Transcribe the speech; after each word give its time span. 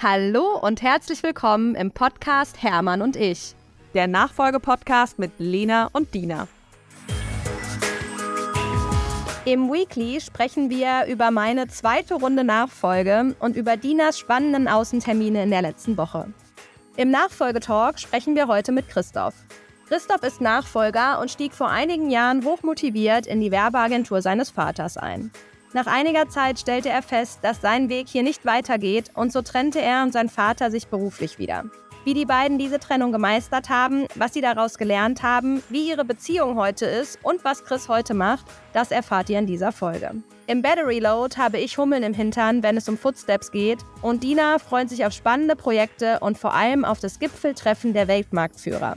Hallo 0.00 0.56
und 0.56 0.80
herzlich 0.80 1.24
willkommen 1.24 1.74
im 1.74 1.90
Podcast 1.90 2.62
Hermann 2.62 3.02
und 3.02 3.16
ich. 3.16 3.56
Der 3.94 4.06
Nachfolgepodcast 4.06 5.18
mit 5.18 5.32
Lena 5.38 5.90
und 5.92 6.14
Dina. 6.14 6.46
Im 9.44 9.72
Weekly 9.72 10.20
sprechen 10.20 10.70
wir 10.70 11.06
über 11.12 11.32
meine 11.32 11.66
zweite 11.66 12.14
Runde 12.14 12.44
Nachfolge 12.44 13.34
und 13.40 13.56
über 13.56 13.76
Dinas 13.76 14.20
spannenden 14.20 14.68
Außentermine 14.68 15.42
in 15.42 15.50
der 15.50 15.62
letzten 15.62 15.96
Woche. 15.96 16.32
Im 16.96 17.10
Nachfolgetalk 17.10 17.98
sprechen 17.98 18.36
wir 18.36 18.46
heute 18.46 18.70
mit 18.70 18.88
Christoph. 18.88 19.34
Christoph 19.88 20.22
ist 20.22 20.40
Nachfolger 20.40 21.18
und 21.20 21.32
stieg 21.32 21.52
vor 21.52 21.70
einigen 21.70 22.08
Jahren 22.08 22.44
hochmotiviert 22.44 23.26
in 23.26 23.40
die 23.40 23.50
Werbeagentur 23.50 24.22
seines 24.22 24.50
Vaters 24.50 24.96
ein. 24.96 25.32
Nach 25.74 25.86
einiger 25.86 26.28
Zeit 26.28 26.58
stellte 26.58 26.88
er 26.88 27.02
fest, 27.02 27.40
dass 27.42 27.60
sein 27.60 27.90
Weg 27.90 28.08
hier 28.08 28.22
nicht 28.22 28.46
weitergeht 28.46 29.10
und 29.14 29.32
so 29.32 29.42
trennte 29.42 29.80
er 29.80 30.02
und 30.02 30.12
sein 30.12 30.30
Vater 30.30 30.70
sich 30.70 30.88
beruflich 30.88 31.38
wieder. 31.38 31.64
Wie 32.04 32.14
die 32.14 32.24
beiden 32.24 32.58
diese 32.58 32.78
Trennung 32.78 33.12
gemeistert 33.12 33.68
haben, 33.68 34.06
was 34.14 34.32
sie 34.32 34.40
daraus 34.40 34.78
gelernt 34.78 35.22
haben, 35.22 35.62
wie 35.68 35.90
ihre 35.90 36.06
Beziehung 36.06 36.56
heute 36.56 36.86
ist 36.86 37.18
und 37.22 37.44
was 37.44 37.64
Chris 37.64 37.88
heute 37.90 38.14
macht, 38.14 38.46
das 38.72 38.92
erfahrt 38.92 39.28
ihr 39.28 39.38
in 39.38 39.46
dieser 39.46 39.72
Folge. 39.72 40.12
Im 40.46 40.62
Battery 40.62 41.00
Load 41.00 41.36
habe 41.36 41.58
ich 41.58 41.76
Hummeln 41.76 42.02
im 42.02 42.14
Hintern, 42.14 42.62
wenn 42.62 42.78
es 42.78 42.88
um 42.88 42.96
Footsteps 42.96 43.50
geht 43.50 43.80
und 44.00 44.22
Dina 44.22 44.58
freut 44.58 44.88
sich 44.88 45.04
auf 45.04 45.12
spannende 45.12 45.54
Projekte 45.54 46.20
und 46.20 46.38
vor 46.38 46.54
allem 46.54 46.86
auf 46.86 47.00
das 47.00 47.18
Gipfeltreffen 47.18 47.92
der 47.92 48.08
Weltmarktführer. 48.08 48.94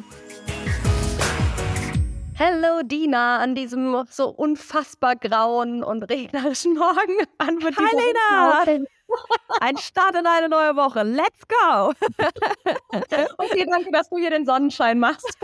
Hello 2.44 2.82
Dina 2.82 3.38
an 3.38 3.54
diesem 3.54 4.04
so 4.10 4.30
unfassbar 4.30 5.16
grauen 5.16 5.84
und 5.84 6.02
regnerischen 6.02 6.74
Morgen. 6.76 7.14
An 7.38 7.60
Hi 7.64 7.96
Lena! 7.96 8.88
Ein 9.62 9.78
Start 9.78 10.16
in 10.16 10.26
eine 10.26 10.50
neue 10.50 10.76
Woche. 10.76 11.04
Let's 11.04 11.48
go! 11.48 11.94
okay, 13.38 13.68
danke, 13.70 13.92
dass 13.92 14.10
du 14.10 14.18
hier 14.18 14.32
den 14.32 14.48
Sonnenschein 14.48 14.98
machst. 14.98 15.38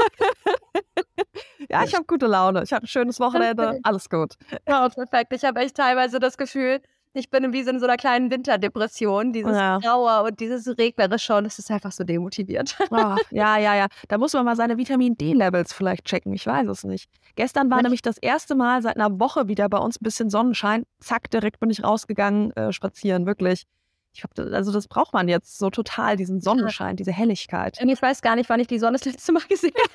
ja, 1.70 1.84
ich 1.84 1.94
habe 1.94 2.06
gute 2.06 2.26
Laune. 2.26 2.64
Ich 2.64 2.74
habe 2.74 2.86
ein 2.86 2.88
schönes 2.88 3.20
Wochenende. 3.20 3.80
Alles 3.84 4.10
gut. 4.10 4.34
Ja, 4.68 4.90
perfekt. 4.90 5.34
Ich 5.34 5.46
habe 5.46 5.60
echt 5.60 5.78
teilweise 5.78 6.20
das 6.20 6.36
Gefühl, 6.36 6.82
ich 7.18 7.30
bin 7.30 7.52
wie 7.54 7.64
so 7.64 7.72
in 7.72 7.80
so 7.80 7.86
einer 7.86 7.98
kleinen 7.98 8.32
Winterdepression, 8.32 9.34
dieses 9.34 9.56
ja. 9.56 9.80
Graue 9.80 10.24
und 10.24 10.40
dieses 10.40 10.68
Regnerische 10.78 11.36
und 11.36 11.46
es 11.46 11.60
ist 11.60 11.72
einfach 11.72 11.92
so 11.92 12.04
demotiviert. 12.04 12.76
Oh, 12.90 13.16
ja, 13.32 13.58
ja, 13.58 13.76
ja. 13.76 13.88
Da 14.08 14.18
muss 14.18 14.34
man 14.34 14.46
mal 14.46 14.56
seine 14.56 14.78
Vitamin 14.78 15.16
D-Levels 15.16 15.74
vielleicht 15.74 16.06
checken. 16.06 16.34
Ich 16.34 16.48
weiß 16.48 16.68
es 16.68 16.84
nicht. 16.84 17.10
Gestern 17.36 17.70
war 17.70 17.82
nämlich 17.82 18.02
das 18.02 18.18
erste 18.18 18.56
Mal 18.56 18.82
seit 18.82 18.96
einer 18.96 19.20
Woche 19.20 19.48
wieder 19.48 19.70
bei 19.70 19.78
uns 19.78 19.98
ein 20.00 20.04
bisschen 20.04 20.30
Sonnenschein. 20.30 20.84
Zack, 21.00 21.30
direkt 21.30 21.60
bin 21.60 21.70
ich 21.70 21.84
rausgegangen, 21.84 22.52
äh, 22.56 22.72
spazieren, 22.72 23.26
wirklich. 23.26 23.66
Ich 24.14 24.22
glaube, 24.22 24.56
also 24.56 24.72
das 24.72 24.88
braucht 24.88 25.14
man 25.14 25.28
jetzt 25.28 25.60
so 25.60 25.70
total, 25.70 26.16
diesen 26.16 26.42
Sonnenschein, 26.42 26.96
diese 26.96 27.12
Helligkeit. 27.12 27.78
Ich 27.84 28.02
weiß 28.02 28.22
gar 28.22 28.36
nicht, 28.36 28.50
wann 28.50 28.60
ich 28.60 28.68
die 28.68 28.80
Sonne 28.80 28.98
das 28.98 29.06
letzte 29.06 29.32
Mal 29.32 29.44
gesehen 29.50 29.74
habe. 29.78 29.92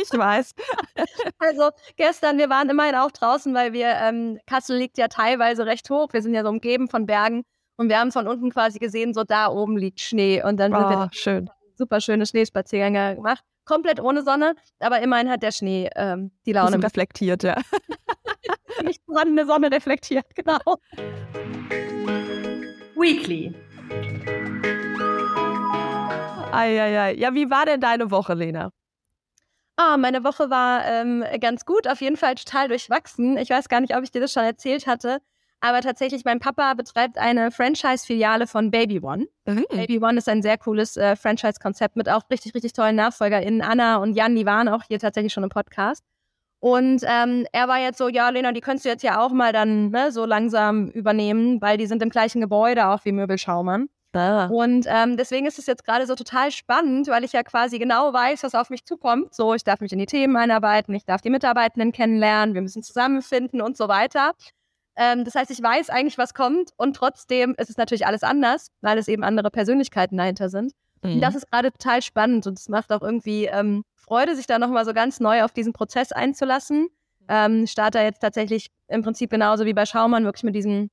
Ich 0.00 0.12
weiß. 0.12 0.54
Also 1.38 1.70
gestern, 1.96 2.38
wir 2.38 2.48
waren 2.48 2.68
immerhin 2.70 2.94
auch 2.94 3.10
draußen, 3.10 3.54
weil 3.54 3.72
wir, 3.72 3.88
ähm, 3.88 4.38
Kassel 4.46 4.76
liegt 4.76 4.98
ja 4.98 5.08
teilweise 5.08 5.66
recht 5.66 5.88
hoch. 5.90 6.12
Wir 6.12 6.22
sind 6.22 6.34
ja 6.34 6.42
so 6.42 6.48
umgeben 6.48 6.88
von 6.88 7.06
Bergen 7.06 7.44
und 7.76 7.88
wir 7.88 7.98
haben 7.98 8.10
von 8.10 8.26
unten 8.26 8.50
quasi 8.50 8.78
gesehen, 8.78 9.14
so 9.14 9.22
da 9.22 9.48
oben 9.48 9.76
liegt 9.76 10.00
Schnee. 10.00 10.42
Und 10.42 10.58
dann 10.58 10.74
oh, 10.74 10.78
sind 10.78 10.88
wir 10.88 11.08
schön. 11.12 11.50
super 11.76 12.00
schöne 12.00 12.26
Schneespaziergänge 12.26 13.16
gemacht. 13.16 13.44
Komplett 13.64 14.00
ohne 14.00 14.22
Sonne, 14.22 14.54
aber 14.78 15.00
immerhin 15.00 15.28
hat 15.28 15.42
der 15.42 15.52
Schnee 15.52 15.90
ähm, 15.96 16.30
die 16.46 16.52
Laune. 16.52 16.82
reflektiert, 16.82 17.42
ja. 17.42 17.56
Nicht 18.84 19.02
vorhandene 19.04 19.46
Sonne 19.46 19.70
reflektiert, 19.70 20.26
genau. 20.34 20.58
Weekly. 22.94 23.54
Eieiei. 26.52 27.14
Ja, 27.14 27.34
wie 27.34 27.50
war 27.50 27.66
denn 27.66 27.80
deine 27.80 28.10
Woche, 28.10 28.34
Lena? 28.34 28.70
Ah, 29.76 29.96
meine 29.98 30.24
Woche 30.24 30.48
war 30.48 30.86
ähm, 30.86 31.22
ganz 31.40 31.66
gut, 31.66 31.86
auf 31.86 32.00
jeden 32.00 32.16
Fall 32.16 32.34
total 32.34 32.68
durchwachsen. 32.68 33.36
Ich 33.36 33.50
weiß 33.50 33.68
gar 33.68 33.80
nicht, 33.80 33.94
ob 33.94 34.02
ich 34.02 34.10
dir 34.10 34.20
das 34.20 34.32
schon 34.32 34.44
erzählt 34.44 34.86
hatte, 34.86 35.20
aber 35.60 35.80
tatsächlich, 35.80 36.24
mein 36.24 36.38
Papa 36.38 36.74
betreibt 36.74 37.18
eine 37.18 37.50
Franchise-Filiale 37.50 38.46
von 38.46 38.70
Baby 38.70 39.00
One. 39.00 39.26
Mhm. 39.46 39.64
Baby 39.70 39.98
One 39.98 40.18
ist 40.18 40.28
ein 40.28 40.42
sehr 40.42 40.58
cooles 40.58 40.96
äh, 40.96 41.16
Franchise-Konzept 41.16 41.96
mit 41.96 42.08
auch 42.08 42.22
richtig, 42.30 42.54
richtig 42.54 42.72
tollen 42.72 42.96
NachfolgerInnen. 42.96 43.62
Anna 43.62 43.96
und 43.96 44.14
Jan, 44.14 44.34
die 44.36 44.46
waren 44.46 44.68
auch 44.68 44.82
hier 44.86 44.98
tatsächlich 44.98 45.32
schon 45.32 45.44
im 45.44 45.50
Podcast. 45.50 46.04
Und 46.60 47.02
ähm, 47.06 47.46
er 47.52 47.68
war 47.68 47.78
jetzt 47.78 47.98
so, 47.98 48.08
ja, 48.08 48.28
Lena, 48.28 48.52
die 48.52 48.60
könntest 48.60 48.84
du 48.84 48.88
jetzt 48.88 49.02
ja 49.02 49.20
auch 49.20 49.32
mal 49.32 49.52
dann 49.52 49.90
ne, 49.90 50.10
so 50.10 50.24
langsam 50.24 50.88
übernehmen, 50.88 51.60
weil 51.60 51.76
die 51.76 51.86
sind 51.86 52.02
im 52.02 52.10
gleichen 52.10 52.40
Gebäude, 52.40 52.88
auch 52.88 53.04
wie 53.04 53.12
Möbelschaumann. 53.12 53.88
Ah. 54.16 54.46
Und 54.46 54.86
ähm, 54.88 55.16
deswegen 55.16 55.46
ist 55.46 55.58
es 55.58 55.66
jetzt 55.66 55.84
gerade 55.84 56.06
so 56.06 56.14
total 56.14 56.50
spannend, 56.50 57.08
weil 57.08 57.24
ich 57.24 57.32
ja 57.32 57.42
quasi 57.42 57.78
genau 57.78 58.12
weiß, 58.12 58.42
was 58.42 58.54
auf 58.54 58.70
mich 58.70 58.84
zukommt. 58.84 59.34
So, 59.34 59.54
ich 59.54 59.64
darf 59.64 59.80
mich 59.80 59.92
in 59.92 59.98
die 59.98 60.06
Themen 60.06 60.36
einarbeiten, 60.36 60.94
ich 60.94 61.04
darf 61.04 61.20
die 61.20 61.30
Mitarbeitenden 61.30 61.92
kennenlernen, 61.92 62.54
wir 62.54 62.62
müssen 62.62 62.82
zusammenfinden 62.82 63.60
und 63.60 63.76
so 63.76 63.88
weiter. 63.88 64.32
Ähm, 64.96 65.24
das 65.24 65.34
heißt, 65.34 65.50
ich 65.50 65.62
weiß 65.62 65.90
eigentlich, 65.90 66.16
was 66.16 66.32
kommt 66.32 66.70
und 66.76 66.96
trotzdem 66.96 67.54
ist 67.58 67.68
es 67.68 67.76
natürlich 67.76 68.06
alles 68.06 68.22
anders, 68.22 68.68
weil 68.80 68.96
es 68.96 69.08
eben 69.08 69.22
andere 69.22 69.50
Persönlichkeiten 69.50 70.16
dahinter 70.16 70.48
sind. 70.48 70.72
Mhm. 71.02 71.14
Und 71.14 71.20
das 71.20 71.34
ist 71.34 71.50
gerade 71.50 71.70
total 71.70 72.00
spannend 72.00 72.46
und 72.46 72.58
es 72.58 72.68
macht 72.68 72.90
auch 72.92 73.02
irgendwie 73.02 73.46
ähm, 73.46 73.84
Freude, 73.94 74.34
sich 74.34 74.46
da 74.46 74.58
nochmal 74.58 74.84
so 74.84 74.94
ganz 74.94 75.20
neu 75.20 75.44
auf 75.44 75.52
diesen 75.52 75.72
Prozess 75.72 76.12
einzulassen. 76.12 76.88
Ähm, 77.28 77.66
starte 77.66 77.98
jetzt 77.98 78.20
tatsächlich 78.20 78.68
im 78.88 79.02
Prinzip 79.02 79.30
genauso 79.30 79.66
wie 79.66 79.74
bei 79.74 79.84
Schaumann, 79.84 80.24
wirklich 80.24 80.44
mit 80.44 80.54
diesen 80.54 80.90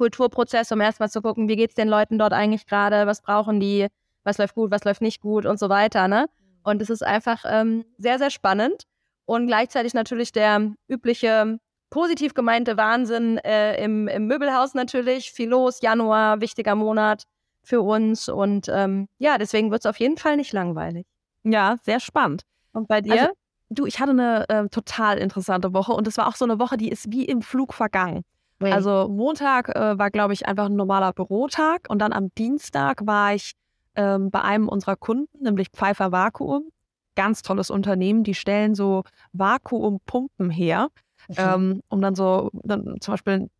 Kulturprozess, 0.00 0.72
um 0.72 0.80
erstmal 0.80 1.10
zu 1.10 1.20
gucken, 1.20 1.46
wie 1.46 1.56
geht 1.56 1.70
es 1.70 1.74
den 1.74 1.88
Leuten 1.88 2.18
dort 2.18 2.32
eigentlich 2.32 2.64
gerade, 2.66 3.06
was 3.06 3.20
brauchen 3.20 3.60
die, 3.60 3.88
was 4.24 4.38
läuft 4.38 4.54
gut, 4.54 4.70
was 4.70 4.84
läuft 4.84 5.02
nicht 5.02 5.20
gut 5.20 5.44
und 5.44 5.58
so 5.58 5.68
weiter. 5.68 6.08
Ne? 6.08 6.26
Und 6.62 6.80
es 6.80 6.88
ist 6.88 7.02
einfach 7.02 7.44
ähm, 7.46 7.84
sehr, 7.98 8.18
sehr 8.18 8.30
spannend 8.30 8.84
und 9.26 9.46
gleichzeitig 9.46 9.92
natürlich 9.92 10.32
der 10.32 10.72
übliche 10.88 11.58
positiv 11.90 12.32
gemeinte 12.32 12.78
Wahnsinn 12.78 13.36
äh, 13.38 13.84
im, 13.84 14.08
im 14.08 14.26
Möbelhaus 14.26 14.72
natürlich. 14.72 15.32
Viel 15.32 15.50
los, 15.50 15.82
Januar, 15.82 16.40
wichtiger 16.40 16.76
Monat 16.76 17.24
für 17.62 17.82
uns 17.82 18.30
und 18.30 18.70
ähm, 18.70 19.06
ja, 19.18 19.36
deswegen 19.36 19.70
wird 19.70 19.82
es 19.82 19.86
auf 19.86 20.00
jeden 20.00 20.16
Fall 20.16 20.38
nicht 20.38 20.54
langweilig. 20.54 21.06
Ja, 21.42 21.76
sehr 21.82 22.00
spannend. 22.00 22.44
Und 22.72 22.88
bei 22.88 23.02
dir? 23.02 23.12
Also, 23.12 23.32
du, 23.68 23.84
ich 23.84 24.00
hatte 24.00 24.12
eine 24.12 24.48
äh, 24.48 24.68
total 24.70 25.18
interessante 25.18 25.74
Woche 25.74 25.92
und 25.92 26.08
es 26.08 26.16
war 26.16 26.26
auch 26.26 26.36
so 26.36 26.46
eine 26.46 26.58
Woche, 26.58 26.78
die 26.78 26.88
ist 26.88 27.12
wie 27.12 27.26
im 27.26 27.42
Flug 27.42 27.74
vergangen. 27.74 28.24
Nee. 28.60 28.72
Also 28.72 29.08
Montag 29.08 29.70
äh, 29.70 29.98
war, 29.98 30.10
glaube 30.10 30.34
ich, 30.34 30.46
einfach 30.46 30.66
ein 30.66 30.76
normaler 30.76 31.12
Bürotag 31.12 31.86
und 31.88 31.98
dann 31.98 32.12
am 32.12 32.28
Dienstag 32.34 33.06
war 33.06 33.34
ich 33.34 33.54
ähm, 33.96 34.30
bei 34.30 34.42
einem 34.42 34.68
unserer 34.68 34.96
Kunden, 34.96 35.42
nämlich 35.42 35.68
Pfeiffer 35.70 36.12
Vakuum. 36.12 36.70
Ganz 37.16 37.42
tolles 37.42 37.70
Unternehmen, 37.70 38.22
die 38.22 38.34
stellen 38.34 38.74
so 38.74 39.02
Vakuumpumpen 39.32 40.50
her, 40.50 40.88
mhm. 41.28 41.34
ähm, 41.36 41.82
um 41.88 42.00
dann 42.00 42.14
so, 42.14 42.50
dann 42.52 42.96
zum 43.00 43.14
Beispiel 43.14 43.50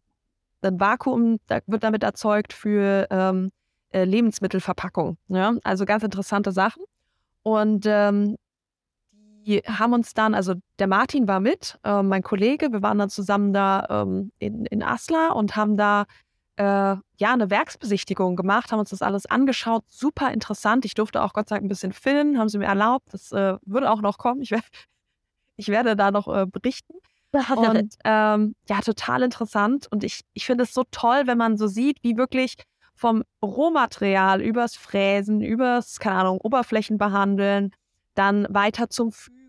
ein 0.62 0.80
Vakuum 0.80 1.38
da 1.46 1.60
wird 1.66 1.82
damit 1.82 2.02
erzeugt 2.02 2.52
für 2.52 3.06
ähm, 3.10 3.50
äh, 3.90 4.04
Lebensmittelverpackung. 4.04 5.16
Ja? 5.28 5.54
Also 5.64 5.84
ganz 5.86 6.02
interessante 6.04 6.52
Sachen. 6.52 6.84
Und 7.42 7.86
ähm, 7.86 8.36
die 9.50 9.58
haben 9.66 9.92
uns 9.92 10.14
dann, 10.14 10.34
also 10.34 10.54
der 10.78 10.86
Martin 10.86 11.26
war 11.26 11.40
mit, 11.40 11.78
äh, 11.82 12.02
mein 12.02 12.22
Kollege, 12.22 12.72
wir 12.72 12.82
waren 12.82 12.98
dann 12.98 13.10
zusammen 13.10 13.52
da 13.52 13.86
ähm, 13.90 14.30
in, 14.38 14.64
in 14.66 14.82
Asla 14.82 15.32
und 15.32 15.56
haben 15.56 15.76
da 15.76 16.06
äh, 16.56 16.62
ja 16.62 17.32
eine 17.32 17.50
Werksbesichtigung 17.50 18.36
gemacht, 18.36 18.70
haben 18.70 18.78
uns 18.78 18.90
das 18.90 19.02
alles 19.02 19.26
angeschaut, 19.26 19.82
super 19.88 20.32
interessant. 20.32 20.84
Ich 20.84 20.94
durfte 20.94 21.22
auch 21.22 21.32
Gott 21.32 21.48
sei 21.48 21.56
Dank 21.56 21.64
ein 21.64 21.68
bisschen 21.68 21.92
filmen, 21.92 22.38
haben 22.38 22.48
sie 22.48 22.58
mir 22.58 22.66
erlaubt. 22.66 23.12
Das 23.12 23.32
äh, 23.32 23.56
würde 23.66 23.90
auch 23.90 24.02
noch 24.02 24.18
kommen. 24.18 24.40
Ich, 24.40 24.52
ich 25.56 25.68
werde 25.68 25.96
da 25.96 26.12
noch 26.12 26.28
äh, 26.28 26.46
berichten. 26.46 26.94
Und 27.70 27.96
ähm, 28.04 28.54
ja, 28.68 28.80
total 28.80 29.22
interessant. 29.22 29.88
Und 29.90 30.04
ich, 30.04 30.20
ich 30.32 30.46
finde 30.46 30.64
es 30.64 30.72
so 30.72 30.84
toll, 30.92 31.22
wenn 31.26 31.38
man 31.38 31.56
so 31.56 31.66
sieht, 31.66 31.98
wie 32.02 32.16
wirklich 32.16 32.54
vom 32.94 33.24
Rohmaterial 33.42 34.40
übers 34.42 34.76
Fräsen, 34.76 35.40
übers, 35.40 35.98
keine 35.98 36.20
Ahnung, 36.20 36.40
Oberflächen 36.40 36.98
behandeln, 36.98 37.72
dann 38.14 38.46
weiter 38.50 38.90
zum 38.90 39.12
Fügen, 39.12 39.39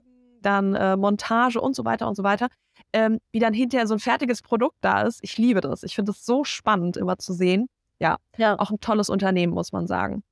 dann 0.41 0.75
äh, 0.75 0.97
Montage 0.97 1.59
und 1.59 1.75
so 1.75 1.85
weiter 1.85 2.07
und 2.07 2.15
so 2.15 2.23
weiter, 2.23 2.47
ähm, 2.93 3.19
wie 3.31 3.39
dann 3.39 3.53
hinterher 3.53 3.88
so 3.88 3.95
ein 3.95 3.99
fertiges 3.99 4.41
Produkt 4.41 4.77
da 4.81 5.01
ist. 5.01 5.19
Ich 5.23 5.38
liebe 5.38 5.61
das. 5.61 5.83
Ich 5.83 5.95
finde 5.95 6.11
es 6.11 6.25
so 6.25 6.43
spannend, 6.43 6.97
immer 6.97 7.17
zu 7.17 7.33
sehen. 7.33 7.67
Ja, 7.99 8.17
ja, 8.38 8.59
auch 8.59 8.71
ein 8.71 8.79
tolles 8.79 9.09
Unternehmen, 9.09 9.53
muss 9.53 9.71
man 9.71 9.88
sagen. 9.88 10.23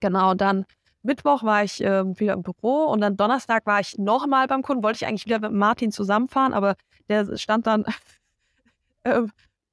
Genau, 0.00 0.34
dann 0.34 0.64
Mittwoch 1.02 1.42
war 1.42 1.64
ich 1.64 1.82
äh, 1.82 2.04
wieder 2.18 2.34
im 2.34 2.42
Büro 2.42 2.84
und 2.84 3.00
dann 3.00 3.16
Donnerstag 3.16 3.66
war 3.66 3.80
ich 3.80 3.98
nochmal 3.98 4.46
beim 4.46 4.62
Kunden. 4.62 4.82
Wollte 4.82 4.98
ich 4.98 5.06
eigentlich 5.06 5.26
wieder 5.26 5.40
mit 5.40 5.52
Martin 5.52 5.92
zusammenfahren, 5.92 6.52
aber 6.52 6.76
der 7.08 7.36
stand 7.36 7.66
dann 7.66 7.84
äh, 9.04 9.22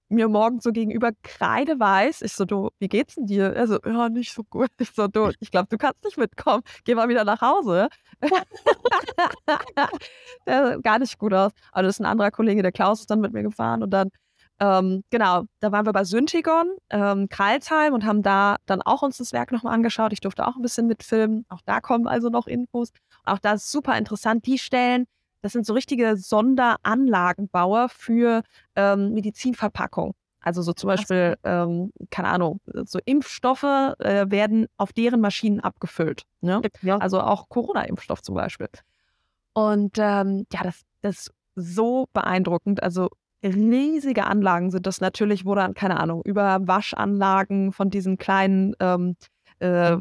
mir 0.10 0.28
morgen 0.30 0.60
so 0.62 0.72
gegenüber 0.72 1.12
kreideweiß. 1.24 2.22
Ich 2.22 2.34
so, 2.34 2.46
du, 2.46 2.70
wie 2.80 2.88
geht's 2.88 3.16
denn 3.16 3.26
dir? 3.28 3.54
Er 3.54 3.68
so, 3.68 3.80
ja, 3.86 4.10
nicht 4.10 4.34
so 4.34 4.44
gut. 4.44 4.70
Ich 4.80 4.92
so, 4.96 5.08
du, 5.08 5.32
ich 5.40 5.52
glaube, 5.52 5.68
du 5.70 5.78
kannst 5.78 6.04
nicht 6.04 6.18
mitkommen. 6.18 6.64
Geh 6.86 6.96
mal 6.96 7.10
wieder 7.10 7.26
nach 7.26 7.42
Hause. 7.42 7.90
der 10.46 10.68
sah 10.68 10.78
gar 10.78 11.00
nicht 11.00 11.18
gut 11.18 11.34
aus. 11.34 11.52
Aber 11.72 11.84
das 11.84 11.96
ist 11.96 12.00
ein 12.00 12.06
anderer 12.06 12.32
Kollege, 12.32 12.62
der 12.62 12.72
Klaus, 12.72 13.02
ist 13.02 13.10
dann 13.12 13.22
mit 13.22 13.34
mir 13.34 13.44
gefahren 13.44 13.84
und 13.84 13.92
dann 13.92 14.10
Ähm, 14.60 15.04
genau, 15.12 15.44
da 15.60 15.72
waren 15.72 15.86
wir 15.86 15.94
bei 15.94 16.04
Syntegon, 16.04 16.68
ähm, 16.90 17.30
Kreilsheim 17.30 17.94
und 17.94 18.06
haben 18.06 18.24
da 18.24 18.58
dann 18.66 18.82
auch 18.82 19.04
uns 19.04 19.18
das 19.18 19.32
Werk 19.34 19.52
nochmal 19.52 19.74
angeschaut. 19.76 20.14
Ich 20.14 20.22
durfte 20.22 20.48
auch 20.48 20.56
ein 20.56 20.64
bisschen 20.64 20.88
mitfilmen. 20.88 21.46
Auch 21.50 21.62
da 21.66 21.80
kommen 21.82 22.08
also 22.08 22.30
noch 22.30 22.48
Infos. 22.48 22.90
Auch 23.24 23.40
da 23.40 23.54
ist 23.54 23.72
super 23.72 23.98
interessant. 23.98 24.46
Die 24.48 24.58
stellen, 24.58 25.06
das 25.42 25.54
sind 25.54 25.66
so 25.66 25.74
richtige 25.74 26.18
Sonderanlagenbauer 26.18 27.90
für 27.90 28.44
ähm, 28.76 29.14
Medizinverpackung. 29.14 30.16
Also 30.40 30.62
so 30.62 30.72
zum 30.74 30.88
Beispiel, 30.88 31.36
ähm, 31.44 31.92
keine 32.10 32.30
Ahnung, 32.30 32.62
so 32.86 33.00
Impfstoffe 33.04 33.64
äh, 33.64 34.26
werden 34.30 34.68
auf 34.78 34.94
deren 34.94 35.20
Maschinen 35.20 35.60
abgefüllt. 35.60 36.24
Ne? 36.42 36.62
Ja. 36.82 36.98
Also 36.98 37.20
auch 37.20 37.50
Corona-Impfstoff 37.50 38.22
zum 38.22 38.36
Beispiel. 38.36 38.70
Und 39.54 39.98
ähm, 39.98 40.46
ja, 40.54 40.64
das, 40.64 40.84
das 41.02 41.18
ist 41.18 41.34
so 41.56 42.06
beeindruckend. 42.14 42.82
Also 42.82 43.10
riesige 43.44 44.26
Anlagen 44.26 44.72
sind 44.72 44.88
das 44.88 45.02
natürlich, 45.02 45.46
wo 45.46 45.56
dann, 45.56 45.74
keine 45.74 46.00
Ahnung, 46.00 46.22
über 46.24 46.60
Waschanlagen 46.66 47.72
von 47.72 47.90
diesen 47.90 48.18
kleinen, 48.18 48.76
ähm, 48.80 49.16
äh, 49.60 49.98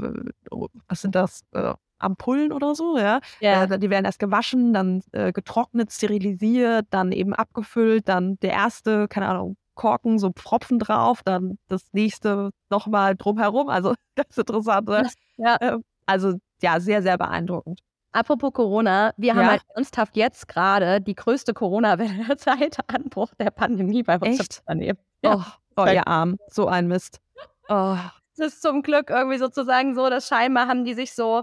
was 0.88 1.00
sind 1.00 1.14
das, 1.14 1.42
äh, 1.52 1.74
Ampullen 1.98 2.52
oder 2.52 2.74
so, 2.74 2.98
ja. 2.98 3.20
ja. 3.40 3.64
Äh, 3.64 3.78
die 3.78 3.90
werden 3.90 4.04
erst 4.04 4.18
gewaschen, 4.18 4.72
dann 4.72 5.02
äh, 5.12 5.32
getrocknet, 5.32 5.92
sterilisiert, 5.92 6.86
dann 6.90 7.12
eben 7.12 7.34
abgefüllt, 7.34 8.08
dann 8.08 8.38
der 8.40 8.52
erste, 8.52 9.08
keine 9.08 9.28
Ahnung, 9.28 9.56
Korken, 9.74 10.18
so 10.18 10.32
Pfropfen 10.32 10.78
drauf, 10.78 11.22
dann 11.24 11.58
das 11.68 11.92
nächste 11.92 12.50
nochmal 12.70 13.14
drumherum. 13.14 13.68
Also 13.68 13.94
ganz 14.16 14.36
interessant. 14.36 14.88
Ne? 14.88 15.08
Ja. 15.36 15.56
Ähm, 15.60 15.84
also 16.06 16.34
ja, 16.62 16.80
sehr, 16.80 17.02
sehr 17.02 17.18
beeindruckend. 17.18 17.80
Apropos 18.12 18.52
Corona, 18.52 19.12
wir 19.18 19.28
ja. 19.28 19.34
haben 19.34 19.50
halt 19.50 19.62
ernsthaft 19.74 20.16
jetzt 20.16 20.48
gerade 20.48 21.00
die 21.02 21.14
größte 21.14 21.52
Corona-Welle 21.52 22.34
seit 22.38 22.78
Anbruch 22.88 23.34
der 23.38 23.50
Pandemie 23.50 24.02
bei 24.02 24.18
uns 24.18 24.40
Echt? 24.40 24.60
Unternehmen. 24.60 24.98
Ja. 25.22 25.34
Oh, 25.76 25.82
oh 25.82 25.86
ihr 25.86 26.06
Arm, 26.06 26.38
so 26.48 26.66
ein 26.66 26.88
Mist. 26.88 27.20
Oh. 27.68 27.96
Es 28.38 28.54
ist 28.54 28.62
zum 28.62 28.82
Glück 28.82 29.10
irgendwie 29.10 29.38
sozusagen 29.38 29.94
so, 29.94 30.08
dass 30.08 30.28
scheinbar 30.28 30.68
haben 30.68 30.84
die 30.84 30.94
sich 30.94 31.14
so 31.14 31.42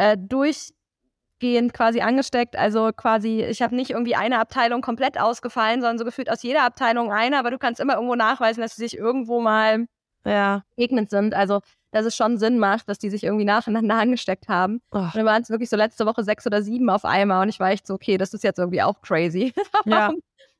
äh, 0.00 0.16
durchgehend 0.18 1.74
quasi 1.74 2.00
angesteckt. 2.00 2.56
Also 2.56 2.90
quasi, 2.96 3.44
ich 3.44 3.60
habe 3.60 3.76
nicht 3.76 3.90
irgendwie 3.90 4.16
eine 4.16 4.38
Abteilung 4.38 4.80
komplett 4.80 5.20
ausgefallen, 5.20 5.80
sondern 5.82 5.98
so 5.98 6.04
gefühlt 6.04 6.30
aus 6.30 6.42
jeder 6.42 6.64
Abteilung 6.64 7.12
eine, 7.12 7.38
aber 7.38 7.50
du 7.50 7.58
kannst 7.58 7.80
immer 7.80 7.94
irgendwo 7.94 8.14
nachweisen, 8.14 8.62
dass 8.62 8.76
sie 8.76 8.82
sich 8.82 8.96
irgendwo 8.96 9.40
mal 9.40 9.86
ja. 10.24 10.62
gegnend 10.76 11.10
sind. 11.10 11.34
Also 11.34 11.60
dass 11.92 12.06
es 12.06 12.14
schon 12.14 12.38
Sinn 12.38 12.58
macht, 12.58 12.88
dass 12.88 12.98
die 12.98 13.10
sich 13.10 13.24
irgendwie 13.24 13.44
nacheinander 13.44 13.96
angesteckt 14.00 14.48
haben. 14.48 14.80
Oh. 14.92 14.98
Und 14.98 15.14
dann 15.14 15.26
waren 15.26 15.42
es 15.42 15.50
wirklich 15.50 15.68
so 15.68 15.76
letzte 15.76 16.06
Woche 16.06 16.24
sechs 16.24 16.46
oder 16.46 16.62
sieben 16.62 16.88
auf 16.88 17.04
einmal 17.04 17.42
und 17.42 17.48
ich 17.48 17.60
war 17.60 17.70
echt 17.70 17.86
so, 17.86 17.94
okay, 17.94 18.16
das 18.16 18.32
ist 18.32 18.44
jetzt 18.44 18.58
irgendwie 18.58 18.82
auch 18.82 19.02
crazy. 19.02 19.52
warum, 19.84 19.92
ja. 19.92 20.12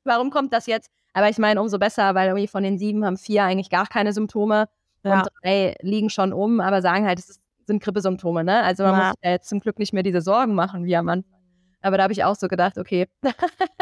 warum 0.05 0.31
kommt 0.31 0.53
das 0.53 0.67
jetzt? 0.67 0.91
Aber 1.13 1.29
ich 1.29 1.39
meine, 1.39 1.61
umso 1.61 1.79
besser, 1.79 2.15
weil 2.15 2.29
irgendwie 2.29 2.49
von 2.49 2.63
den 2.63 2.79
sieben 2.79 3.05
haben 3.05 3.17
vier 3.17 3.45
eigentlich 3.45 3.71
gar 3.71 3.87
keine 3.87 4.13
Symptome 4.13 4.69
ja. 5.03 5.21
und 5.21 5.29
drei 5.43 5.77
liegen 5.81 6.11
schon 6.11 6.33
um, 6.33 6.61
aber 6.61 6.83
sagen 6.83 7.07
halt, 7.07 7.19
es 7.19 7.31
ist, 7.31 7.41
sind 7.71 7.83
Grippesymptome, 7.83 8.45
ne? 8.45 8.63
Also 8.63 8.83
man 8.83 8.99
ja. 8.99 9.07
muss 9.09 9.15
ja 9.23 9.31
jetzt 9.31 9.49
zum 9.49 9.61
Glück 9.61 9.79
nicht 9.79 9.93
mehr 9.93 10.03
diese 10.03 10.21
Sorgen 10.21 10.55
machen, 10.55 10.85
wie 10.85 10.97
am 10.97 11.09
Anfang. 11.09 11.41
Aber 11.83 11.97
da 11.97 12.03
habe 12.03 12.13
ich 12.13 12.25
auch 12.25 12.35
so 12.35 12.49
gedacht, 12.49 12.77
okay. 12.77 13.07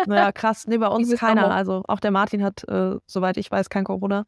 Ja, 0.07 0.31
krass. 0.31 0.67
Nee, 0.67 0.79
bei 0.79 0.87
uns 0.89 1.13
keiner. 1.17 1.51
Also 1.51 1.83
auch 1.89 2.01
der 2.01 2.11
Martin 2.13 2.45
hat, 2.45 2.65
äh, 2.69 2.97
soweit 3.07 3.37
ich 3.37 3.51
weiß, 3.51 3.71
kein 3.71 3.85
Corona. 3.85 4.25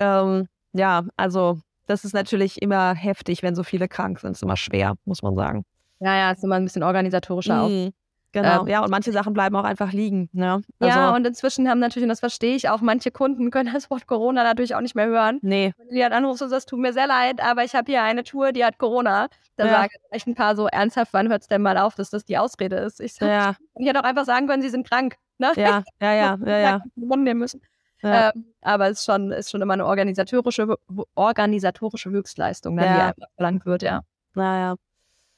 Ähm, 0.00 0.48
ja, 0.72 1.04
also 1.16 1.58
das 1.86 2.04
ist 2.04 2.14
natürlich 2.14 2.60
immer 2.60 2.94
heftig, 2.94 3.42
wenn 3.42 3.54
so 3.54 3.62
viele 3.62 3.88
krank 3.88 4.18
sind. 4.20 4.32
Ist 4.32 4.42
immer 4.42 4.56
schwer, 4.56 4.94
muss 5.04 5.22
man 5.22 5.36
sagen. 5.36 5.64
Ja, 6.00 6.16
ja, 6.16 6.30
ist 6.32 6.42
immer 6.42 6.56
ein 6.56 6.64
bisschen 6.64 6.82
organisatorischer 6.82 7.62
auch. 7.62 7.90
Genau, 8.36 8.62
ähm, 8.62 8.68
ja, 8.68 8.82
und 8.82 8.90
manche 8.90 9.12
Sachen 9.12 9.32
bleiben 9.32 9.56
auch 9.56 9.64
einfach 9.64 9.92
liegen. 9.92 10.28
Ne? 10.34 10.60
Also, 10.78 10.98
ja, 10.98 11.14
und 11.14 11.26
inzwischen 11.26 11.70
haben 11.70 11.78
natürlich, 11.78 12.02
und 12.02 12.10
das 12.10 12.20
verstehe 12.20 12.54
ich 12.54 12.68
auch, 12.68 12.82
manche 12.82 13.10
Kunden 13.10 13.50
können 13.50 13.72
das 13.72 13.88
Wort 13.88 14.06
Corona 14.06 14.44
natürlich 14.44 14.74
auch 14.74 14.82
nicht 14.82 14.94
mehr 14.94 15.06
hören. 15.06 15.38
Nee. 15.40 15.72
Wenn 15.78 15.88
du 15.88 15.94
die 15.94 16.00
dann 16.00 16.12
anrufst 16.12 16.42
und 16.42 16.50
sagst, 16.50 16.68
tut 16.68 16.78
mir 16.78 16.92
sehr 16.92 17.06
leid, 17.06 17.42
aber 17.42 17.64
ich 17.64 17.74
habe 17.74 17.90
hier 17.90 18.02
eine 18.02 18.24
Tour, 18.24 18.52
die 18.52 18.62
hat 18.62 18.76
Corona. 18.76 19.28
Da 19.56 19.64
ja. 19.64 19.72
sagen 19.72 19.92
echt 20.10 20.26
ein 20.26 20.34
paar 20.34 20.54
so 20.54 20.66
ernsthaft, 20.66 21.14
wann 21.14 21.30
hört 21.30 21.42
es 21.42 21.48
denn 21.48 21.62
mal 21.62 21.78
auf, 21.78 21.94
dass 21.94 22.10
das 22.10 22.26
die 22.26 22.36
Ausrede 22.36 22.76
ist? 22.76 23.00
Ich, 23.00 23.14
sag, 23.14 23.26
ja. 23.26 23.56
ich 23.78 23.88
hätte 23.88 24.00
auch 24.00 24.04
einfach 24.04 24.26
sagen 24.26 24.46
können, 24.46 24.60
sie 24.60 24.68
sind 24.68 24.86
krank. 24.86 25.16
Ne? 25.38 25.52
Ja, 25.56 25.82
ja, 26.02 26.12
ja, 26.12 26.38
ja. 26.44 26.58
ja. 26.58 26.82
nehmen 26.94 27.38
müssen. 27.38 27.62
Ja. 28.02 28.32
Ähm, 28.34 28.52
aber 28.60 28.90
es 28.90 28.98
ist 28.98 29.06
schon, 29.06 29.32
ist 29.32 29.50
schon 29.50 29.62
immer 29.62 29.72
eine 29.72 29.86
organisatorische, 29.86 30.76
organisatorische 31.14 32.10
Höchstleistung, 32.10 32.78
ja. 32.78 33.12
die 33.12 33.22
verlangt 33.36 33.64
wird, 33.64 33.82
ja. 33.82 34.02
Naja. 34.34 34.76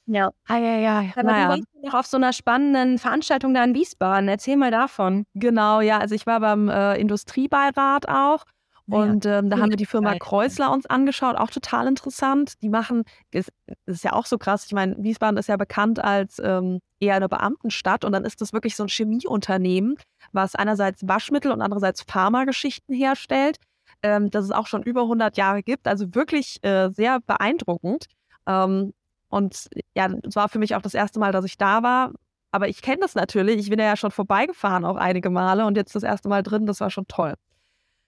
Ja. 0.09 0.31
Ah, 0.47 0.57
ja, 0.57 0.79
ja. 0.79 1.05
Aber 1.15 1.23
naja. 1.23 1.45
du 1.45 1.51
warst 1.51 1.65
noch 1.83 1.95
auf 1.95 2.07
so 2.07 2.17
einer 2.17 2.33
spannenden 2.33 2.99
Veranstaltung 2.99 3.55
da 3.55 3.63
in 3.63 3.75
Wiesbaden. 3.75 4.29
Erzähl 4.29 4.57
mal 4.57 4.71
davon. 4.71 5.27
Genau, 5.35 5.81
ja. 5.81 5.99
Also 5.99 6.15
ich 6.15 6.27
war 6.27 6.41
beim 6.41 6.69
äh, 6.69 6.97
Industriebeirat 6.97 8.09
auch 8.09 8.45
und 8.91 9.27
ähm, 9.27 9.51
da 9.51 9.59
haben 9.59 9.71
wir 9.71 9.77
die 9.77 9.87
Firma 9.87 10.15
Kreuzler 10.19 10.73
uns 10.73 10.87
angeschaut, 10.87 11.37
auch 11.37 11.51
total 11.51 11.87
interessant. 11.87 12.55
Die 12.63 12.71
machen, 12.71 13.03
das 13.33 13.49
ist 13.85 14.03
ja 14.03 14.15
auch 14.15 14.25
so 14.25 14.39
krass, 14.39 14.65
ich 14.65 14.73
meine, 14.73 14.97
Wiesbaden 14.99 15.37
ist 15.37 15.49
ja 15.49 15.59
bekannt 15.59 16.03
als 16.03 16.41
ähm, 16.43 16.81
eher 16.99 17.17
eine 17.17 17.29
Beamtenstadt 17.29 18.05
und 18.05 18.13
dann 18.13 18.25
ist 18.25 18.41
das 18.41 18.55
wirklich 18.55 18.77
so 18.77 18.85
ein 18.85 18.89
Chemieunternehmen, 18.89 19.97
was 20.33 20.55
einerseits 20.55 21.07
Waschmittel 21.07 21.53
und 21.53 21.61
andererseits 21.61 22.03
Pharmageschichten 22.03 22.95
herstellt, 22.95 23.59
ähm, 24.03 24.31
das 24.31 24.47
es 24.47 24.53
auch 24.53 24.67
schon 24.67 24.83
über 24.83 25.03
100 25.03 25.37
Jahre 25.37 25.63
gibt. 25.63 25.87
Also 25.87 26.15
wirklich 26.15 26.59
äh, 26.65 26.89
sehr 26.91 27.21
beeindruckend. 27.21 28.07
Ähm, 28.47 28.95
und 29.29 29.69
ja, 29.95 30.09
es 30.27 30.37
war 30.37 30.49
für 30.49 30.59
mich 30.59 30.75
auch 30.75 30.83
das 30.83 30.95
erste 30.95 31.19
Mal, 31.19 31.33
dass 31.33 31.45
ich 31.45 31.59
da 31.59 31.83
war. 31.83 32.13
Aber 32.51 32.69
ich 32.69 32.81
kenne 32.81 33.01
das 33.01 33.15
natürlich. 33.15 33.59
Ich 33.59 33.69
bin 33.69 33.79
ja 33.79 33.97
schon 33.97 34.11
vorbeigefahren 34.11 34.85
auch 34.85 34.97
einige 34.97 35.29
Male 35.29 35.67
und 35.67 35.77
jetzt 35.77 35.95
das 35.95 36.03
erste 36.03 36.29
Mal 36.29 36.43
drin. 36.43 36.65
Das 36.65 36.81
war 36.81 36.91
schon 36.91 37.07
toll. 37.07 37.35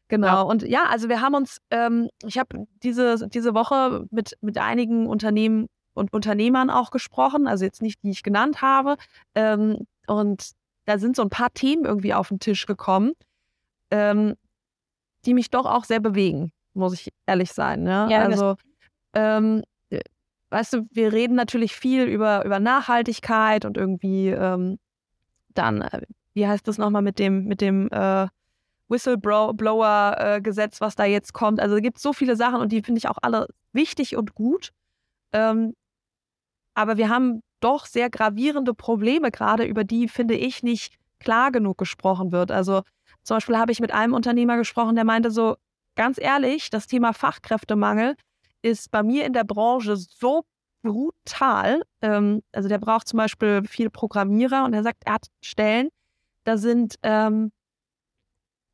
Genau. 0.09 0.27
Ja. 0.27 0.41
Und 0.41 0.63
ja, 0.63 0.85
also 0.89 1.09
wir 1.09 1.21
haben 1.21 1.35
uns, 1.35 1.61
ähm, 1.71 2.09
ich 2.25 2.39
habe 2.39 2.67
diese, 2.83 3.29
diese 3.29 3.55
Woche 3.55 4.07
mit, 4.11 4.37
mit 4.41 4.59
einigen 4.59 5.07
Unternehmen 5.07 5.69
und 5.95 6.13
Unternehmern 6.13 6.71
auch 6.71 6.91
gesprochen, 6.91 7.47
also 7.47 7.65
jetzt 7.65 7.83
nicht, 7.83 8.03
die 8.03 8.11
ich 8.11 8.23
genannt 8.23 8.63
habe. 8.63 8.97
Ähm, 9.35 9.87
und 10.07 10.51
da 10.87 10.99
sind 10.99 11.17
so 11.17 11.23
ein 11.23 11.31
paar 11.31 11.53
Themen 11.53 11.85
irgendwie 11.85 12.15
auf 12.15 12.29
den 12.29 12.41
Tisch 12.41 12.67
gekommen, 12.67 13.13
ähm, 13.91 14.35
die 15.27 15.35
mich 15.35 15.51
doch 15.51 15.67
auch 15.67 15.85
sehr 15.85 16.01
bewegen, 16.01 16.51
muss 16.75 16.95
ich 16.95 17.13
ehrlich 17.27 17.53
sein. 17.53 17.83
Ne? 17.83 18.09
Ja, 18.11 18.23
also, 18.23 18.57
ähm, 19.15 19.63
weißt 20.51 20.73
du, 20.75 20.87
wir 20.91 21.13
reden 21.13 21.35
natürlich 21.35 21.75
viel 21.75 22.05
über, 22.05 22.45
über 22.45 22.61
Nachhaltigkeit 22.61 23.65
und 23.65 23.77
irgendwie 23.77 24.29
ähm, 24.29 24.79
dann, 25.55 25.83
äh, 25.83 26.03
wie 26.35 26.47
heißt 26.47 26.67
das 26.69 26.79
nochmal 26.79 27.03
mit 27.03 27.19
dem, 27.19 27.45
mit 27.45 27.61
dem 27.61 27.89
äh, 27.91 28.29
Whistleblower-Gesetz, 28.89 30.81
was 30.81 30.97
da 30.97 31.05
jetzt 31.05 31.33
kommt. 31.33 31.61
Also 31.61 31.77
es 31.77 31.83
gibt 31.83 31.99
so 31.99 32.13
viele 32.13 32.37
Sachen 32.37 32.61
und 32.61 32.73
die 32.73 32.83
finde 32.83 32.99
ich 32.99 33.09
auch 33.09 33.19
alle 33.23 33.47
wichtig 33.73 34.17
und 34.17 34.35
gut. 34.35 34.71
Ähm, 35.33 35.75
aber 36.75 36.97
wir 36.97 37.09
haben 37.09 37.43
doch 37.61 37.87
sehr 37.87 38.11
gravierende 38.11 38.75
Probleme 38.75 39.31
gerade, 39.31 39.65
über 39.65 39.85
die, 39.85 40.09
finde 40.09 40.35
ich, 40.35 40.63
nicht 40.63 40.95
klar 41.21 41.53
genug 41.53 41.79
gesprochen 41.79 42.33
wird. 42.33 42.51
Also 42.51 42.83
zum 43.23 43.37
Beispiel 43.37 43.59
habe 43.59 43.71
ich 43.71 43.81
mit 43.81 43.93
einem 43.93 44.15
Unternehmer 44.15 44.57
gesprochen, 44.57 44.95
der 44.95 45.05
meinte 45.05 45.31
so, 45.31 45.57
ganz 45.95 46.19
ehrlich, 46.19 46.71
das 46.71 46.87
Thema 46.87 47.13
Fachkräftemangel 47.13 48.17
ist 48.63 48.91
bei 48.91 49.03
mir 49.03 49.27
in 49.27 49.33
der 49.33 49.45
Branche 49.45 49.97
so 49.97 50.45
brutal. 50.83 51.83
Ähm, 52.03 52.43
also 52.53 52.69
der 52.69 52.79
braucht 52.79 53.09
zum 53.09 53.19
Beispiel 53.19 53.65
viel 53.65 53.91
Programmierer 53.91 54.65
und 54.65 54.73
er 54.73 54.83
sagt, 54.83 55.05
er 55.05 55.15
hat 55.15 55.27
Stellen, 55.43 55.89
da 56.45 56.57
sind 56.57 56.97
ähm, 57.03 57.53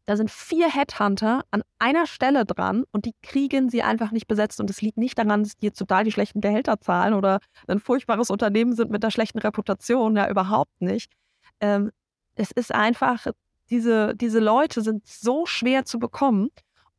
da 0.07 0.17
sind 0.17 0.31
vier 0.31 0.73
Headhunter 0.73 1.45
an 1.51 1.63
einer 1.81 2.07
Stelle 2.07 2.47
dran 2.47 2.85
und 2.93 3.07
die 3.07 3.15
kriegen 3.23 3.69
sie 3.69 3.83
einfach 3.83 4.13
nicht 4.13 4.29
besetzt. 4.29 4.61
Und 4.61 4.71
es 4.71 4.81
liegt 4.81 4.99
nicht 4.99 5.19
daran, 5.19 5.43
dass 5.43 5.57
die 5.57 5.67
jetzt 5.67 5.79
total 5.79 6.05
die 6.05 6.13
schlechten 6.13 6.41
Gehälter 6.41 6.81
zahlen 6.81 7.13
oder 7.13 7.41
ein 7.67 7.81
furchtbares 7.81 8.31
Unternehmen 8.31 8.73
sind 8.73 8.93
mit 8.93 9.03
einer 9.03 9.11
schlechten 9.11 9.41
Reputation. 9.41 10.17
Ja, 10.17 10.31
überhaupt 10.31 10.81
nicht. 10.81 11.13
Ähm, 11.61 11.91
es 12.37 12.53
ist 12.53 12.73
einfach, 12.73 13.27
diese, 13.69 14.15
diese 14.15 14.39
Leute 14.39 14.81
sind 14.81 15.05
so 15.07 15.45
schwer 15.45 15.85
zu 15.85 15.99
bekommen. 15.99 16.51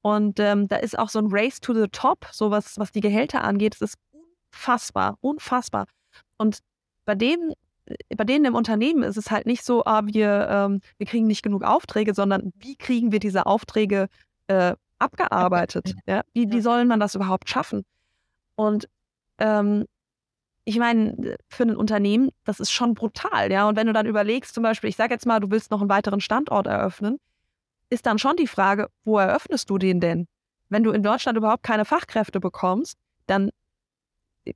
Und 0.08 0.40
ähm, 0.40 0.70
da 0.70 0.78
ist 0.78 0.98
auch 0.98 1.10
so 1.10 1.20
ein 1.20 1.28
Race 1.30 1.60
to 1.60 1.74
the 1.74 1.88
Top, 1.92 2.28
so 2.32 2.50
was, 2.50 2.80
was 2.80 2.94
die 2.94 3.02
Gehälter 3.02 3.44
angeht. 3.44 3.76
Es 3.76 3.82
ist 3.82 3.96
unfassbar, 4.54 5.18
unfassbar. 5.20 5.86
Und 6.38 6.60
bei 7.04 7.14
dem 7.14 7.52
bei 8.16 8.24
denen 8.24 8.46
im 8.46 8.56
Unternehmen 8.56 9.04
ist 9.04 9.18
es 9.18 9.32
halt 9.32 9.46
nicht 9.46 9.64
so, 9.66 9.84
ah, 9.86 10.06
wir, 10.06 10.48
ähm, 10.50 10.82
wir 10.98 11.08
kriegen 11.08 11.28
nicht 11.28 11.44
genug 11.44 11.64
Aufträge, 11.64 12.14
sondern 12.14 12.54
wie 12.58 12.76
kriegen 12.76 13.12
wir 13.12 13.20
diese 13.20 13.46
Aufträge 13.46 14.08
äh, 14.48 14.76
abgearbeitet? 15.00 15.94
Ja? 16.06 16.22
Wie, 16.34 16.52
wie 16.52 16.62
soll 16.62 16.86
man 16.86 17.00
das 17.00 17.16
überhaupt 17.16 17.50
schaffen? 17.50 17.86
Und 18.56 18.88
ähm, 19.40 19.86
ich 20.64 20.80
meine, 20.80 21.38
für 21.50 21.64
ein 21.64 21.76
Unternehmen, 21.76 22.30
das 22.44 22.60
ist 22.60 22.72
schon 22.72 22.94
brutal, 22.94 23.52
ja. 23.52 23.68
Und 23.70 23.78
wenn 23.78 23.88
du 23.88 23.94
dann 23.94 24.06
überlegst, 24.06 24.54
zum 24.54 24.64
Beispiel, 24.64 24.90
ich 24.90 24.98
sage 24.98 25.14
jetzt 25.14 25.26
mal, 25.26 25.40
du 25.40 25.50
willst 25.50 25.72
noch 25.72 25.80
einen 25.82 25.90
weiteren 25.90 26.20
Standort 26.20 26.68
eröffnen, 26.68 27.20
ist 27.90 28.06
dann 28.06 28.20
schon 28.20 28.36
die 28.36 28.48
Frage, 28.48 28.90
wo 29.04 29.18
eröffnest 29.18 29.70
du 29.70 29.78
den 29.78 30.00
denn? 30.00 30.28
Wenn 30.70 30.84
du 30.84 30.92
in 30.92 31.04
Deutschland 31.04 31.38
überhaupt 31.38 31.64
keine 31.64 31.86
Fachkräfte 31.86 32.40
bekommst, 32.40 32.98
dann 33.26 33.52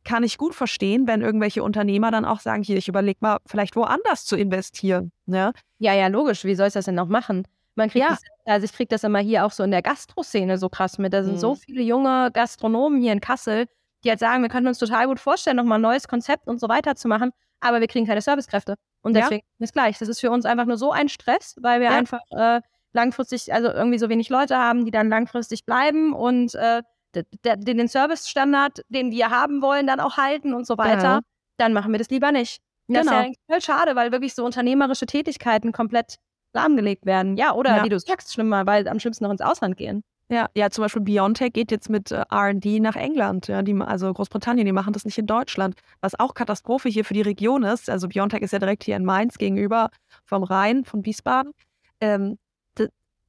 kann 0.03 0.23
ich 0.23 0.37
gut 0.37 0.55
verstehen, 0.55 1.07
wenn 1.07 1.21
irgendwelche 1.21 1.63
Unternehmer 1.63 2.11
dann 2.11 2.25
auch 2.25 2.39
sagen, 2.39 2.63
hier, 2.63 2.77
ich 2.77 2.87
überlege 2.87 3.19
mal, 3.21 3.37
vielleicht 3.45 3.75
woanders 3.75 4.25
zu 4.25 4.35
investieren. 4.35 5.11
Ja, 5.25 5.51
ja, 5.79 5.93
ja 5.93 6.07
logisch. 6.07 6.43
Wie 6.43 6.55
soll 6.55 6.67
ich 6.67 6.73
das 6.73 6.85
denn 6.85 6.95
noch 6.95 7.07
machen? 7.07 7.45
Man 7.75 7.89
kriegt 7.89 8.05
ja. 8.05 8.11
das, 8.11 8.21
also 8.45 8.65
ich 8.65 8.73
kriege 8.73 8.89
das 8.89 9.03
immer 9.03 9.19
hier 9.19 9.45
auch 9.45 9.51
so 9.51 9.63
in 9.63 9.71
der 9.71 9.81
Gastroszene 9.81 10.57
so 10.57 10.69
krass 10.69 10.97
mit. 10.97 11.13
Da 11.13 11.23
sind 11.23 11.35
mhm. 11.35 11.39
so 11.39 11.55
viele 11.55 11.81
junge 11.81 12.31
Gastronomen 12.31 13.01
hier 13.01 13.13
in 13.13 13.21
Kassel, 13.21 13.65
die 14.03 14.09
halt 14.09 14.19
sagen, 14.19 14.41
wir 14.41 14.49
könnten 14.49 14.67
uns 14.67 14.79
total 14.79 15.07
gut 15.07 15.19
vorstellen, 15.19 15.57
nochmal 15.57 15.79
ein 15.79 15.83
neues 15.83 16.07
Konzept 16.07 16.47
und 16.47 16.59
so 16.59 16.67
weiter 16.69 16.95
zu 16.95 17.07
machen, 17.07 17.31
aber 17.59 17.79
wir 17.79 17.87
kriegen 17.87 18.05
keine 18.05 18.21
Servicekräfte. 18.21 18.75
Und 19.01 19.15
deswegen 19.15 19.45
ja. 19.57 19.63
ist 19.63 19.73
gleich. 19.73 19.97
Das 19.99 20.09
ist 20.09 20.19
für 20.19 20.31
uns 20.31 20.45
einfach 20.45 20.65
nur 20.65 20.77
so 20.77 20.91
ein 20.91 21.09
Stress, 21.09 21.55
weil 21.61 21.79
wir 21.79 21.91
ja. 21.91 21.97
einfach 21.97 22.21
äh, 22.31 22.61
langfristig, 22.93 23.53
also 23.53 23.69
irgendwie 23.69 23.97
so 23.97 24.09
wenig 24.09 24.29
Leute 24.29 24.57
haben, 24.57 24.85
die 24.85 24.91
dann 24.91 25.09
langfristig 25.09 25.65
bleiben 25.65 26.13
und 26.13 26.55
äh, 26.55 26.81
den 27.13 27.87
Servicestandard, 27.87 28.83
den 28.89 29.11
wir 29.11 29.29
haben 29.29 29.61
wollen, 29.61 29.87
dann 29.87 29.99
auch 29.99 30.17
halten 30.17 30.53
und 30.53 30.65
so 30.65 30.77
weiter. 30.77 31.03
Ja. 31.03 31.19
Dann 31.57 31.73
machen 31.73 31.91
wir 31.91 31.99
das 31.99 32.09
lieber 32.09 32.31
nicht. 32.31 32.61
Das 32.87 33.05
genau. 33.05 33.11
ist 33.11 33.17
ja 33.17 33.23
genau. 33.23 33.35
voll 33.49 33.61
schade, 33.61 33.95
weil 33.95 34.11
wirklich 34.11 34.33
so 34.33 34.45
unternehmerische 34.45 35.05
Tätigkeiten 35.05 35.71
komplett 35.71 36.15
lahmgelegt 36.53 37.05
werden. 37.05 37.37
Ja, 37.37 37.53
oder 37.53 37.77
ja. 37.77 37.83
wie 37.83 37.89
du 37.89 37.99
sagst, 37.99 38.33
schlimmer, 38.33 38.65
weil 38.65 38.87
am 38.87 38.99
schlimmsten 38.99 39.23
noch 39.25 39.31
ins 39.31 39.41
Ausland 39.41 39.77
gehen. 39.77 40.03
Ja, 40.29 40.49
ja, 40.55 40.69
zum 40.69 40.83
Beispiel 40.83 41.01
BioNTech 41.01 41.51
geht 41.51 41.71
jetzt 41.71 41.89
mit 41.89 42.11
äh, 42.11 42.23
RD 42.33 42.79
nach 42.79 42.95
England, 42.95 43.47
ja, 43.47 43.61
die, 43.61 43.75
also 43.81 44.13
Großbritannien, 44.13 44.65
die 44.65 44.71
machen 44.71 44.93
das 44.93 45.03
nicht 45.03 45.17
in 45.17 45.25
Deutschland, 45.25 45.75
was 45.99 46.17
auch 46.17 46.33
Katastrophe 46.33 46.87
hier 46.87 47.03
für 47.03 47.13
die 47.13 47.21
Region 47.21 47.63
ist. 47.63 47.89
Also 47.89 48.07
BioNTech 48.07 48.41
ist 48.41 48.53
ja 48.53 48.59
direkt 48.59 48.85
hier 48.85 48.95
in 48.95 49.03
Mainz 49.03 49.37
gegenüber 49.37 49.89
vom 50.23 50.43
Rhein, 50.43 50.85
von 50.85 51.05
Wiesbaden. 51.05 51.51
Ähm, 51.99 52.37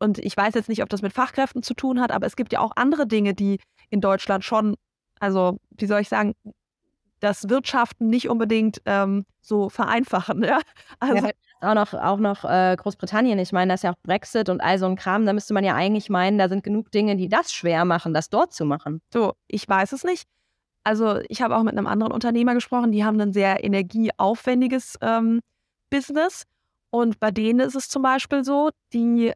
und 0.03 0.19
ich 0.19 0.37
weiß 0.37 0.55
jetzt 0.55 0.69
nicht, 0.69 0.83
ob 0.83 0.89
das 0.89 1.01
mit 1.01 1.13
Fachkräften 1.13 1.63
zu 1.63 1.75
tun 1.75 2.01
hat, 2.01 2.11
aber 2.11 2.27
es 2.27 2.37
gibt 2.37 2.53
ja 2.53 2.61
auch 2.61 2.73
andere 2.77 3.07
Dinge, 3.07 3.35
die 3.35 3.61
in 3.89 4.01
Deutschland 4.01 4.45
schon, 4.45 4.75
also 5.21 5.59
wie 5.71 5.87
soll 5.87 6.01
ich 6.01 6.09
sagen, 6.09 6.35
das 7.21 7.49
Wirtschaften 7.49 8.09
nicht 8.09 8.29
unbedingt 8.29 8.83
ähm, 8.85 9.25
so 9.41 9.69
vereinfachen. 9.69 10.43
Ja? 10.53 10.61
Also, 10.99 11.27
ja, 11.27 11.33
auch 11.61 11.75
noch, 11.75 11.95
auch 11.95 12.19
noch 12.19 12.45
äh, 12.45 12.75
Großbritannien. 12.77 13.39
Ich 13.39 13.53
meine, 13.53 13.73
das 13.73 13.81
ist 13.81 13.85
ja 13.85 13.93
auch 13.93 14.03
Brexit 14.03 14.49
und 14.49 14.61
all 14.61 14.79
so 14.79 14.87
ein 14.87 14.97
Kram. 14.97 15.25
Da 15.25 15.33
müsste 15.33 15.55
man 15.55 15.63
ja 15.63 15.77
eigentlich 15.77 16.11
meinen, 16.11 16.37
da 16.37 16.49
sind 16.49 16.65
genug 16.65 16.91
Dinge, 16.91 17.17
die 17.17 17.29
das 17.29 17.53
schwer 17.53 17.85
machen, 17.85 18.13
das 18.13 18.29
dort 18.29 18.53
zu 18.53 18.65
machen. 18.65 19.01
So, 19.13 19.35
ich 19.47 19.69
weiß 19.69 19.93
es 19.93 20.03
nicht. 20.03 20.25
Also, 20.83 21.21
ich 21.29 21.41
habe 21.43 21.57
auch 21.57 21.63
mit 21.63 21.79
einem 21.79 21.87
anderen 21.87 22.13
Unternehmer 22.13 22.55
gesprochen, 22.55 22.91
die 22.91 23.05
haben 23.05 23.21
ein 23.21 23.33
sehr 23.33 23.63
energieaufwendiges 23.63 24.99
ähm, 25.01 25.41
Business. 25.91 26.43
Und 26.91 27.21
bei 27.21 27.31
denen 27.31 27.61
ist 27.61 27.77
es 27.77 27.89
zum 27.89 28.03
Beispiel 28.03 28.45
so, 28.45 28.71
die 28.93 29.33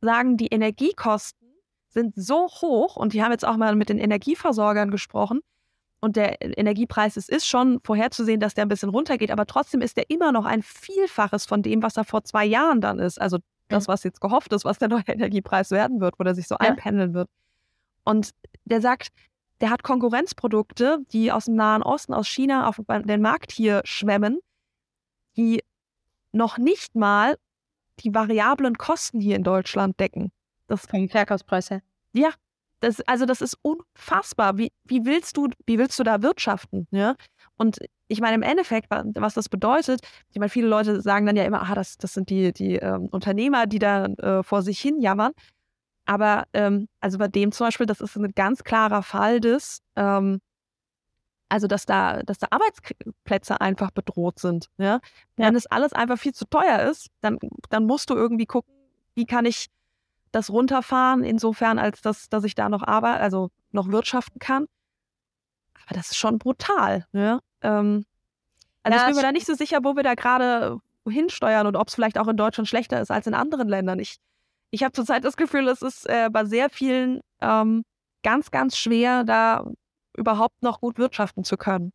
sagen, 0.00 0.36
die 0.36 0.48
Energiekosten 0.48 1.48
sind 1.88 2.14
so 2.16 2.46
hoch 2.46 2.96
und 2.96 3.12
die 3.12 3.22
haben 3.22 3.32
jetzt 3.32 3.46
auch 3.46 3.56
mal 3.56 3.74
mit 3.74 3.88
den 3.88 3.98
Energieversorgern 3.98 4.90
gesprochen, 4.90 5.40
und 6.00 6.16
der 6.16 6.40
Energiepreis, 6.58 7.16
es 7.16 7.28
ist 7.28 7.46
schon 7.46 7.80
vorherzusehen, 7.82 8.40
dass 8.40 8.54
der 8.54 8.64
ein 8.64 8.68
bisschen 8.68 8.90
runtergeht, 8.90 9.30
aber 9.30 9.46
trotzdem 9.46 9.80
ist 9.80 9.96
der 9.96 10.08
immer 10.10 10.30
noch 10.30 10.44
ein 10.44 10.62
Vielfaches 10.62 11.44
von 11.44 11.62
dem, 11.62 11.82
was 11.82 11.96
er 11.96 12.04
vor 12.04 12.22
zwei 12.24 12.44
Jahren 12.44 12.80
dann 12.80 12.98
ist. 13.00 13.20
Also 13.20 13.38
das, 13.68 13.88
was 13.88 14.04
jetzt 14.04 14.20
gehofft 14.20 14.52
ist, 14.52 14.64
was 14.64 14.78
der 14.78 14.88
neue 14.88 15.02
Energiepreis 15.08 15.70
werden 15.70 16.00
wird, 16.00 16.18
wo 16.18 16.24
der 16.24 16.34
sich 16.34 16.46
so 16.46 16.54
ja. 16.54 16.68
einpendeln 16.68 17.14
wird. 17.14 17.28
Und 18.04 18.30
der 18.64 18.80
sagt, 18.80 19.08
der 19.60 19.70
hat 19.70 19.82
Konkurrenzprodukte, 19.82 20.98
die 21.10 21.32
aus 21.32 21.46
dem 21.46 21.56
Nahen 21.56 21.82
Osten, 21.82 22.14
aus 22.14 22.28
China 22.28 22.68
auf 22.68 22.80
den 22.88 23.20
Markt 23.20 23.50
hier 23.50 23.82
schwemmen, 23.84 24.38
die 25.36 25.64
noch 26.30 26.58
nicht 26.58 26.94
mal 26.94 27.36
die 28.00 28.14
variablen 28.14 28.76
Kosten 28.78 29.20
hier 29.20 29.36
in 29.36 29.44
Deutschland 29.44 29.98
decken. 30.00 30.30
Das 30.66 30.86
vom 30.86 31.08
Verkaufspreis 31.08 31.70
her. 31.70 31.80
Ja, 32.12 32.30
das, 32.80 33.00
also 33.02 33.26
das 33.26 33.40
ist 33.40 33.56
unfassbar. 33.62 34.56
Wie, 34.58 34.72
wie, 34.84 35.04
willst 35.04 35.36
du, 35.36 35.48
wie 35.66 35.78
willst 35.78 35.98
du 35.98 36.04
da 36.04 36.22
wirtschaften? 36.22 36.86
Ja? 36.90 37.16
Und 37.56 37.78
ich 38.06 38.20
meine, 38.20 38.36
im 38.36 38.42
Endeffekt, 38.42 38.88
was 38.90 39.34
das 39.34 39.48
bedeutet, 39.48 40.00
ich 40.30 40.38
meine, 40.38 40.48
viele 40.48 40.68
Leute 40.68 41.00
sagen 41.00 41.26
dann 41.26 41.36
ja 41.36 41.44
immer, 41.44 41.62
ah, 41.62 41.74
das, 41.74 41.98
das 41.98 42.14
sind 42.14 42.30
die, 42.30 42.52
die 42.52 42.76
ähm, 42.76 43.08
Unternehmer, 43.10 43.66
die 43.66 43.78
da 43.78 44.06
äh, 44.06 44.42
vor 44.42 44.62
sich 44.62 44.80
hin 44.80 45.00
jammern. 45.00 45.32
Aber 46.06 46.44
ähm, 46.54 46.88
also 47.00 47.18
bei 47.18 47.28
dem 47.28 47.52
zum 47.52 47.66
Beispiel, 47.66 47.86
das 47.86 48.00
ist 48.00 48.16
ein 48.16 48.32
ganz 48.34 48.64
klarer 48.64 49.02
Fall 49.02 49.40
des, 49.40 49.80
ähm, 49.96 50.40
also 51.48 51.66
dass 51.66 51.86
da, 51.86 52.22
dass 52.22 52.38
da 52.38 52.48
Arbeitsplätze 52.50 53.60
einfach 53.60 53.90
bedroht 53.90 54.38
sind. 54.38 54.68
Ja? 54.78 55.00
Wenn 55.36 55.54
es 55.54 55.66
alles 55.66 55.92
einfach 55.92 56.18
viel 56.18 56.34
zu 56.34 56.44
teuer 56.46 56.80
ist, 56.90 57.08
dann, 57.20 57.38
dann 57.70 57.86
musst 57.86 58.10
du 58.10 58.14
irgendwie 58.14 58.46
gucken, 58.46 58.72
wie 59.14 59.26
kann 59.26 59.46
ich 59.46 59.68
das 60.30 60.50
runterfahren, 60.50 61.24
insofern, 61.24 61.78
als 61.78 62.02
dass, 62.02 62.28
dass 62.28 62.44
ich 62.44 62.54
da 62.54 62.68
noch 62.68 62.82
arbeite, 62.82 63.20
also 63.20 63.50
noch 63.72 63.88
wirtschaften 63.88 64.38
kann. 64.38 64.66
Aber 65.86 65.94
das 65.94 66.10
ist 66.10 66.18
schon 66.18 66.38
brutal. 66.38 67.06
Ne? 67.12 67.40
Ähm, 67.62 68.04
also 68.82 68.98
ja, 68.98 69.02
ich 69.02 69.08
bin 69.08 69.16
mir 69.16 69.22
da 69.22 69.32
nicht 69.32 69.46
so 69.46 69.54
sicher, 69.54 69.80
wo 69.82 69.96
wir 69.96 70.02
da 70.02 70.14
gerade 70.14 70.78
hinsteuern 71.08 71.66
und 71.66 71.76
ob 71.76 71.88
es 71.88 71.94
vielleicht 71.94 72.18
auch 72.18 72.28
in 72.28 72.36
Deutschland 72.36 72.68
schlechter 72.68 73.00
ist 73.00 73.10
als 73.10 73.26
in 73.26 73.34
anderen 73.34 73.68
Ländern. 73.68 73.98
Ich, 73.98 74.18
ich 74.70 74.82
habe 74.82 74.92
zurzeit 74.92 75.24
das 75.24 75.36
Gefühl, 75.38 75.66
es 75.68 75.80
ist 75.80 76.06
äh, 76.06 76.28
bei 76.30 76.44
sehr 76.44 76.68
vielen 76.68 77.20
ähm, 77.40 77.84
ganz, 78.22 78.50
ganz 78.50 78.76
schwer, 78.76 79.24
da 79.24 79.64
überhaupt 80.18 80.62
noch 80.62 80.80
gut 80.80 80.98
wirtschaften 80.98 81.44
zu 81.44 81.56
können. 81.56 81.92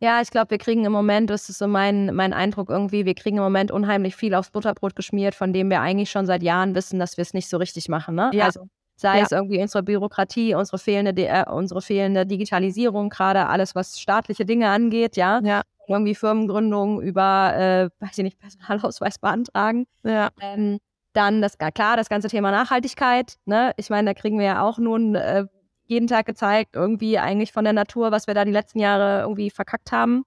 Ja, 0.00 0.20
ich 0.20 0.30
glaube, 0.30 0.50
wir 0.50 0.58
kriegen 0.58 0.84
im 0.84 0.90
Moment, 0.90 1.30
das 1.30 1.48
ist 1.48 1.58
so 1.58 1.68
mein, 1.68 2.12
mein 2.12 2.32
Eindruck 2.32 2.70
irgendwie, 2.70 3.06
wir 3.06 3.14
kriegen 3.14 3.36
im 3.36 3.44
Moment 3.44 3.70
unheimlich 3.70 4.16
viel 4.16 4.34
aufs 4.34 4.50
Butterbrot 4.50 4.96
geschmiert, 4.96 5.36
von 5.36 5.52
dem 5.52 5.70
wir 5.70 5.80
eigentlich 5.80 6.10
schon 6.10 6.26
seit 6.26 6.42
Jahren 6.42 6.74
wissen, 6.74 6.98
dass 6.98 7.16
wir 7.16 7.22
es 7.22 7.34
nicht 7.34 7.48
so 7.48 7.56
richtig 7.56 7.88
machen. 7.88 8.16
Ne? 8.16 8.30
Ja. 8.34 8.46
Also 8.46 8.68
sei 8.96 9.18
ja. 9.18 9.24
es 9.24 9.30
irgendwie 9.30 9.60
unsere 9.60 9.84
Bürokratie, 9.84 10.56
unsere 10.56 10.78
fehlende, 10.78 11.26
äh, 11.26 11.44
unsere 11.48 11.82
fehlende 11.82 12.26
Digitalisierung, 12.26 13.10
gerade 13.10 13.46
alles, 13.46 13.76
was 13.76 14.00
staatliche 14.00 14.44
Dinge 14.44 14.70
angeht, 14.70 15.16
ja. 15.16 15.40
ja. 15.44 15.62
Irgendwie 15.86 16.16
Firmengründung 16.16 17.00
über, 17.00 17.54
äh, 17.54 17.90
weiß 18.04 18.18
ich 18.18 18.24
nicht, 18.24 18.40
Personalausweis 18.40 19.20
beantragen. 19.20 19.86
Ja. 20.02 20.30
Ähm, 20.40 20.78
dann 21.12 21.42
das, 21.42 21.58
klar, 21.58 21.96
das 21.96 22.08
ganze 22.08 22.28
Thema 22.28 22.50
Nachhaltigkeit. 22.50 23.36
Ne? 23.44 23.72
Ich 23.76 23.88
meine, 23.88 24.12
da 24.12 24.14
kriegen 24.14 24.38
wir 24.38 24.46
ja 24.46 24.62
auch 24.62 24.78
nun 24.78 25.14
äh, 25.14 25.44
jeden 25.92 26.06
Tag 26.06 26.26
gezeigt, 26.26 26.74
irgendwie 26.74 27.18
eigentlich 27.18 27.52
von 27.52 27.64
der 27.64 27.72
Natur, 27.72 28.10
was 28.10 28.26
wir 28.26 28.34
da 28.34 28.44
die 28.44 28.52
letzten 28.52 28.78
Jahre 28.78 29.20
irgendwie 29.20 29.50
verkackt 29.50 29.92
haben. 29.92 30.24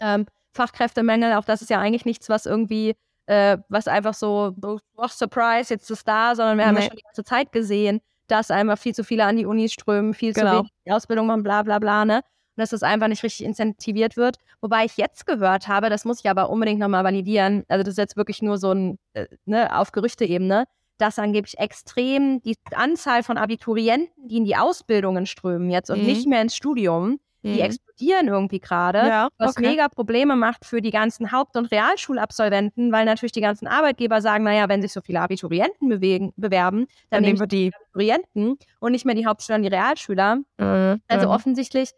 Ähm, 0.00 0.26
Fachkräftemangel, 0.52 1.34
auch 1.34 1.44
das 1.44 1.62
ist 1.62 1.70
ja 1.70 1.78
eigentlich 1.78 2.04
nichts, 2.04 2.28
was 2.28 2.46
irgendwie, 2.46 2.94
äh, 3.26 3.58
was 3.68 3.86
einfach 3.86 4.14
so, 4.14 4.54
oh, 4.62 5.08
Surprise, 5.08 5.72
jetzt 5.72 5.84
ist 5.84 5.98
es 5.98 6.04
da, 6.04 6.34
sondern 6.34 6.58
wir 6.58 6.66
haben 6.66 6.74
nee. 6.74 6.80
ja 6.80 6.86
schon 6.88 6.96
die 6.96 7.02
ganze 7.02 7.24
Zeit 7.24 7.52
gesehen, 7.52 8.00
dass 8.26 8.50
einfach 8.50 8.78
viel 8.78 8.94
zu 8.94 9.04
viele 9.04 9.24
an 9.24 9.36
die 9.36 9.46
Unis 9.46 9.72
strömen, 9.72 10.14
viel 10.14 10.32
genau. 10.32 10.50
zu 10.50 10.56
wenig 10.58 10.72
Ausbildung 10.90 11.26
machen, 11.26 11.42
bla 11.42 11.62
bla 11.62 11.78
bla, 11.78 12.04
ne? 12.04 12.16
Und 12.16 12.62
dass 12.62 12.70
das 12.70 12.82
einfach 12.82 13.08
nicht 13.08 13.22
richtig 13.22 13.46
incentiviert 13.46 14.16
wird. 14.16 14.36
Wobei 14.60 14.84
ich 14.84 14.96
jetzt 14.96 15.26
gehört 15.26 15.68
habe, 15.68 15.90
das 15.90 16.04
muss 16.04 16.20
ich 16.20 16.28
aber 16.28 16.50
unbedingt 16.50 16.80
nochmal 16.80 17.04
validieren, 17.04 17.64
also 17.68 17.84
das 17.84 17.92
ist 17.92 17.98
jetzt 17.98 18.16
wirklich 18.16 18.42
nur 18.42 18.58
so 18.58 18.72
ein, 18.72 18.98
äh, 19.12 19.26
ne, 19.44 19.76
auf 19.76 19.92
Gerüchteebene, 19.92 20.64
dass 20.98 21.18
angeblich 21.18 21.58
extrem 21.58 22.42
die 22.42 22.56
Anzahl 22.74 23.22
von 23.22 23.38
Abiturienten, 23.38 24.28
die 24.28 24.36
in 24.36 24.44
die 24.44 24.56
Ausbildungen 24.56 25.26
strömen 25.26 25.70
jetzt 25.70 25.90
und 25.90 26.00
mhm. 26.00 26.06
nicht 26.06 26.26
mehr 26.26 26.42
ins 26.42 26.54
Studium, 26.54 27.20
die 27.44 27.54
mhm. 27.54 27.60
explodieren 27.60 28.28
irgendwie 28.28 28.58
gerade, 28.58 28.98
ja, 28.98 29.28
was 29.38 29.56
okay. 29.56 29.68
mega 29.68 29.88
Probleme 29.88 30.34
macht 30.34 30.64
für 30.64 30.82
die 30.82 30.90
ganzen 30.90 31.30
Haupt- 31.30 31.56
und 31.56 31.66
Realschulabsolventen, 31.66 32.90
weil 32.90 33.04
natürlich 33.04 33.32
die 33.32 33.40
ganzen 33.40 33.68
Arbeitgeber 33.68 34.20
sagen, 34.20 34.44
naja, 34.44 34.68
wenn 34.68 34.82
sich 34.82 34.92
so 34.92 35.00
viele 35.00 35.20
Abiturienten 35.20 35.88
bewegen, 35.88 36.32
bewerben, 36.36 36.86
dann, 37.10 37.22
dann 37.22 37.22
nehmen 37.22 37.38
wir 37.38 37.46
die 37.46 37.72
Abiturienten 37.74 38.58
und 38.80 38.92
nicht 38.92 39.04
mehr 39.04 39.14
die 39.14 39.26
Hauptschüler 39.26 39.56
und 39.56 39.62
die 39.62 39.68
Realschüler. 39.68 40.36
Mhm. 40.58 41.00
Also 41.06 41.28
mhm. 41.28 41.32
offensichtlich 41.32 41.90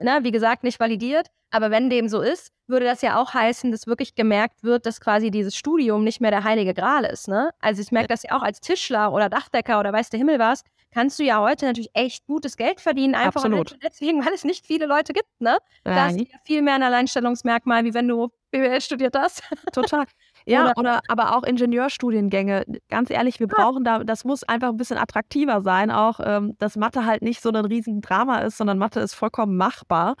ne, 0.00 0.20
wie 0.22 0.30
gesagt, 0.30 0.64
nicht 0.64 0.80
validiert. 0.80 1.28
Aber 1.50 1.70
wenn 1.70 1.88
dem 1.88 2.08
so 2.08 2.20
ist, 2.20 2.52
würde 2.66 2.84
das 2.84 3.00
ja 3.00 3.18
auch 3.20 3.32
heißen, 3.32 3.70
dass 3.70 3.86
wirklich 3.86 4.14
gemerkt 4.14 4.62
wird, 4.62 4.84
dass 4.84 5.00
quasi 5.00 5.30
dieses 5.30 5.56
Studium 5.56 6.04
nicht 6.04 6.20
mehr 6.20 6.30
der 6.30 6.44
heilige 6.44 6.74
Gral 6.74 7.04
ist. 7.04 7.26
Ne? 7.26 7.50
Also 7.60 7.80
ich 7.80 7.90
merke 7.90 8.08
das 8.08 8.22
ja 8.22 8.32
auch 8.32 8.42
als 8.42 8.60
Tischler 8.60 9.12
oder 9.12 9.30
Dachdecker 9.30 9.80
oder 9.80 9.92
weiß 9.92 10.10
der 10.10 10.18
Himmel 10.18 10.38
was, 10.38 10.62
kannst 10.92 11.18
du 11.18 11.24
ja 11.24 11.40
heute 11.40 11.66
natürlich 11.66 11.90
echt 11.94 12.26
gutes 12.26 12.56
Geld 12.56 12.80
verdienen, 12.80 13.14
einfach 13.14 13.44
Absolut. 13.44 13.78
deswegen, 13.82 14.24
weil 14.24 14.32
es 14.34 14.44
nicht 14.44 14.66
viele 14.66 14.86
Leute 14.86 15.12
gibt. 15.12 15.40
Ne? 15.40 15.58
Ja. 15.86 15.94
Da 15.94 16.04
hast 16.04 16.18
du 16.18 16.24
ja 16.24 16.38
viel 16.44 16.60
mehr 16.60 16.74
ein 16.74 16.82
Alleinstellungsmerkmal, 16.82 17.84
wie 17.84 17.94
wenn 17.94 18.08
du 18.08 18.28
BWL 18.50 18.80
studiert 18.80 19.16
hast. 19.16 19.42
Total. 19.72 20.04
Ja, 20.48 20.62
oder, 20.62 20.78
oder, 20.78 21.00
aber 21.08 21.36
auch 21.36 21.42
Ingenieurstudiengänge. 21.42 22.64
Ganz 22.88 23.10
ehrlich, 23.10 23.38
wir 23.38 23.48
brauchen 23.48 23.84
da, 23.84 24.02
das 24.02 24.24
muss 24.24 24.44
einfach 24.44 24.70
ein 24.70 24.76
bisschen 24.76 24.98
attraktiver 24.98 25.62
sein, 25.62 25.90
auch 25.90 26.20
ähm, 26.22 26.56
dass 26.58 26.76
Mathe 26.76 27.04
halt 27.04 27.22
nicht 27.22 27.42
so 27.42 27.50
ein 27.50 27.56
riesen 27.56 28.00
Drama 28.00 28.38
ist, 28.38 28.56
sondern 28.56 28.78
Mathe 28.78 29.00
ist 29.00 29.14
vollkommen 29.14 29.56
machbar. 29.56 30.14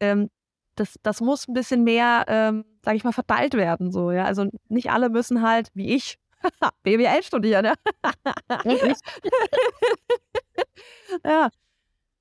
Ähm, 0.00 0.28
das, 0.76 0.96
das 1.02 1.20
muss 1.20 1.48
ein 1.48 1.54
bisschen 1.54 1.84
mehr, 1.84 2.24
ähm, 2.28 2.64
sage 2.84 2.96
ich 2.96 3.04
mal, 3.04 3.12
verteilt 3.12 3.54
werden. 3.54 3.90
So, 3.90 4.10
ja? 4.10 4.24
Also 4.24 4.46
nicht 4.68 4.90
alle 4.90 5.08
müssen 5.08 5.42
halt, 5.42 5.68
wie 5.74 5.94
ich, 5.94 6.18
BWL 6.82 7.22
studieren. 7.22 7.64
Ja, 7.64 7.74
ja. 11.24 11.50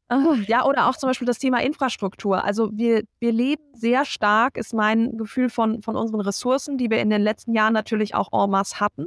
Ja, 0.47 0.65
oder 0.65 0.87
auch 0.87 0.95
zum 0.95 1.09
Beispiel 1.09 1.27
das 1.27 1.37
Thema 1.37 1.61
Infrastruktur. 1.61 2.43
Also 2.43 2.69
wir, 2.73 3.03
wir 3.19 3.31
leben 3.31 3.63
sehr 3.73 4.05
stark, 4.05 4.57
ist 4.57 4.73
mein 4.73 5.17
Gefühl 5.17 5.49
von, 5.49 5.81
von 5.81 5.95
unseren 5.95 6.21
Ressourcen, 6.21 6.77
die 6.77 6.89
wir 6.89 6.99
in 6.99 7.09
den 7.09 7.21
letzten 7.21 7.53
Jahren 7.53 7.73
natürlich 7.73 8.15
auch 8.15 8.31
en 8.31 8.49
masse 8.49 8.79
hatten. 8.79 9.05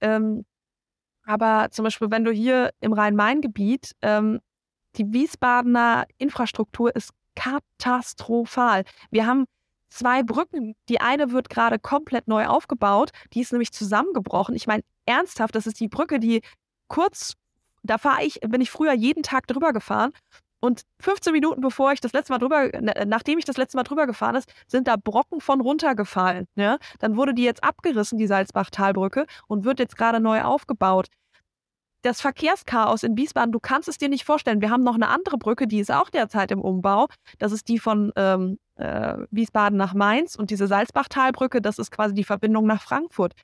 Ähm, 0.00 0.44
aber 1.24 1.68
zum 1.70 1.84
Beispiel, 1.84 2.10
wenn 2.10 2.24
du 2.24 2.30
hier 2.30 2.70
im 2.80 2.92
Rhein-Main-Gebiet, 2.92 3.92
ähm, 4.02 4.40
die 4.96 5.12
Wiesbadener 5.12 6.06
Infrastruktur 6.18 6.94
ist 6.94 7.10
katastrophal. 7.34 8.84
Wir 9.10 9.26
haben 9.26 9.46
zwei 9.88 10.22
Brücken. 10.22 10.74
Die 10.88 11.00
eine 11.00 11.32
wird 11.32 11.48
gerade 11.48 11.78
komplett 11.78 12.28
neu 12.28 12.46
aufgebaut. 12.46 13.10
Die 13.32 13.40
ist 13.40 13.52
nämlich 13.52 13.72
zusammengebrochen. 13.72 14.54
Ich 14.54 14.66
meine, 14.66 14.82
ernsthaft, 15.06 15.54
das 15.54 15.66
ist 15.66 15.80
die 15.80 15.88
Brücke, 15.88 16.20
die 16.20 16.42
kurz, 16.88 17.34
da 17.84 17.98
fahre 17.98 18.24
ich, 18.24 18.40
bin 18.40 18.60
ich 18.60 18.70
früher 18.70 18.92
jeden 18.92 19.22
Tag 19.22 19.46
drüber 19.46 19.72
gefahren 19.72 20.12
und 20.64 20.80
15 21.00 21.34
Minuten 21.34 21.60
bevor 21.60 21.92
ich 21.92 22.00
das 22.00 22.14
letzte 22.14 22.32
Mal 22.32 22.38
drüber, 22.38 22.70
nachdem 23.04 23.38
ich 23.38 23.44
das 23.44 23.58
letzte 23.58 23.76
Mal 23.76 23.82
drüber 23.82 24.06
gefahren 24.06 24.34
ist, 24.34 24.50
sind 24.66 24.88
da 24.88 24.96
Brocken 24.96 25.42
von 25.42 25.60
runtergefallen. 25.60 26.46
Ja? 26.56 26.78
Dann 27.00 27.16
wurde 27.16 27.34
die 27.34 27.44
jetzt 27.44 27.62
abgerissen, 27.62 28.16
die 28.16 28.26
Salzbach-Talbrücke, 28.26 29.26
und 29.46 29.64
wird 29.64 29.78
jetzt 29.78 29.98
gerade 29.98 30.20
neu 30.20 30.42
aufgebaut. 30.42 31.08
Das 32.00 32.22
Verkehrschaos 32.22 33.02
in 33.02 33.16
Wiesbaden, 33.16 33.52
du 33.52 33.60
kannst 33.60 33.90
es 33.90 33.98
dir 33.98 34.08
nicht 34.08 34.24
vorstellen. 34.24 34.62
Wir 34.62 34.70
haben 34.70 34.84
noch 34.84 34.94
eine 34.94 35.08
andere 35.08 35.36
Brücke, 35.36 35.66
die 35.66 35.80
ist 35.80 35.90
auch 35.90 36.08
derzeit 36.08 36.50
im 36.50 36.62
Umbau. 36.62 37.08
Das 37.38 37.52
ist 37.52 37.68
die 37.68 37.78
von 37.78 38.10
ähm, 38.16 38.58
äh, 38.76 39.18
Wiesbaden 39.30 39.76
nach 39.76 39.92
Mainz 39.92 40.34
und 40.34 40.50
diese 40.50 40.66
Salzbach-Talbrücke, 40.66 41.60
das 41.60 41.78
ist 41.78 41.90
quasi 41.90 42.14
die 42.14 42.24
Verbindung 42.24 42.66
nach 42.66 42.80
Frankfurt. 42.80 43.34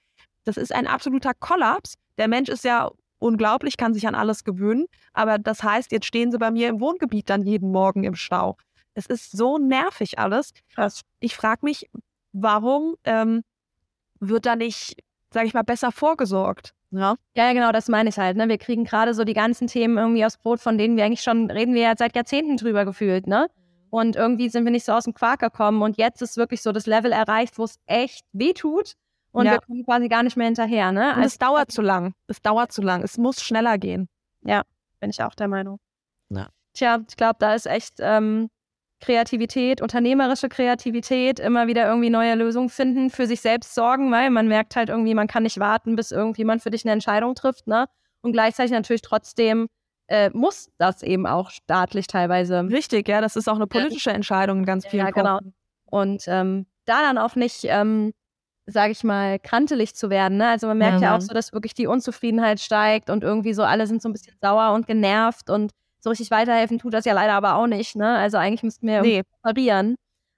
Das 0.44 0.56
ist 0.56 0.75
ein 0.75 0.87
absoluter 0.87 1.32
Kollaps. 1.38 1.94
Der 2.16 2.28
Mensch 2.28 2.49
ist 2.49 2.64
ja 2.64 2.90
unglaublich, 3.21 3.77
kann 3.77 3.95
sich 3.95 4.07
an 4.09 4.17
alles 4.17 4.43
gewöhnen. 4.43 4.87
Aber 5.12 5.39
das 5.39 5.62
heißt, 5.62 5.93
jetzt 5.93 6.07
stehen 6.07 6.33
sie 6.33 6.39
bei 6.39 6.50
mir 6.50 6.69
im 6.69 6.81
Wohngebiet 6.81 7.31
dann 7.31 7.45
jeden 7.45 7.71
Morgen 7.71 8.03
im 8.03 8.17
Stau. 8.17 8.57
Es 8.95 9.07
ist 9.07 9.31
so 9.31 9.59
nervig 9.59 10.19
alles. 10.19 10.53
Krass. 10.75 11.03
Ich 11.21 11.37
frage 11.37 11.61
mich, 11.62 11.89
warum 12.33 12.97
ähm, 13.05 13.43
wird 14.19 14.47
da 14.47 14.57
nicht, 14.57 15.03
sage 15.33 15.47
ich 15.47 15.55
mal, 15.55 15.62
besser 15.62 15.93
vorgesorgt? 15.93 16.75
Ja. 16.93 17.15
ja, 17.37 17.47
ja, 17.47 17.53
genau, 17.53 17.71
das 17.71 17.89
meine 17.89 18.09
ich 18.09 18.19
halt. 18.19 18.37
Ne? 18.37 18.49
Wir 18.49 18.59
kriegen 18.59 18.85
gerade 18.85 19.15
so 19.15 19.23
die 19.23 19.33
ganzen 19.33 19.69
Themen 19.69 19.97
irgendwie 19.97 20.25
aufs 20.25 20.39
Brot, 20.39 20.61
von 20.61 20.77
denen 20.77 20.97
wir 20.97 21.05
eigentlich 21.05 21.23
schon 21.23 21.49
reden 21.49 21.73
wir 21.73 21.83
ja 21.83 21.95
seit 21.97 22.17
Jahrzehnten 22.17 22.57
drüber 22.57 22.85
gefühlt, 22.85 23.29
ne? 23.29 23.49
Und 23.91 24.17
irgendwie 24.17 24.49
sind 24.49 24.65
wir 24.65 24.71
nicht 24.71 24.85
so 24.85 24.93
aus 24.93 25.05
dem 25.05 25.15
Quark 25.15 25.41
gekommen. 25.41 25.83
Und 25.83 25.99
jetzt 25.99 26.23
ist 26.23 26.37
wirklich 26.37 26.62
so 26.62 26.73
das 26.73 26.87
Level 26.87 27.12
erreicht, 27.12 27.59
wo 27.59 27.65
es 27.65 27.77
echt 27.87 28.25
weh 28.33 28.53
tut. 28.53 28.95
Und 29.32 29.46
ja. 29.46 29.52
wir 29.52 29.60
kommen 29.60 29.84
quasi 29.84 30.08
gar 30.08 30.22
nicht 30.22 30.37
mehr 30.37 30.46
hinterher. 30.46 30.92
Ne? 30.92 31.14
Also, 31.14 31.26
es 31.26 31.38
dauert 31.38 31.70
zu 31.70 31.82
lang. 31.82 32.14
Es 32.26 32.42
dauert 32.42 32.72
zu 32.72 32.82
lang. 32.82 33.02
Es 33.02 33.16
muss 33.16 33.42
schneller 33.42 33.78
gehen. 33.78 34.08
Ja, 34.42 34.62
bin 34.99 35.10
ich 35.10 35.22
auch 35.22 35.34
der 35.34 35.49
Meinung. 35.49 35.78
Ja. 36.30 36.49
Tja, 36.75 37.00
ich 37.08 37.16
glaube, 37.16 37.37
da 37.38 37.54
ist 37.54 37.66
echt 37.66 37.96
ähm, 38.00 38.49
Kreativität, 39.00 39.80
unternehmerische 39.80 40.49
Kreativität, 40.49 41.40
immer 41.40 41.66
wieder 41.66 41.87
irgendwie 41.87 42.10
neue 42.10 42.34
Lösungen 42.34 42.68
finden, 42.68 43.10
für 43.10 43.26
sich 43.26 43.40
selbst 43.40 43.75
sorgen, 43.75 44.12
weil 44.12 44.30
man 44.30 44.46
merkt 44.46 44.76
halt 44.76 44.88
irgendwie, 44.88 45.14
man 45.14 45.26
kann 45.26 45.42
nicht 45.42 45.58
warten, 45.58 45.96
bis 45.96 46.10
irgendjemand 46.10 46.62
für 46.62 46.70
dich 46.70 46.84
eine 46.84 46.92
Entscheidung 46.92 47.34
trifft. 47.34 47.66
Ne? 47.66 47.87
Und 48.20 48.32
gleichzeitig 48.32 48.72
natürlich 48.72 49.02
trotzdem 49.02 49.68
äh, 50.08 50.30
muss 50.30 50.70
das 50.78 51.02
eben 51.02 51.26
auch 51.26 51.50
staatlich 51.50 52.06
teilweise. 52.06 52.60
Richtig, 52.68 53.08
ja, 53.08 53.20
das 53.20 53.37
ist 53.37 53.49
auch 53.49 53.56
eine 53.56 53.66
politische 53.66 54.10
Entscheidung 54.10 54.58
in 54.58 54.66
ganz 54.66 54.87
vielen 54.87 55.06
ja, 55.06 55.12
genau. 55.12 55.38
Und 55.87 56.25
ähm, 56.26 56.66
da 56.84 57.00
dann 57.02 57.18
auch 57.18 57.37
nicht 57.37 57.64
ähm, 57.64 58.12
sage 58.71 58.93
ich 58.93 59.05
mal, 59.05 59.39
krantelig 59.39 59.95
zu 59.95 60.11
werden. 60.11 60.39
Ne? 60.39 60.49
Also 60.49 60.67
man 60.67 60.79
merkt 60.79 61.00
ja, 61.00 61.11
ja 61.11 61.17
auch 61.17 61.21
so, 61.21 61.35
dass 61.35 61.53
wirklich 61.53 61.75
die 61.75 61.87
Unzufriedenheit 61.87 62.61
steigt 62.61 63.11
und 63.11 63.25
irgendwie 63.25 63.55
so 63.55 63.62
alle 63.62 63.87
sind 63.87 64.03
so 64.03 64.09
ein 64.09 64.12
bisschen 64.12 64.37
sauer 64.41 64.73
und 64.75 64.87
genervt 64.87 65.50
und 65.50 65.73
so 66.00 66.11
richtig 66.11 66.31
weiterhelfen 66.31 66.79
tut 66.79 66.95
das 66.95 67.05
ja 67.05 67.12
leider 67.12 67.35
aber 67.35 67.57
auch 67.57 67.67
nicht. 67.67 67.97
Ne? 67.97 68.17
Also 68.17 68.39
eigentlich 68.39 68.62
müssten 68.62 68.87
wir 68.87 69.03
nee. 69.03 69.23
parieren 69.43 69.97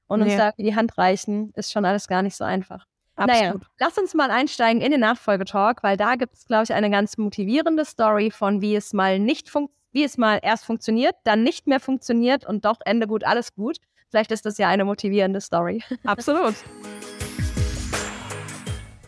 und 0.09 0.21
nee. 0.21 0.27
uns 0.27 0.37
da 0.37 0.51
die 0.59 0.75
Hand 0.75 0.99
reichen. 0.99 1.53
Ist 1.55 1.73
schon 1.73 1.85
alles 1.85 2.09
gar 2.09 2.23
nicht 2.23 2.37
so 2.37 2.45
einfach. 2.45 2.85
Absolut. 3.15 3.43
Naja, 3.43 3.61
lass 3.79 3.99
uns 3.99 4.15
mal 4.15 4.31
einsteigen 4.31 4.81
in 4.81 4.91
den 4.91 5.01
Nachfolgetalk, 5.01 5.83
weil 5.83 5.97
da 5.97 6.17
gibt 6.17 6.35
es, 6.35 6.47
glaube 6.47 6.65
ich, 6.65 6.73
eine 6.73 6.91
ganz 6.91 7.19
motivierende 7.19 7.85
Story 7.85 8.31
von 8.31 8.61
wie 8.61 8.75
es 8.75 8.93
mal 8.93 9.19
nicht 9.19 9.51
wie 9.93 10.05
es 10.05 10.17
mal 10.17 10.41
erst 10.43 10.65
funktioniert, 10.65 11.15
dann 11.25 11.43
nicht 11.43 11.67
mehr 11.67 11.81
funktioniert 11.81 12.47
und 12.47 12.65
doch 12.65 12.79
Ende 12.85 13.07
gut, 13.07 13.25
alles 13.25 13.55
gut. 13.55 13.77
Vielleicht 14.09 14.33
ist 14.33 14.47
das 14.47 14.59
ja 14.59 14.69
eine 14.69 14.85
motivierende 14.85 15.41
Story. 15.41 15.83
Absolut. 16.05 16.55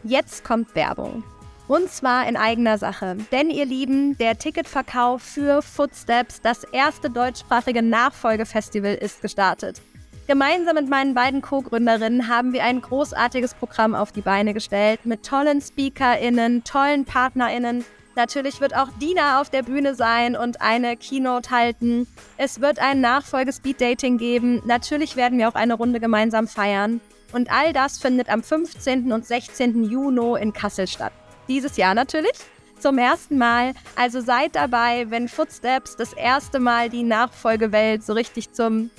Jetzt 0.04 0.44
kommt 0.44 0.74
Werbung. 0.74 1.24
Und 1.66 1.88
zwar 1.90 2.28
in 2.28 2.36
eigener 2.36 2.76
Sache. 2.76 3.16
Denn 3.32 3.48
ihr 3.48 3.64
Lieben, 3.64 4.18
der 4.18 4.36
Ticketverkauf 4.36 5.22
für 5.22 5.62
Footsteps, 5.62 6.42
das 6.42 6.64
erste 6.64 7.08
deutschsprachige 7.08 7.82
Nachfolgefestival, 7.82 8.94
ist 8.94 9.22
gestartet. 9.22 9.80
Gemeinsam 10.26 10.74
mit 10.74 10.90
meinen 10.90 11.14
beiden 11.14 11.40
Co-Gründerinnen 11.40 12.28
haben 12.28 12.52
wir 12.52 12.64
ein 12.64 12.82
großartiges 12.82 13.54
Programm 13.54 13.94
auf 13.94 14.12
die 14.12 14.20
Beine 14.20 14.52
gestellt 14.52 15.06
mit 15.06 15.24
tollen 15.24 15.62
SpeakerInnen, 15.62 16.64
tollen 16.64 17.06
PartnerInnen. 17.06 17.84
Natürlich 18.14 18.60
wird 18.60 18.76
auch 18.76 18.88
Dina 19.00 19.40
auf 19.40 19.48
der 19.48 19.62
Bühne 19.62 19.94
sein 19.94 20.36
und 20.36 20.60
eine 20.60 20.98
Keynote 20.98 21.50
halten. 21.50 22.06
Es 22.36 22.60
wird 22.60 22.78
ein 22.78 23.00
Nachfolge-Speed-Dating 23.00 24.18
geben. 24.18 24.62
Natürlich 24.66 25.16
werden 25.16 25.38
wir 25.38 25.48
auch 25.48 25.54
eine 25.54 25.74
Runde 25.74 25.98
gemeinsam 25.98 26.46
feiern. 26.46 27.00
Und 27.34 27.50
all 27.50 27.72
das 27.72 27.98
findet 27.98 28.28
am 28.28 28.44
15. 28.44 29.12
und 29.12 29.26
16. 29.26 29.82
Juni 29.90 30.40
in 30.40 30.52
Kassel 30.52 30.86
statt. 30.86 31.12
Dieses 31.48 31.76
Jahr 31.76 31.92
natürlich. 31.94 32.32
Zum 32.78 32.96
ersten 32.96 33.38
Mal. 33.38 33.74
Also 33.96 34.20
seid 34.20 34.54
dabei, 34.54 35.10
wenn 35.10 35.28
Footsteps 35.28 35.96
das 35.96 36.12
erste 36.12 36.60
Mal 36.60 36.90
die 36.90 37.02
Nachfolgewelt 37.02 38.04
so 38.04 38.12
richtig 38.12 38.52
zum 38.52 38.90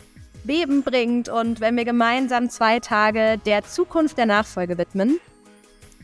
Beben 0.44 0.84
bringt 0.84 1.30
und 1.30 1.62
wenn 1.62 1.78
wir 1.78 1.86
gemeinsam 1.86 2.50
zwei 2.50 2.82
Tage 2.82 3.40
der 3.46 3.64
Zukunft 3.64 4.18
der 4.18 4.26
Nachfolge 4.26 4.78
widmen. 4.78 5.18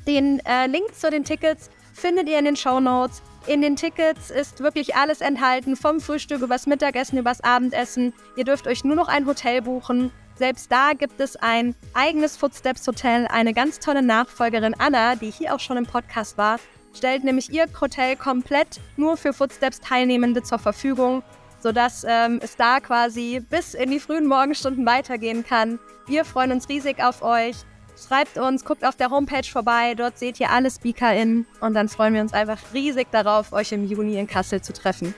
Den 0.08 0.40
äh, 0.46 0.68
Link 0.68 0.96
zu 0.96 1.12
den 1.12 1.26
Tickets 1.26 1.70
findet 1.94 2.30
ihr 2.30 2.40
in 2.40 2.46
den 2.46 2.56
Show 2.56 2.80
Notes. 2.80 3.22
In 3.46 3.62
den 3.62 3.76
Tickets 3.76 4.32
ist 4.32 4.62
wirklich 4.62 4.96
alles 4.96 5.20
enthalten, 5.20 5.76
vom 5.76 6.00
Frühstück 6.00 6.42
übers 6.42 6.66
Mittagessen, 6.66 7.18
übers 7.18 7.42
Abendessen. 7.42 8.14
Ihr 8.38 8.46
dürft 8.46 8.68
euch 8.68 8.86
nur 8.86 8.96
noch 8.96 9.10
ein 9.10 9.26
Hotel 9.26 9.62
buchen 9.62 10.12
selbst 10.42 10.72
da 10.72 10.94
gibt 10.98 11.20
es 11.20 11.36
ein 11.36 11.76
eigenes 11.94 12.36
Footsteps 12.36 12.88
Hotel. 12.88 13.28
Eine 13.28 13.54
ganz 13.54 13.78
tolle 13.78 14.02
Nachfolgerin, 14.02 14.74
Anna, 14.76 15.16
die 15.16 15.30
hier 15.30 15.54
auch 15.54 15.60
schon 15.60 15.78
im 15.78 15.86
Podcast 15.86 16.36
war, 16.36 16.58
stellt 16.98 17.24
nämlich 17.24 17.52
ihr 17.52 17.68
Hotel 17.80 18.16
komplett 18.16 18.80
nur 18.98 19.18
für 19.18 19.34
Footsteps-Teilnehmende 19.34 20.42
zur 20.42 20.58
Verfügung, 20.58 21.22
sodass 21.60 22.04
ähm, 22.10 22.40
es 22.42 22.56
da 22.56 22.80
quasi 22.80 23.40
bis 23.52 23.76
in 23.76 23.92
die 23.92 24.00
frühen 24.00 24.26
Morgenstunden 24.26 24.84
weitergehen 24.84 25.46
kann. 25.46 25.78
Wir 26.08 26.26
freuen 26.26 26.54
uns 26.54 26.68
riesig 26.68 27.04
auf 27.04 27.22
euch. 27.22 27.58
Schreibt 27.96 28.40
uns, 28.40 28.66
guckt 28.66 28.84
auf 28.84 28.96
der 28.96 29.12
Homepage 29.12 29.48
vorbei, 29.48 29.94
dort 29.94 30.18
seht 30.18 30.40
ihr 30.40 30.50
alle 30.50 30.72
SpeakerInnen 30.72 31.46
und 31.60 31.76
dann 31.76 31.88
freuen 31.88 32.16
wir 32.16 32.22
uns 32.22 32.34
einfach 32.34 32.58
riesig 32.74 33.10
darauf, 33.12 33.54
euch 33.54 33.74
im 33.74 33.86
Juni 33.86 34.18
in 34.18 34.26
Kassel 34.26 34.60
zu 34.60 34.74
treffen. 34.74 35.14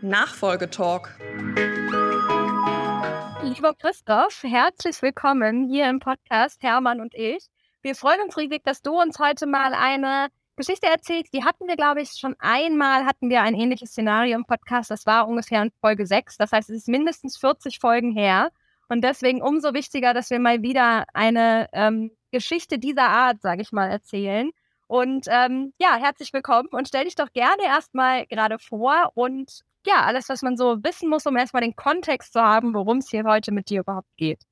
Nachfolgetalk 0.00 1.12
lieber 3.46 3.74
Christoph, 3.74 4.42
herzlich 4.42 5.00
willkommen 5.02 5.68
hier 5.68 5.88
im 5.88 6.00
Podcast 6.00 6.60
Hermann 6.64 7.00
und 7.00 7.14
ich. 7.14 7.46
Wir 7.80 7.94
freuen 7.94 8.20
uns 8.22 8.36
riesig, 8.36 8.64
dass 8.64 8.82
du 8.82 9.00
uns 9.00 9.20
heute 9.20 9.46
mal 9.46 9.72
eine 9.72 10.28
Geschichte 10.56 10.88
erzählst. 10.88 11.32
Die 11.32 11.44
hatten 11.44 11.68
wir, 11.68 11.76
glaube 11.76 12.02
ich, 12.02 12.10
schon 12.10 12.34
einmal 12.40 13.06
hatten 13.06 13.30
wir 13.30 13.42
ein 13.42 13.54
ähnliches 13.54 13.90
Szenario 13.90 14.36
im 14.36 14.46
Podcast. 14.46 14.90
Das 14.90 15.06
war 15.06 15.28
ungefähr 15.28 15.62
in 15.62 15.70
Folge 15.80 16.06
6. 16.06 16.38
Das 16.38 16.50
heißt, 16.50 16.70
es 16.70 16.76
ist 16.76 16.88
mindestens 16.88 17.36
40 17.36 17.78
Folgen 17.78 18.10
her. 18.10 18.50
Und 18.88 19.02
deswegen 19.02 19.40
umso 19.40 19.74
wichtiger, 19.74 20.12
dass 20.12 20.30
wir 20.30 20.40
mal 20.40 20.62
wieder 20.62 21.04
eine 21.14 21.68
ähm, 21.72 22.10
Geschichte 22.32 22.80
dieser 22.80 23.08
Art, 23.08 23.42
sage 23.42 23.62
ich 23.62 23.70
mal, 23.70 23.88
erzählen. 23.88 24.50
Und 24.88 25.26
ähm, 25.28 25.72
ja, 25.78 25.94
herzlich 25.96 26.32
willkommen 26.32 26.68
und 26.72 26.88
stell 26.88 27.04
dich 27.04 27.14
doch 27.14 27.32
gerne 27.32 27.62
erstmal 27.64 28.26
gerade 28.26 28.58
vor 28.58 29.12
und 29.14 29.60
ja, 29.86 30.02
alles, 30.04 30.28
was 30.28 30.42
man 30.42 30.56
so 30.56 30.76
wissen 30.82 31.08
muss, 31.08 31.26
um 31.26 31.36
erstmal 31.36 31.62
den 31.62 31.76
Kontext 31.76 32.32
zu 32.32 32.40
haben, 32.40 32.74
worum 32.74 32.98
es 32.98 33.10
hier 33.10 33.24
heute 33.24 33.52
mit 33.52 33.70
dir 33.70 33.80
überhaupt 33.80 34.08
geht. 34.16 34.42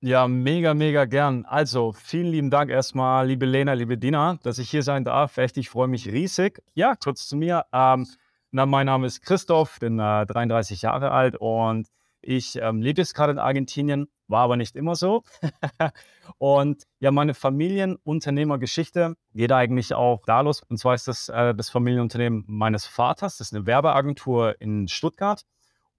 Ja, 0.00 0.26
mega, 0.26 0.74
mega 0.74 1.04
gern. 1.04 1.44
Also, 1.44 1.92
vielen 1.92 2.26
lieben 2.26 2.50
Dank 2.50 2.70
erstmal, 2.70 3.26
liebe 3.28 3.46
Lena, 3.46 3.74
liebe 3.74 3.96
Dina, 3.96 4.38
dass 4.42 4.58
ich 4.58 4.68
hier 4.68 4.82
sein 4.82 5.04
darf. 5.04 5.38
Echt, 5.38 5.56
ich 5.56 5.70
freue 5.70 5.86
mich 5.86 6.08
riesig. 6.08 6.60
Ja, 6.74 6.96
kurz 6.96 7.28
zu 7.28 7.36
mir. 7.36 7.66
Ähm, 7.72 8.08
na, 8.50 8.66
mein 8.66 8.86
Name 8.86 9.06
ist 9.06 9.22
Christoph, 9.22 9.78
bin 9.78 10.00
äh, 10.00 10.26
33 10.26 10.82
Jahre 10.82 11.12
alt 11.12 11.36
und 11.36 11.86
ich 12.20 12.56
ähm, 12.56 12.82
lebe 12.82 13.00
jetzt 13.00 13.14
gerade 13.14 13.32
in 13.32 13.38
Argentinien, 13.38 14.08
war 14.32 14.42
aber 14.42 14.56
nicht 14.56 14.74
immer 14.74 14.96
so. 14.96 15.22
und 16.38 16.82
ja, 16.98 17.12
meine 17.12 17.34
Familienunternehmergeschichte 17.34 19.14
geht 19.34 19.52
eigentlich 19.52 19.94
auch 19.94 20.22
da 20.26 20.40
los. 20.40 20.62
Und 20.62 20.78
zwar 20.78 20.94
ist 20.94 21.06
das 21.06 21.28
äh, 21.28 21.54
das 21.54 21.70
Familienunternehmen 21.70 22.44
meines 22.48 22.86
Vaters. 22.86 23.38
Das 23.38 23.48
ist 23.48 23.54
eine 23.54 23.66
Werbeagentur 23.66 24.60
in 24.60 24.88
Stuttgart. 24.88 25.42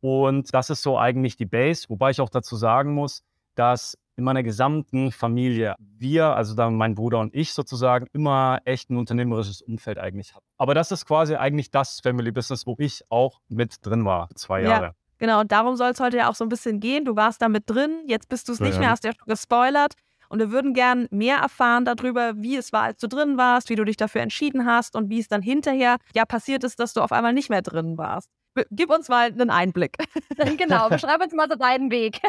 Und 0.01 0.53
das 0.53 0.69
ist 0.69 0.81
so 0.81 0.99
eigentlich 0.99 1.37
die 1.37 1.45
Base, 1.45 1.85
wobei 1.87 2.11
ich 2.11 2.19
auch 2.19 2.29
dazu 2.29 2.57
sagen 2.57 2.93
muss, 2.93 3.23
dass 3.55 3.97
in 4.15 4.25
meiner 4.25 4.43
gesamten 4.43 5.11
Familie 5.11 5.75
wir, 5.79 6.35
also 6.35 6.55
dann 6.55 6.75
mein 6.75 6.93
Bruder 6.93 7.19
und 7.19 7.33
ich 7.33 7.53
sozusagen, 7.53 8.07
immer 8.13 8.59
echt 8.65 8.89
ein 8.89 8.97
unternehmerisches 8.97 9.61
Umfeld 9.61 9.97
eigentlich 9.97 10.35
hatten. 10.35 10.45
Aber 10.57 10.75
das 10.75 10.91
ist 10.91 11.05
quasi 11.05 11.35
eigentlich 11.35 11.71
das 11.71 11.99
Family 12.01 12.31
Business, 12.31 12.67
wo 12.67 12.75
ich 12.77 13.03
auch 13.09 13.39
mit 13.47 13.85
drin 13.85 14.05
war, 14.05 14.29
zwei 14.35 14.61
Jahre. 14.61 14.85
Ja. 14.85 14.93
Genau, 15.19 15.39
und 15.41 15.51
darum 15.51 15.75
soll 15.75 15.91
es 15.91 15.99
heute 15.99 16.17
ja 16.17 16.29
auch 16.29 16.35
so 16.35 16.43
ein 16.43 16.49
bisschen 16.49 16.79
gehen. 16.79 17.05
Du 17.05 17.15
warst 17.15 17.41
da 17.41 17.49
mit 17.49 17.69
drin, 17.69 18.03
jetzt 18.07 18.29
bist 18.29 18.47
du 18.47 18.53
es 18.53 18.59
nicht 18.59 18.75
ja. 18.75 18.79
mehr, 18.79 18.89
hast 18.89 19.03
ja 19.03 19.11
schon 19.17 19.27
gespoilert. 19.27 19.93
Und 20.29 20.39
wir 20.39 20.51
würden 20.51 20.73
gern 20.73 21.07
mehr 21.11 21.37
erfahren 21.37 21.85
darüber, 21.85 22.33
wie 22.37 22.55
es 22.55 22.73
war, 22.73 22.83
als 22.83 22.99
du 22.99 23.07
drin 23.07 23.37
warst, 23.37 23.69
wie 23.69 23.75
du 23.75 23.83
dich 23.83 23.97
dafür 23.97 24.21
entschieden 24.21 24.65
hast 24.65 24.95
und 24.95 25.09
wie 25.09 25.19
es 25.19 25.27
dann 25.27 25.43
hinterher 25.43 25.97
ja 26.15 26.25
passiert 26.25 26.63
ist, 26.63 26.79
dass 26.79 26.93
du 26.93 27.01
auf 27.01 27.11
einmal 27.11 27.33
nicht 27.33 27.49
mehr 27.49 27.61
drin 27.61 27.97
warst. 27.97 28.29
Gib 28.71 28.89
uns 28.89 29.09
mal 29.09 29.27
einen 29.27 29.49
Einblick. 29.49 29.97
genau, 30.57 30.89
beschreib 30.89 31.21
uns 31.21 31.33
mal 31.33 31.47
so 31.49 31.55
deinen 31.55 31.91
Weg. 31.91 32.19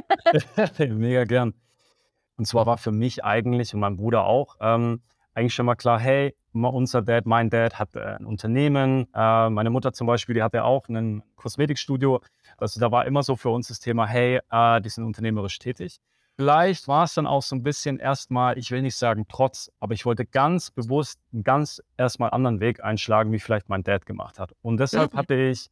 Mega 0.78 1.24
gern. 1.24 1.54
Und 2.36 2.46
zwar 2.46 2.66
war 2.66 2.78
für 2.78 2.92
mich 2.92 3.24
eigentlich 3.24 3.74
und 3.74 3.80
mein 3.80 3.96
Bruder 3.96 4.24
auch 4.24 4.56
ähm, 4.60 5.02
eigentlich 5.34 5.54
schon 5.54 5.66
mal 5.66 5.74
klar, 5.74 5.98
hey, 5.98 6.34
unser 6.52 7.02
Dad, 7.02 7.26
mein 7.26 7.50
Dad 7.50 7.78
hat 7.78 7.96
äh, 7.96 8.16
ein 8.18 8.26
Unternehmen. 8.26 9.08
Äh, 9.14 9.50
meine 9.50 9.70
Mutter 9.70 9.92
zum 9.92 10.06
Beispiel, 10.06 10.34
die 10.34 10.42
hatte 10.42 10.64
auch 10.64 10.88
ein 10.88 11.22
Kosmetikstudio. 11.36 12.20
Also 12.58 12.80
da 12.80 12.90
war 12.90 13.06
immer 13.06 13.22
so 13.22 13.36
für 13.36 13.50
uns 13.50 13.68
das 13.68 13.80
Thema, 13.80 14.06
hey, 14.06 14.40
äh, 14.50 14.80
die 14.80 14.88
sind 14.88 15.04
unternehmerisch 15.04 15.58
tätig. 15.58 16.00
Vielleicht 16.36 16.88
war 16.88 17.04
es 17.04 17.14
dann 17.14 17.28
auch 17.28 17.42
so 17.42 17.54
ein 17.54 17.62
bisschen 17.62 17.98
erstmal, 17.98 18.58
ich 18.58 18.72
will 18.72 18.82
nicht 18.82 18.96
sagen 18.96 19.26
trotz, 19.28 19.70
aber 19.78 19.94
ich 19.94 20.04
wollte 20.04 20.26
ganz 20.26 20.70
bewusst 20.70 21.20
einen 21.32 21.44
ganz 21.44 21.80
erstmal 21.96 22.30
anderen 22.30 22.58
Weg 22.58 22.82
einschlagen, 22.82 23.30
wie 23.30 23.38
vielleicht 23.38 23.68
mein 23.68 23.84
Dad 23.84 24.04
gemacht 24.04 24.40
hat. 24.40 24.52
Und 24.60 24.78
deshalb 24.78 25.14
mhm. 25.14 25.18
hatte 25.18 25.34
ich 25.34 25.70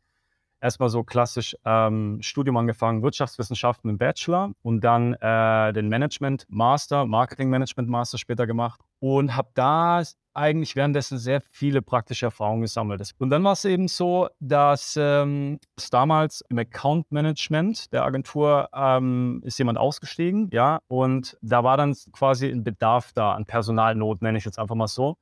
erstmal 0.60 0.88
so 0.88 1.02
klassisch 1.02 1.56
ähm, 1.64 2.18
Studium 2.22 2.56
angefangen, 2.56 3.02
Wirtschaftswissenschaften 3.02 3.90
im 3.90 3.98
Bachelor 3.98 4.52
und 4.62 4.82
dann 4.82 5.14
äh, 5.14 5.72
den 5.72 5.88
Management 5.88 6.46
Master, 6.48 7.06
Marketing 7.06 7.50
Management 7.50 7.88
Master 7.88 8.16
später 8.16 8.46
gemacht 8.46 8.80
und 9.00 9.34
habe 9.36 9.48
da 9.54 10.02
eigentlich 10.34 10.76
währenddessen 10.76 11.18
sehr 11.18 11.40
viele 11.50 11.82
praktische 11.82 12.26
Erfahrungen 12.26 12.62
gesammelt. 12.62 13.02
Und 13.18 13.30
dann 13.30 13.44
war 13.44 13.52
es 13.52 13.64
eben 13.64 13.88
so, 13.88 14.28
dass 14.40 14.96
ähm, 15.00 15.58
damals 15.90 16.44
im 16.48 16.58
Account 16.58 17.10
Management 17.12 17.92
der 17.92 18.04
Agentur 18.04 18.68
ähm, 18.74 19.42
ist 19.44 19.58
jemand 19.58 19.78
ausgestiegen, 19.78 20.48
ja, 20.52 20.80
und 20.88 21.36
da 21.42 21.64
war 21.64 21.76
dann 21.76 21.94
quasi 22.12 22.48
ein 22.48 22.64
Bedarf 22.64 23.12
da 23.14 23.32
an 23.32 23.44
Personalnot, 23.44 24.22
nenne 24.22 24.38
ich 24.38 24.44
jetzt 24.44 24.58
einfach 24.58 24.74
mal 24.74 24.88
so. 24.88 25.16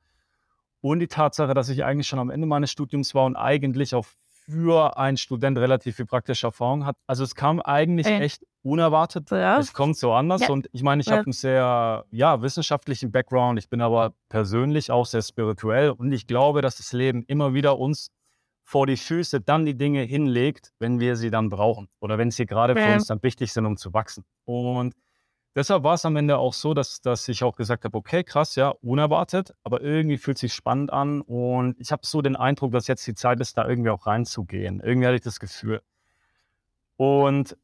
Und 0.81 0.99
die 0.99 1.07
Tatsache, 1.07 1.53
dass 1.53 1.69
ich 1.69 1.83
eigentlich 1.83 2.07
schon 2.07 2.19
am 2.19 2.31
Ende 2.31 2.47
meines 2.47 2.71
Studiums 2.71 3.13
war 3.13 3.25
und 3.25 3.35
eigentlich 3.35 3.93
auf 3.93 4.15
für 4.51 4.97
einen 4.97 5.17
Student 5.17 5.57
relativ 5.57 5.95
viel 5.95 6.05
praktische 6.05 6.47
Erfahrung 6.47 6.85
hat. 6.85 6.95
Also 7.07 7.23
es 7.23 7.35
kam 7.35 7.61
eigentlich 7.61 8.07
Ey. 8.07 8.21
echt 8.21 8.43
unerwartet. 8.63 9.31
Ja. 9.31 9.57
Es 9.57 9.73
kommt 9.73 9.97
so 9.97 10.13
anders. 10.13 10.41
Ja. 10.41 10.49
Und 10.49 10.69
ich 10.71 10.83
meine, 10.83 11.01
ich 11.01 11.07
ja. 11.07 11.13
habe 11.13 11.25
einen 11.25 11.33
sehr 11.33 12.05
ja, 12.11 12.41
wissenschaftlichen 12.41 13.11
Background. 13.11 13.59
Ich 13.59 13.69
bin 13.69 13.81
aber 13.81 14.13
persönlich 14.29 14.91
auch 14.91 15.05
sehr 15.05 15.21
spirituell. 15.21 15.91
Und 15.91 16.11
ich 16.11 16.27
glaube, 16.27 16.61
dass 16.61 16.77
das 16.77 16.93
Leben 16.93 17.23
immer 17.27 17.53
wieder 17.53 17.79
uns 17.79 18.09
vor 18.63 18.87
die 18.87 18.97
Füße 18.97 19.41
dann 19.41 19.65
die 19.65 19.75
Dinge 19.75 20.03
hinlegt, 20.03 20.71
wenn 20.79 20.99
wir 20.99 21.15
sie 21.15 21.29
dann 21.29 21.49
brauchen. 21.49 21.87
Oder 21.99 22.17
wenn 22.17 22.31
sie 22.31 22.45
gerade 22.45 22.75
für 22.75 22.93
uns 22.93 23.07
dann 23.07 23.21
wichtig 23.23 23.51
sind, 23.51 23.65
um 23.65 23.77
zu 23.77 23.93
wachsen. 23.93 24.23
Und 24.45 24.93
deshalb 25.55 25.83
war 25.83 25.95
es 25.95 26.05
am 26.05 26.15
Ende 26.15 26.37
auch 26.37 26.53
so, 26.53 26.73
dass, 26.73 27.01
dass 27.01 27.27
ich 27.27 27.43
auch 27.43 27.55
gesagt 27.55 27.85
habe, 27.85 27.97
okay, 27.97 28.23
krass, 28.23 28.55
ja, 28.55 28.69
unerwartet, 28.81 29.53
aber 29.63 29.81
irgendwie 29.81 30.17
fühlt 30.17 30.37
sich 30.37 30.53
spannend 30.53 30.91
an 30.91 31.21
und 31.21 31.79
ich 31.79 31.91
habe 31.91 32.05
so 32.05 32.21
den 32.21 32.35
Eindruck, 32.35 32.71
dass 32.71 32.87
jetzt 32.87 33.05
die 33.07 33.15
Zeit 33.15 33.39
ist, 33.39 33.57
da 33.57 33.67
irgendwie 33.67 33.89
auch 33.89 34.07
reinzugehen. 34.07 34.79
Irgendwie 34.81 35.07
hatte 35.07 35.15
ich 35.15 35.21
das 35.21 35.39
Gefühl. 35.39 35.81
Und 36.97 37.57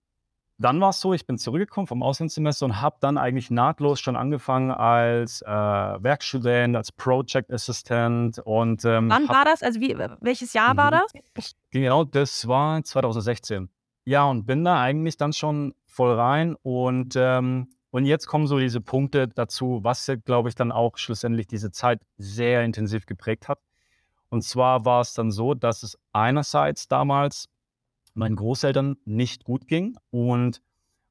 dann 0.59 0.81
war 0.81 0.89
es 0.89 0.99
so, 0.99 1.13
ich 1.13 1.27
bin 1.27 1.37
zurückgekommen 1.37 1.85
vom 1.85 2.01
Auslandssemester 2.01 2.65
und 2.65 2.81
habe 2.81 2.97
dann 2.99 3.19
eigentlich 3.19 3.51
nahtlos 3.51 3.99
schon 3.99 4.15
angefangen 4.15 4.71
als 4.71 5.43
äh, 5.43 5.47
Werkstudent, 5.47 6.75
als 6.75 6.91
Project 6.91 7.51
Assistant 7.51 8.39
und 8.39 8.83
ähm, 8.83 9.09
Wann 9.09 9.29
war 9.29 9.45
das? 9.45 9.61
Also 9.61 9.79
wie, 9.79 9.95
welches 10.21 10.53
Jahr 10.53 10.75
war 10.75 10.87
mhm. 10.87 11.01
das? 11.35 11.55
Genau, 11.69 12.03
das 12.03 12.47
war 12.47 12.83
2016. 12.83 13.69
Ja, 14.05 14.25
und 14.25 14.45
bin 14.45 14.63
da 14.63 14.81
eigentlich 14.81 15.17
dann 15.17 15.33
schon 15.33 15.75
voll 15.85 16.13
rein 16.15 16.55
und 16.63 17.15
ähm, 17.15 17.67
und 17.97 18.05
jetzt 18.05 18.27
kommen 18.27 18.45
so 18.45 18.59
diese 18.59 18.79
Punkte 18.79 19.27
dazu, 19.27 19.79
was, 19.81 20.11
glaube 20.23 20.49
ich, 20.49 20.55
dann 20.55 20.71
auch 20.71 20.99
schlussendlich 20.99 21.47
diese 21.47 21.71
Zeit 21.71 21.99
sehr 22.19 22.63
intensiv 22.63 23.07
geprägt 23.07 23.47
hat. 23.47 23.57
Und 24.29 24.43
zwar 24.43 24.85
war 24.85 25.01
es 25.01 25.15
dann 25.15 25.31
so, 25.31 25.55
dass 25.55 25.81
es 25.81 25.97
einerseits 26.13 26.87
damals 26.87 27.49
meinen 28.13 28.35
Großeltern 28.35 28.97
nicht 29.05 29.45
gut 29.45 29.67
ging. 29.67 29.97
Und 30.11 30.61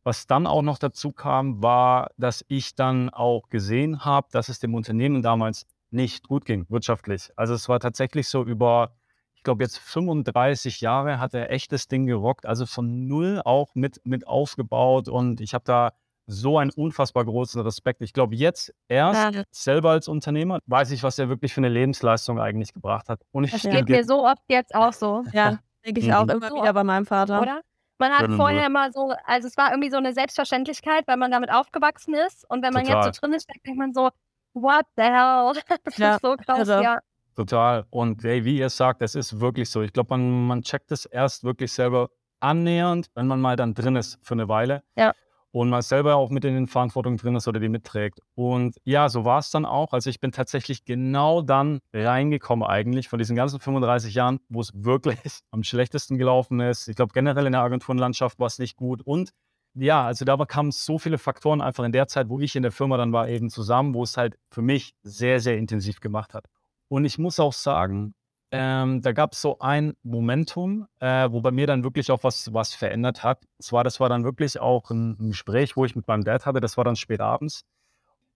was 0.05 0.29
dann 0.29 0.47
auch 0.47 0.63
noch 0.63 0.79
dazu 0.79 1.11
kam, 1.11 1.61
war, 1.61 2.13
dass 2.19 2.45
ich 2.47 2.77
dann 2.77 3.11
auch 3.11 3.49
gesehen 3.49 4.05
habe, 4.05 4.29
dass 4.31 4.49
es 4.49 4.61
dem 4.61 4.77
Unternehmen 4.77 5.23
damals 5.23 5.67
nicht 5.91 6.29
gut 6.29 6.45
ging, 6.45 6.67
wirtschaftlich. 6.69 7.33
Also 7.35 7.55
es 7.55 7.69
war 7.69 7.81
tatsächlich 7.81 8.29
so 8.29 8.45
über, 8.45 8.95
ich 9.35 9.43
glaube 9.43 9.65
jetzt 9.65 9.79
35 9.79 10.83
Jahre 10.83 11.19
hat 11.19 11.35
er 11.35 11.51
echtes 11.51 11.89
Ding 11.89 12.07
gerockt, 12.07 12.47
also 12.47 12.65
von 12.65 13.09
null 13.09 13.43
auch 13.45 13.75
mit, 13.75 14.01
mit 14.05 14.29
aufgebaut. 14.29 15.09
Und 15.09 15.41
ich 15.41 15.53
habe 15.53 15.65
da 15.65 15.91
so 16.27 16.59
einen 16.59 16.71
unfassbar 16.71 17.25
großen 17.25 17.61
Respekt. 17.63 18.03
Ich 18.03 18.13
glaube, 18.13 18.35
jetzt 18.35 18.75
erst 18.89 19.35
ja. 19.35 19.43
selber 19.51 19.91
als 19.91 20.09
Unternehmer 20.09 20.59
weiß 20.67 20.91
ich, 20.91 21.03
was 21.03 21.19
er 21.19 21.29
wirklich 21.29 21.55
für 21.55 21.61
eine 21.61 21.69
Lebensleistung 21.69 22.41
eigentlich 22.41 22.73
gebracht 22.73 23.09
hat. 23.09 23.21
Und 23.31 23.45
ich 23.45 23.53
das 23.53 23.63
geht 23.63 23.89
mir 23.89 24.05
so 24.05 24.27
oft 24.27 24.43
jetzt 24.49 24.75
auch 24.75 24.93
so. 24.93 25.23
Ja, 25.33 25.59
denke 25.85 26.01
ich 26.01 26.09
mhm. 26.09 26.15
auch 26.15 26.29
immer 26.29 26.49
so 26.49 26.57
wieder 26.57 26.73
bei 26.73 26.85
meinem 26.85 27.07
Vater. 27.07 27.41
Oder? 27.41 27.61
Man 27.99 28.13
hat 28.13 28.31
vorher 28.33 28.67
immer 28.67 28.93
so, 28.93 29.15
also 29.25 29.49
es 29.49 29.57
war 29.57 29.71
irgendwie 29.71 29.91
so 29.91 29.97
eine 29.97 30.13
Selbstverständlichkeit, 30.13 31.05
weil 31.07 31.17
man 31.17 31.31
damit 31.31 31.51
aufgewachsen 31.51 32.15
ist. 32.15 32.49
Und 32.49 32.63
wenn 32.63 32.73
man 32.73 32.85
Total. 32.85 33.07
jetzt 33.07 33.17
so 33.17 33.21
drin 33.21 33.35
ist, 33.35 33.49
denkt 33.49 33.79
man 33.79 33.95
so, 33.95 34.11
what 34.53 34.85
the 34.97 35.03
hell? 35.03 35.53
Das 35.85 35.97
ja. 35.97 36.15
ist 36.17 36.23
so 36.23 36.37
krass, 36.37 36.59
also. 36.59 36.83
ja. 36.83 36.99
Total. 37.37 37.85
Und 37.91 38.23
hey, 38.25 38.45
wie 38.45 38.59
ihr 38.59 38.71
sagt, 38.71 39.03
es 39.03 39.15
ist 39.15 39.41
wirklich 39.41 39.71
so. 39.71 39.83
Ich 39.83 39.93
glaube, 39.93 40.17
man, 40.17 40.47
man 40.47 40.63
checkt 40.63 40.91
es 40.91 41.05
erst 41.05 41.45
wirklich 41.45 41.73
selber 41.73 42.09
annähernd, 42.41 43.09
wenn 43.15 43.27
man 43.27 43.41
mal 43.41 43.57
dann 43.57 43.75
drin 43.75 43.97
ist 43.97 44.19
für 44.23 44.35
eine 44.35 44.49
Weile. 44.49 44.83
Ja 44.97 45.13
und 45.57 45.71
man 45.71 45.81
selber 45.81 46.17
auch 46.17 46.29
mit 46.29 46.45
in 46.45 46.53
den 46.53 46.67
Verantwortung 46.67 47.17
drin 47.17 47.35
ist 47.35 47.49
oder 47.49 47.59
die 47.61 47.71
mitträgt. 47.71 48.21
Und 48.35 48.77
ja, 48.85 49.09
so 49.09 49.25
war 49.25 49.39
es 49.39 49.51
dann 49.51 49.65
auch. 49.65 49.95
Also 49.95 50.11
ich 50.11 50.21
bin 50.21 50.31
tatsächlich 50.31 50.85
genau 50.85 51.41
dann 51.41 51.81
reingekommen 51.95 52.69
eigentlich 52.69 53.09
von 53.09 53.19
diesen 53.19 53.37
ganzen 53.37 53.59
35 53.59 54.15
Jahren, 54.15 54.39
wo 54.51 54.61
es 54.61 54.73
wirklich 54.75 55.19
am 55.53 55.63
schlechtesten 55.63 56.19
gelaufen 56.19 56.61
ist. 56.61 56.89
Ich 56.89 56.97
glaube 56.97 57.15
generell 57.15 57.47
in 57.47 57.53
der 57.53 57.63
Agenturenlandschaft 57.63 58.39
war 58.39 58.49
es 58.49 58.59
nicht 58.59 58.77
gut 58.77 59.01
und 59.01 59.31
ja, 59.73 60.05
also 60.05 60.27
da 60.27 60.37
kamen 60.45 60.73
so 60.73 60.99
viele 60.99 61.17
Faktoren 61.17 61.63
einfach 61.63 61.85
in 61.85 61.93
der 61.93 62.07
Zeit, 62.07 62.29
wo 62.29 62.39
ich 62.39 62.55
in 62.55 62.63
der 62.63 62.73
Firma 62.73 62.99
dann 62.99 63.15
war, 63.15 63.27
eben 63.27 63.49
zusammen, 63.49 63.95
wo 63.95 64.03
es 64.03 64.19
halt 64.19 64.39
für 64.51 64.63
mich 64.63 64.95
sehr, 65.05 65.41
sehr 65.41 65.57
intensiv 65.57 66.01
gemacht 66.01 66.35
hat. 66.35 66.45
Und 66.89 67.07
ich 67.07 67.17
muss 67.17 67.41
auch 67.41 67.55
sagen, 67.55 68.15
ähm, 68.57 69.03
da 69.03 69.13
gab 69.13 69.33
es 69.33 69.41
so 69.41 69.59
ein 69.59 69.95
Momentum, 70.03 70.87
äh, 71.01 71.31
wo 71.31 71.41
bei 71.41 71.51
mir 71.51 71.67
dann 71.67 71.85
wirklich 71.85 72.11
auch 72.11 72.25
was, 72.25 72.53
was 72.53 72.75
verändert 72.75 73.23
hat. 73.23 73.47
Zwar, 73.59 73.85
das 73.85 74.01
war 74.01 74.09
dann 74.09 74.25
wirklich 74.25 74.59
auch 74.59 74.91
ein, 74.91 75.17
ein, 75.21 75.29
Gespräch, 75.31 75.77
wo 75.77 75.85
ich 75.85 75.95
mit 75.95 76.09
meinem 76.09 76.25
Dad 76.25 76.47
hatte, 76.47 76.61
das 76.61 76.77
war 76.77 76.85
dann 76.85 76.97
spät 76.97 77.21
abends. 77.21 77.65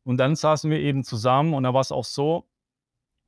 Und 0.04 0.18
dann 0.18 0.36
saßen 0.36 0.70
wir 0.70 0.78
eben 0.78 1.04
zusammen 1.04 1.54
und 1.54 1.62
da 1.62 1.74
war 1.74 1.80
es 1.80 1.92
auch 1.92 2.04
so, 2.04 2.46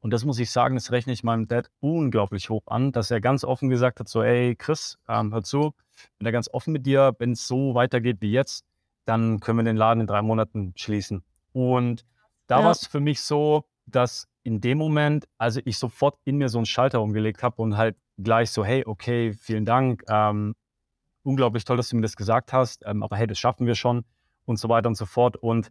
und 0.01 0.11
das 0.13 0.25
muss 0.25 0.39
ich 0.39 0.51
sagen, 0.51 0.75
das 0.75 0.91
rechne 0.91 1.13
ich 1.13 1.23
meinem 1.23 1.47
Dad 1.47 1.71
unglaublich 1.81 2.51
hoch 2.51 2.65
an, 2.67 2.93
dass 2.93 3.11
er 3.11 3.21
ganz 3.21 3.45
offen 3.45 3.69
gesagt 3.69 4.01
hat, 4.01 4.09
so, 4.09 4.23
ey 4.23 4.57
Chris, 4.57 4.99
ähm, 5.09 5.33
hör 5.33 5.43
zu, 5.43 5.75
bin 6.19 6.25
da 6.25 6.31
ganz 6.31 6.49
offen 6.53 6.73
mit 6.73 6.87
dir, 6.87 7.15
wenn 7.19 7.33
es 7.33 7.47
so 7.47 7.75
weitergeht 7.75 8.17
wie 8.21 8.33
jetzt, 8.33 8.65
dann 9.05 9.41
können 9.41 9.59
wir 9.59 9.65
den 9.65 9.77
Laden 9.77 10.01
in 10.01 10.07
drei 10.07 10.23
Monaten 10.23 10.73
schließen. 10.77 11.23
Und 11.53 12.05
da 12.49 12.59
ja. 12.59 12.65
war 12.65 12.73
es 12.73 12.87
für 12.87 13.01
mich 13.01 13.23
so, 13.23 13.65
dass 13.87 14.29
in 14.45 14.61
dem 14.61 14.79
Moment, 14.79 15.27
also 15.39 15.61
ich 15.65 15.79
sofort 15.79 16.19
in 16.25 16.37
mir 16.37 16.49
so 16.49 16.59
einen 16.59 16.67
Schalter 16.67 17.01
umgelegt 17.01 17.43
habe 17.43 17.61
und 17.63 17.77
halt 17.77 17.97
gleich 18.19 18.51
so, 18.51 18.65
hey, 18.65 18.85
okay, 18.87 19.33
vielen 19.33 19.65
Dank, 19.65 20.03
ähm, 20.09 20.55
unglaublich 21.23 21.65
toll, 21.65 21.77
dass 21.77 21.89
du 21.89 21.97
mir 21.97 22.03
das 22.03 22.17
gesagt 22.17 22.53
hast, 22.53 22.83
ähm, 22.87 23.03
aber 23.03 23.17
hey, 23.17 23.27
das 23.27 23.39
schaffen 23.39 23.67
wir 23.67 23.75
schon 23.75 24.05
und 24.45 24.59
so 24.59 24.69
weiter 24.69 24.89
und 24.89 24.97
so 24.97 25.07
fort. 25.07 25.37
Und, 25.37 25.71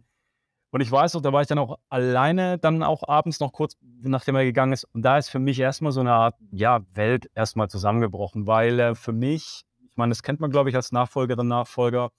und 0.70 0.80
ich 0.80 0.90
weiß 0.90 1.14
auch, 1.16 1.20
da 1.20 1.32
war 1.32 1.42
ich 1.42 1.48
dann 1.48 1.58
auch 1.58 1.78
alleine 1.88 2.58
dann 2.58 2.82
auch 2.82 3.06
abends 3.06 3.40
noch 3.40 3.52
kurz, 3.52 3.76
nachdem 4.02 4.36
er 4.36 4.44
gegangen 4.44 4.72
ist. 4.72 4.84
Und 4.84 5.02
da 5.02 5.18
ist 5.18 5.28
für 5.28 5.38
mich 5.38 5.58
erstmal 5.60 5.92
so 5.92 6.00
eine 6.00 6.12
Art, 6.12 6.36
ja, 6.50 6.80
Welt 6.94 7.30
erstmal 7.34 7.68
zusammengebrochen, 7.68 8.46
weil 8.46 8.80
äh, 8.80 8.94
für 8.94 9.12
mich, 9.12 9.64
ich 9.88 9.96
meine, 9.96 10.10
das 10.10 10.22
kennt 10.22 10.40
man, 10.40 10.50
glaube 10.50 10.70
ich, 10.70 10.76
als 10.76 10.92
Nachfolgerin, 10.92 11.48
Nachfolger, 11.48 12.10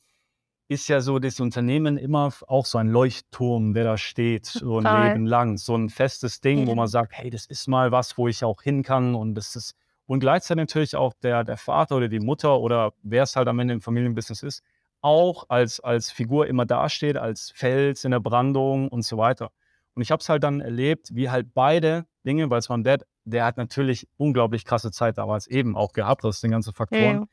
ist 0.67 0.87
ja 0.87 1.01
so 1.01 1.19
das 1.19 1.39
Unternehmen 1.39 1.97
immer 1.97 2.31
auch 2.47 2.65
so 2.65 2.77
ein 2.77 2.87
Leuchtturm, 2.87 3.73
der 3.73 3.83
da 3.83 3.97
steht, 3.97 4.45
so 4.45 4.77
ein 4.77 4.83
Total. 4.83 5.09
Leben 5.09 5.25
lang. 5.25 5.57
So 5.57 5.75
ein 5.75 5.89
festes 5.89 6.41
Ding, 6.41 6.67
wo 6.67 6.75
man 6.75 6.87
sagt, 6.87 7.13
hey, 7.13 7.29
das 7.29 7.45
ist 7.45 7.67
mal 7.67 7.91
was, 7.91 8.17
wo 8.17 8.27
ich 8.27 8.43
auch 8.43 8.61
hin 8.61 8.83
kann. 8.83 9.15
Und 9.15 9.35
das 9.35 9.55
ist, 9.55 9.75
und 10.05 10.19
gleichzeitig 10.19 10.61
natürlich 10.61 10.95
auch 10.95 11.13
der, 11.21 11.43
der 11.43 11.57
Vater 11.57 11.97
oder 11.97 12.07
die 12.07 12.19
Mutter 12.19 12.59
oder 12.59 12.93
wer 13.03 13.23
es 13.23 13.35
halt 13.35 13.47
am 13.47 13.59
Ende 13.59 13.73
im 13.73 13.81
Familienbusiness 13.81 14.43
ist, 14.43 14.63
auch 15.01 15.45
als, 15.49 15.81
als 15.81 16.11
Figur 16.11 16.47
immer 16.47 16.65
dasteht, 16.65 17.17
als 17.17 17.51
Fels 17.53 18.05
in 18.05 18.11
der 18.11 18.21
Brandung 18.21 18.87
und 18.87 19.03
so 19.03 19.17
weiter. 19.17 19.51
Und 19.95 20.01
ich 20.01 20.11
habe 20.11 20.21
es 20.21 20.29
halt 20.29 20.43
dann 20.43 20.61
erlebt, 20.61 21.09
wie 21.13 21.29
halt 21.29 21.53
beide 21.53 22.05
Dinge, 22.25 22.49
weil 22.49 22.59
es 22.59 22.69
war 22.69 22.77
ein 22.77 22.83
Dad, 22.83 23.05
der 23.25 23.45
hat 23.45 23.57
natürlich 23.57 24.07
unglaublich 24.17 24.65
krasse 24.65 24.91
Zeit 24.91 25.17
damals 25.17 25.45
eben 25.47 25.75
auch 25.75 25.91
gehabt, 25.91 26.23
aus 26.23 26.41
den 26.41 26.51
ganzen 26.51 26.73
Faktoren. 26.73 27.21
Ja 27.21 27.27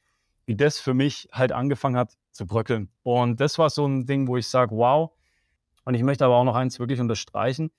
wie 0.46 0.56
das 0.56 0.78
für 0.78 0.94
mich 0.94 1.28
halt 1.32 1.52
angefangen 1.52 1.96
hat 1.96 2.16
zu 2.32 2.46
bröckeln. 2.46 2.90
Und 3.02 3.40
das 3.40 3.58
war 3.58 3.70
so 3.70 3.86
ein 3.86 4.06
Ding, 4.06 4.28
wo 4.28 4.36
ich 4.36 4.48
sage, 4.48 4.74
wow. 4.76 5.10
Und 5.84 5.94
ich 5.94 6.02
möchte 6.02 6.24
aber 6.24 6.36
auch 6.36 6.44
noch 6.44 6.54
eins 6.54 6.78
wirklich 6.78 7.00
unterstreichen. 7.00 7.70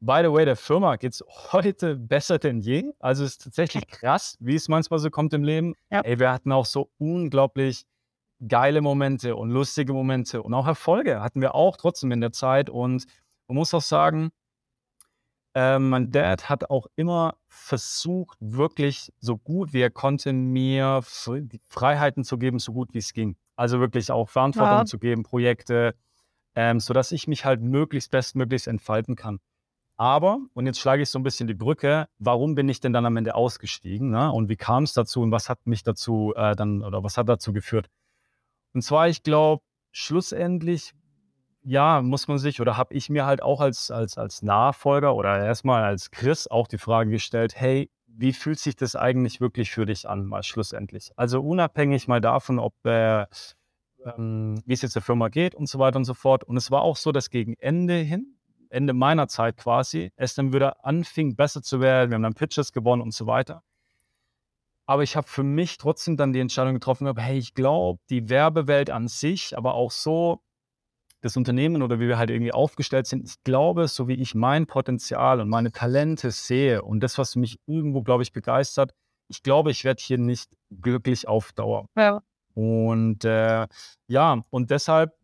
By 0.00 0.20
the 0.22 0.32
way, 0.32 0.44
der 0.44 0.56
Firma 0.56 0.96
geht 0.96 1.12
es 1.12 1.24
heute 1.52 1.96
besser 1.96 2.38
denn 2.38 2.60
je. 2.60 2.92
Also 2.98 3.24
es 3.24 3.32
ist 3.32 3.44
tatsächlich 3.44 3.86
krass, 3.86 4.36
wie 4.40 4.56
es 4.56 4.68
manchmal 4.68 4.98
so 4.98 5.10
kommt 5.10 5.32
im 5.32 5.44
Leben. 5.44 5.74
Ja. 5.90 6.00
Ey, 6.00 6.18
wir 6.18 6.32
hatten 6.32 6.50
auch 6.50 6.66
so 6.66 6.90
unglaublich 6.98 7.86
geile 8.46 8.80
Momente 8.80 9.36
und 9.36 9.50
lustige 9.50 9.92
Momente 9.92 10.42
und 10.42 10.52
auch 10.54 10.66
Erfolge 10.66 11.20
hatten 11.20 11.40
wir 11.40 11.54
auch 11.54 11.76
trotzdem 11.76 12.10
in 12.10 12.20
der 12.20 12.32
Zeit. 12.32 12.68
Und 12.68 13.06
man 13.46 13.56
muss 13.56 13.72
auch 13.74 13.82
sagen, 13.82 14.32
äh, 15.54 15.78
mein 15.78 16.10
Dad 16.10 16.48
hat 16.48 16.70
auch 16.70 16.86
immer 16.96 17.36
versucht, 17.48 18.38
wirklich 18.40 19.12
so 19.20 19.36
gut 19.36 19.72
wie 19.72 19.80
er 19.80 19.90
konnte, 19.90 20.32
mir 20.32 21.02
die 21.26 21.60
Freiheiten 21.68 22.24
zu 22.24 22.38
geben, 22.38 22.58
so 22.58 22.72
gut 22.72 22.94
wie 22.94 22.98
es 22.98 23.12
ging. 23.12 23.36
Also 23.56 23.80
wirklich 23.80 24.10
auch 24.10 24.28
Verantwortung 24.28 24.78
ja. 24.78 24.84
zu 24.84 24.98
geben, 24.98 25.22
Projekte, 25.22 25.94
ähm, 26.54 26.80
sodass 26.80 27.12
ich 27.12 27.28
mich 27.28 27.44
halt 27.44 27.60
möglichst 27.60 28.10
bestmöglichst 28.10 28.66
entfalten 28.66 29.16
kann. 29.16 29.40
Aber, 29.96 30.38
und 30.54 30.66
jetzt 30.66 30.80
schlage 30.80 31.02
ich 31.02 31.10
so 31.10 31.18
ein 31.18 31.22
bisschen 31.22 31.46
die 31.46 31.54
Brücke, 31.54 32.08
warum 32.18 32.54
bin 32.54 32.68
ich 32.68 32.80
denn 32.80 32.92
dann 32.92 33.06
am 33.06 33.16
Ende 33.16 33.34
ausgestiegen? 33.34 34.10
Ne? 34.10 34.32
Und 34.32 34.48
wie 34.48 34.56
kam 34.56 34.84
es 34.84 34.94
dazu 34.94 35.20
und 35.20 35.30
was 35.30 35.48
hat 35.48 35.66
mich 35.66 35.82
dazu 35.82 36.32
äh, 36.34 36.56
dann 36.56 36.82
oder 36.82 37.04
was 37.04 37.18
hat 37.18 37.28
dazu 37.28 37.52
geführt? 37.52 37.88
Und 38.72 38.82
zwar, 38.82 39.08
ich 39.08 39.22
glaube, 39.22 39.62
schlussendlich, 39.92 40.92
ja, 41.64 42.02
muss 42.02 42.28
man 42.28 42.38
sich 42.38 42.60
oder 42.60 42.76
habe 42.76 42.94
ich 42.94 43.08
mir 43.08 43.26
halt 43.26 43.42
auch 43.42 43.60
als, 43.60 43.90
als, 43.90 44.18
als 44.18 44.42
Nachfolger 44.42 45.14
oder 45.14 45.44
erstmal 45.44 45.84
als 45.84 46.10
Chris 46.10 46.46
auch 46.46 46.66
die 46.66 46.78
Frage 46.78 47.10
gestellt, 47.10 47.54
hey, 47.56 47.90
wie 48.06 48.32
fühlt 48.32 48.58
sich 48.58 48.76
das 48.76 48.96
eigentlich 48.96 49.40
wirklich 49.40 49.70
für 49.70 49.86
dich 49.86 50.08
an, 50.08 50.26
mal 50.26 50.42
schlussendlich? 50.42 51.12
Also 51.16 51.40
unabhängig 51.40 52.08
mal 52.08 52.20
davon, 52.20 52.58
ob 52.58 52.74
äh, 52.84 53.26
ähm, 54.04 54.62
wie 54.66 54.72
es 54.72 54.82
jetzt 54.82 54.94
der 54.94 55.02
Firma 55.02 55.28
geht 55.28 55.54
und 55.54 55.68
so 55.68 55.78
weiter 55.78 55.96
und 55.96 56.04
so 56.04 56.14
fort. 56.14 56.44
Und 56.44 56.56
es 56.56 56.70
war 56.70 56.82
auch 56.82 56.96
so, 56.96 57.12
dass 57.12 57.30
gegen 57.30 57.54
Ende 57.54 57.94
hin, 57.94 58.36
Ende 58.68 58.92
meiner 58.92 59.28
Zeit 59.28 59.56
quasi, 59.56 60.12
es 60.16 60.34
dann 60.34 60.52
wieder 60.52 60.84
anfing, 60.84 61.36
besser 61.36 61.62
zu 61.62 61.80
werden. 61.80 62.10
Wir 62.10 62.16
haben 62.16 62.22
dann 62.22 62.34
Pitches 62.34 62.72
gewonnen 62.72 63.02
und 63.02 63.14
so 63.14 63.26
weiter. 63.26 63.62
Aber 64.86 65.02
ich 65.02 65.16
habe 65.16 65.28
für 65.28 65.44
mich 65.44 65.78
trotzdem 65.78 66.16
dann 66.16 66.32
die 66.32 66.40
Entscheidung 66.40 66.74
getroffen, 66.74 67.10
hey, 67.16 67.38
ich 67.38 67.54
glaube, 67.54 68.00
die 68.10 68.28
Werbewelt 68.28 68.90
an 68.90 69.08
sich, 69.08 69.56
aber 69.56 69.74
auch 69.74 69.90
so 69.90 70.42
das 71.22 71.36
Unternehmen 71.36 71.82
oder 71.82 72.00
wie 72.00 72.08
wir 72.08 72.18
halt 72.18 72.30
irgendwie 72.30 72.52
aufgestellt 72.52 73.06
sind, 73.06 73.24
ich 73.24 73.42
glaube, 73.44 73.88
so 73.88 74.08
wie 74.08 74.14
ich 74.14 74.34
mein 74.34 74.66
Potenzial 74.66 75.40
und 75.40 75.48
meine 75.48 75.72
Talente 75.72 76.30
sehe 76.30 76.82
und 76.82 77.00
das, 77.00 77.16
was 77.16 77.36
mich 77.36 77.58
irgendwo, 77.66 78.02
glaube 78.02 78.24
ich, 78.24 78.32
begeistert, 78.32 78.92
ich 79.28 79.42
glaube, 79.42 79.70
ich 79.70 79.84
werde 79.84 80.02
hier 80.02 80.18
nicht 80.18 80.50
glücklich 80.70 81.28
auf 81.28 81.52
Dauer. 81.52 81.86
Ja. 81.96 82.22
Und 82.54 83.24
äh, 83.24 83.66
ja, 84.08 84.44
und 84.50 84.70
deshalb 84.70 85.14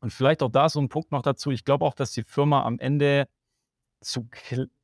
und 0.00 0.12
vielleicht 0.12 0.42
auch 0.42 0.50
da 0.50 0.68
so 0.68 0.80
ein 0.80 0.88
Punkt 0.88 1.12
noch 1.12 1.22
dazu. 1.22 1.50
Ich 1.50 1.64
glaube 1.64 1.84
auch, 1.84 1.94
dass 1.94 2.12
die 2.12 2.24
Firma 2.24 2.64
am 2.64 2.78
Ende 2.78 3.28
zu, 4.00 4.28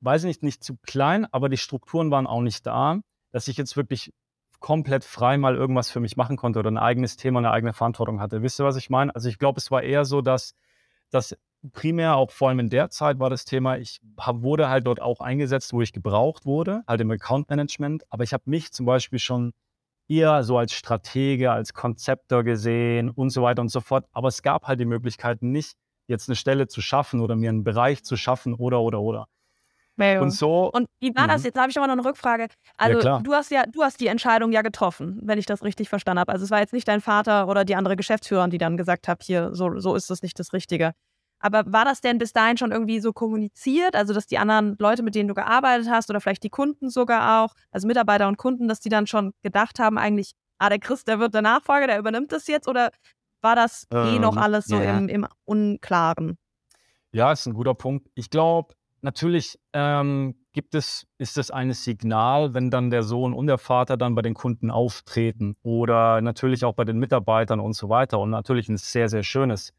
weiß 0.01 0.23
ich 0.25 0.27
nicht, 0.27 0.43
nicht 0.43 0.65
zu 0.65 0.77
klein, 0.77 1.27
aber 1.33 1.49
die 1.49 1.57
Strukturen 1.57 2.11
waren 2.11 2.27
auch 2.27 2.41
nicht 2.41 2.67
da, 2.67 3.01
dass 3.33 3.49
ich 3.49 3.57
jetzt 3.57 3.77
wirklich 3.77 4.13
komplett 4.61 5.05
frei 5.05 5.39
mal 5.39 5.55
irgendwas 5.55 5.91
für 5.91 6.01
mich 6.01 6.17
machen 6.17 6.37
konnte 6.37 6.59
oder 6.59 6.71
ein 6.71 6.79
eigenes 6.79 7.17
Thema, 7.17 7.39
eine 7.39 7.51
eigene 7.51 7.73
Verantwortung 7.73 8.21
hatte. 8.21 8.43
Wisst 8.43 8.61
ihr, 8.61 8.65
was 8.65 8.77
ich 8.77 8.91
meine? 8.91 9.15
Also 9.15 9.29
ich 9.29 9.39
glaube, 9.39 9.59
es 9.59 9.71
war 9.71 9.83
eher 9.83 10.05
so, 10.05 10.21
dass, 10.21 10.55
dass 11.11 11.37
primär 11.73 12.17
auch 12.17 12.31
vor 12.31 12.49
allem 12.49 12.61
in 12.61 12.71
der 12.71 12.91
Zeit 12.91 13.19
war 13.19 13.31
das 13.31 13.45
Thema, 13.45 13.79
ich 13.79 14.01
hab, 14.19 14.43
wurde 14.43 14.69
halt 14.69 14.87
dort 14.87 15.01
auch 15.01 15.21
eingesetzt, 15.21 15.73
wo 15.73 15.83
ich 15.83 15.93
gebraucht 15.93 16.45
wurde, 16.45 16.83
halt 16.87 17.01
im 17.01 17.11
Account 17.11 17.49
Management. 17.51 18.05
Aber 18.11 18.25
ich 18.25 18.33
habe 18.33 18.45
mich 18.47 18.73
zum 18.73 18.87
Beispiel 18.87 19.19
schon 19.19 19.53
eher 20.09 20.43
so 20.43 20.59
als 20.59 20.73
Stratege, 20.73 21.53
als 21.53 21.75
Konzeptor 21.75 22.43
gesehen 22.43 23.11
und 23.11 23.31
so 23.31 23.43
weiter 23.43 23.63
und 23.63 23.69
so 23.69 23.81
fort. 23.81 24.07
Aber 24.13 24.29
es 24.29 24.43
gab 24.43 24.67
halt 24.67 24.81
die 24.81 24.87
Möglichkeiten 24.87 25.51
nicht, 25.51 25.77
jetzt 26.07 26.29
eine 26.29 26.37
Stelle 26.37 26.69
zu 26.69 26.81
schaffen 26.81 27.21
oder 27.21 27.37
mir 27.37 27.51
einen 27.51 27.65
Bereich 27.65 28.03
zu 28.05 28.17
schaffen 28.17 28.55
oder, 28.55 28.81
oder, 28.81 29.01
oder. 29.01 29.29
Ja. 29.99 30.21
Und 30.21 30.31
so. 30.31 30.71
Und 30.71 30.87
wie 31.01 31.15
war 31.15 31.27
das? 31.27 31.43
Mhm. 31.43 31.47
Jetzt 31.47 31.59
habe 31.59 31.71
ich 31.71 31.77
aber 31.77 31.87
noch 31.87 31.95
eine 31.95 32.05
Rückfrage. 32.05 32.47
Also 32.77 33.01
ja, 33.01 33.19
du 33.21 33.33
hast 33.33 33.51
ja, 33.51 33.65
du 33.67 33.83
hast 33.83 34.01
die 34.01 34.07
Entscheidung 34.07 34.53
ja 34.53 34.63
getroffen, 34.63 35.19
wenn 35.23 35.39
ich 35.39 35.47
das 35.47 35.63
richtig 35.65 35.89
verstanden 35.89 36.21
habe. 36.21 36.33
Also 36.33 36.45
es 36.45 36.51
war 36.51 36.61
jetzt 36.61 36.73
nicht 36.73 36.87
dein 36.87 37.01
Vater 37.01 37.49
oder 37.49 37.65
die 37.65 37.75
andere 37.75 37.97
Geschäftsführerin, 37.97 38.51
die 38.51 38.59
dann 38.59 38.77
gesagt 38.77 39.09
haben, 39.09 39.19
hier, 39.23 39.55
so, 39.55 39.79
so 39.79 39.95
ist 39.95 40.11
das 40.11 40.23
nicht 40.23 40.39
das 40.39 40.53
Richtige. 40.53 40.93
Aber 41.41 41.65
war 41.67 41.85
das 41.85 42.01
denn 42.01 42.19
bis 42.19 42.33
dahin 42.33 42.57
schon 42.57 42.73
irgendwie 42.73 43.01
so 43.01 43.13
kommuniziert? 43.13 43.95
Also, 43.95 44.13
dass 44.13 44.27
die 44.27 44.39
anderen 44.39 44.77
Leute, 44.79 45.03
mit 45.03 45.15
denen 45.15 45.29
du 45.29 45.35
gearbeitet 45.35 45.89
hast, 45.89 46.11
oder 46.11 46.21
vielleicht 46.21 46.43
die 46.43 46.51
Kunden 46.51 46.91
sogar 46.91 47.45
auch, 47.45 47.55
also 47.71 47.87
Mitarbeiter 47.87 48.27
und 48.27 48.39
Kunden, 48.39 48.67
dass 48.67 48.81
die 48.81 48.89
dann 48.89 49.07
schon 49.07 49.33
gedacht 49.43 49.79
haben, 49.79 49.99
eigentlich, 49.99 50.33
ah, 50.59 50.69
der 50.69 50.81
Chris, 50.81 51.05
der 51.05 51.21
wird 51.21 51.35
der 51.35 51.43
Nachfolger, 51.43 51.87
der 51.87 51.99
übernimmt 51.99 52.33
das 52.33 52.49
jetzt? 52.49 52.67
Oder 52.67 52.91
war 53.41 53.55
das 53.55 53.87
ähm, 53.93 54.15
eh 54.15 54.19
noch 54.19 54.37
ähm, 54.37 54.43
alles 54.43 54.67
so 54.67 54.77
ja. 54.77 54.99
im, 54.99 55.09
im 55.09 55.27
Unklaren? 55.45 56.39
Ja, 57.13 57.33
ist 57.33 57.47
ein 57.47 57.55
guter 57.55 57.75
Punkt. 57.75 58.09
Ich 58.15 58.31
glaube, 58.31 58.75
natürlich 59.03 59.59
ähm, 59.73 60.35
gibt 60.53 60.75
es, 60.75 61.07
ist 61.19 61.39
es 61.39 61.51
ein 61.51 61.73
Signal, 61.73 62.55
wenn 62.55 62.71
dann 62.71 62.91
der 62.91 63.03
Sohn 63.03 63.33
und 63.33 63.47
der 63.47 63.59
Vater 63.59 63.97
dann 63.97 64.15
bei 64.15 64.23
den 64.23 64.35
Kunden 64.35 64.71
auftreten 64.71 65.57
oder 65.63 66.21
natürlich 66.21 66.65
auch 66.65 66.75
bei 66.75 66.85
den 66.85 66.99
Mitarbeitern 66.99 67.61
und 67.61 67.75
so 67.75 67.89
weiter. 67.89 68.19
Und 68.19 68.31
natürlich 68.31 68.69
ein 68.69 68.77
sehr, 68.77 69.09
sehr 69.09 69.23
schönes 69.23 69.73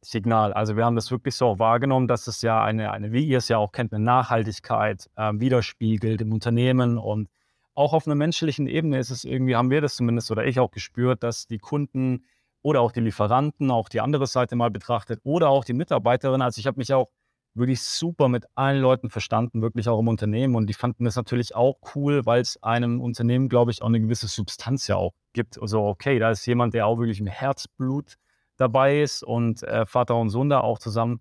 Signal. 0.00 0.52
Also 0.52 0.76
wir 0.76 0.84
haben 0.84 0.96
das 0.96 1.10
wirklich 1.10 1.34
so 1.34 1.58
wahrgenommen, 1.58 2.08
dass 2.08 2.26
es 2.26 2.42
ja 2.42 2.62
eine, 2.62 2.90
eine 2.90 3.12
wie 3.12 3.24
ihr 3.24 3.38
es 3.38 3.48
ja 3.48 3.58
auch 3.58 3.72
kennt, 3.72 3.92
eine 3.92 4.04
Nachhaltigkeit 4.04 5.08
äh, 5.16 5.32
widerspiegelt 5.34 6.20
im 6.20 6.32
Unternehmen 6.32 6.98
und 6.98 7.28
auch 7.74 7.92
auf 7.94 8.06
einer 8.06 8.14
menschlichen 8.16 8.66
Ebene 8.66 8.98
ist 8.98 9.10
es 9.10 9.24
irgendwie, 9.24 9.56
haben 9.56 9.70
wir 9.70 9.80
das 9.80 9.96
zumindest 9.96 10.30
oder 10.30 10.44
ich 10.44 10.60
auch 10.60 10.70
gespürt, 10.70 11.22
dass 11.22 11.46
die 11.46 11.58
Kunden 11.58 12.24
oder 12.60 12.80
auch 12.80 12.92
die 12.92 13.00
Lieferanten, 13.00 13.70
auch 13.70 13.88
die 13.88 14.00
andere 14.00 14.26
Seite 14.26 14.56
mal 14.56 14.70
betrachtet 14.70 15.20
oder 15.24 15.48
auch 15.48 15.64
die 15.64 15.72
Mitarbeiterin. 15.72 16.42
Also 16.42 16.58
ich 16.58 16.66
habe 16.66 16.78
mich 16.78 16.92
auch 16.92 17.08
wirklich 17.54 17.82
super 17.82 18.28
mit 18.28 18.46
allen 18.54 18.80
Leuten 18.80 19.10
verstanden, 19.10 19.62
wirklich 19.62 19.88
auch 19.88 19.98
im 19.98 20.08
Unternehmen. 20.08 20.54
Und 20.54 20.68
die 20.68 20.74
fanden 20.74 21.04
das 21.04 21.16
natürlich 21.16 21.54
auch 21.54 21.78
cool, 21.94 22.24
weil 22.24 22.40
es 22.40 22.62
einem 22.62 23.00
Unternehmen, 23.00 23.48
glaube 23.48 23.70
ich, 23.70 23.82
auch 23.82 23.88
eine 23.88 24.00
gewisse 24.00 24.26
Substanz 24.26 24.86
ja 24.86 24.96
auch 24.96 25.12
gibt. 25.32 25.60
Also 25.60 25.84
okay, 25.84 26.18
da 26.18 26.30
ist 26.30 26.46
jemand, 26.46 26.74
der 26.74 26.86
auch 26.86 26.98
wirklich 26.98 27.20
im 27.20 27.26
Herzblut 27.26 28.16
dabei 28.56 29.02
ist 29.02 29.22
und 29.22 29.62
äh, 29.62 29.86
Vater 29.86 30.16
und 30.16 30.30
Sohn 30.30 30.48
da 30.48 30.60
auch 30.60 30.78
zusammen 30.78 31.20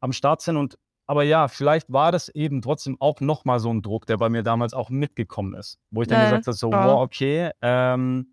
am 0.00 0.12
Start 0.12 0.40
sind. 0.40 0.56
Und 0.56 0.78
aber 1.06 1.22
ja, 1.22 1.46
vielleicht 1.48 1.92
war 1.92 2.10
das 2.10 2.28
eben 2.30 2.62
trotzdem 2.62 2.96
auch 3.00 3.20
nochmal 3.20 3.60
so 3.60 3.72
ein 3.72 3.82
Druck, 3.82 4.06
der 4.06 4.16
bei 4.16 4.28
mir 4.28 4.42
damals 4.42 4.74
auch 4.74 4.90
mitgekommen 4.90 5.54
ist, 5.54 5.78
wo 5.90 6.02
ich 6.02 6.08
dann 6.08 6.20
äh, 6.20 6.24
gesagt 6.24 6.46
habe, 6.48 6.56
so, 6.56 6.70
ja. 6.70 6.86
wow, 6.88 7.02
okay, 7.02 7.50
ähm, 7.62 8.32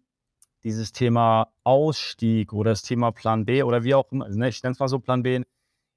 dieses 0.63 0.91
Thema 0.91 1.49
Ausstieg 1.63 2.53
oder 2.53 2.71
das 2.71 2.81
Thema 2.81 3.11
Plan 3.11 3.45
B 3.45 3.61
oder 3.63 3.83
wie 3.83 3.93
auch 3.93 4.11
immer, 4.11 4.27
ne, 4.29 4.49
ich 4.49 4.63
nenne 4.63 4.71
es 4.71 4.79
mal 4.79 4.87
so 4.87 4.99
Plan 4.99 5.21
B, 5.21 5.43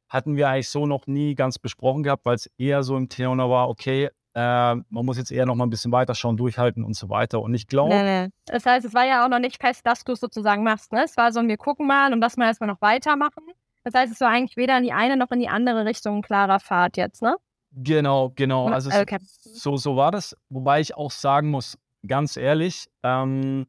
hatten 0.09 0.37
wir 0.37 0.49
eigentlich 0.49 0.69
so 0.69 0.87
noch 0.87 1.07
nie 1.07 1.35
ganz 1.35 1.59
besprochen 1.59 2.03
gehabt, 2.03 2.25
weil 2.25 2.37
es 2.37 2.51
eher 2.59 2.83
so 2.83 2.97
im 2.97 3.09
Thema 3.09 3.49
war, 3.51 3.69
okay, 3.69 4.11
äh, 4.35 4.75
man 4.75 4.85
muss 5.07 5.17
jetzt 5.17 5.33
eher 5.33 5.47
noch 5.47 5.55
mal 5.55 5.65
ein 5.65 5.71
bisschen 5.71 5.93
weiter 5.93 6.15
schauen, 6.15 6.37
durchhalten 6.37 6.85
und 6.85 6.95
so 6.95 7.09
weiter. 7.09 7.41
Und 7.41 7.55
ich 7.55 7.67
glaube. 7.67 7.95
Nee, 7.95 8.27
nee. 8.27 8.33
Das 8.45 8.67
heißt, 8.67 8.85
es 8.85 8.93
war 8.93 9.07
ja 9.07 9.25
auch 9.25 9.31
noch 9.31 9.39
nicht 9.39 9.61
fest, 9.61 9.87
dass 9.87 10.05
du 10.05 10.13
es 10.13 10.21
sozusagen 10.21 10.63
machst. 10.63 10.93
Ne? 10.93 11.05
Es 11.05 11.17
war 11.17 11.33
so, 11.33 11.43
wir 11.43 11.57
gucken 11.57 11.87
mal 11.87 12.13
und 12.13 12.21
lass 12.21 12.37
mal 12.37 12.47
erstmal 12.47 12.69
noch 12.69 12.83
weitermachen. 12.83 13.45
Das 13.83 13.95
heißt, 13.95 14.13
es 14.13 14.21
war 14.21 14.29
eigentlich 14.29 14.57
weder 14.57 14.77
in 14.77 14.85
die 14.85 14.93
eine 14.93 15.17
noch 15.17 15.31
in 15.31 15.41
die 15.41 15.49
andere 15.49 15.87
Richtung 15.87 16.17
ein 16.17 16.23
klarer 16.23 16.61
Pfad 16.61 16.97
jetzt, 16.97 17.23
ne? 17.23 17.37
Genau, 17.71 18.33
genau. 18.35 18.69
Also 18.69 18.91
okay. 18.91 19.19
so, 19.21 19.77
so 19.77 19.97
war 19.97 20.11
das. 20.11 20.37
Wobei 20.49 20.81
ich 20.81 20.97
auch 20.97 21.11
sagen 21.11 21.51
muss, 21.51 21.79
ganz 22.07 22.37
ehrlich, 22.37 22.89
ähm, 23.03 23.67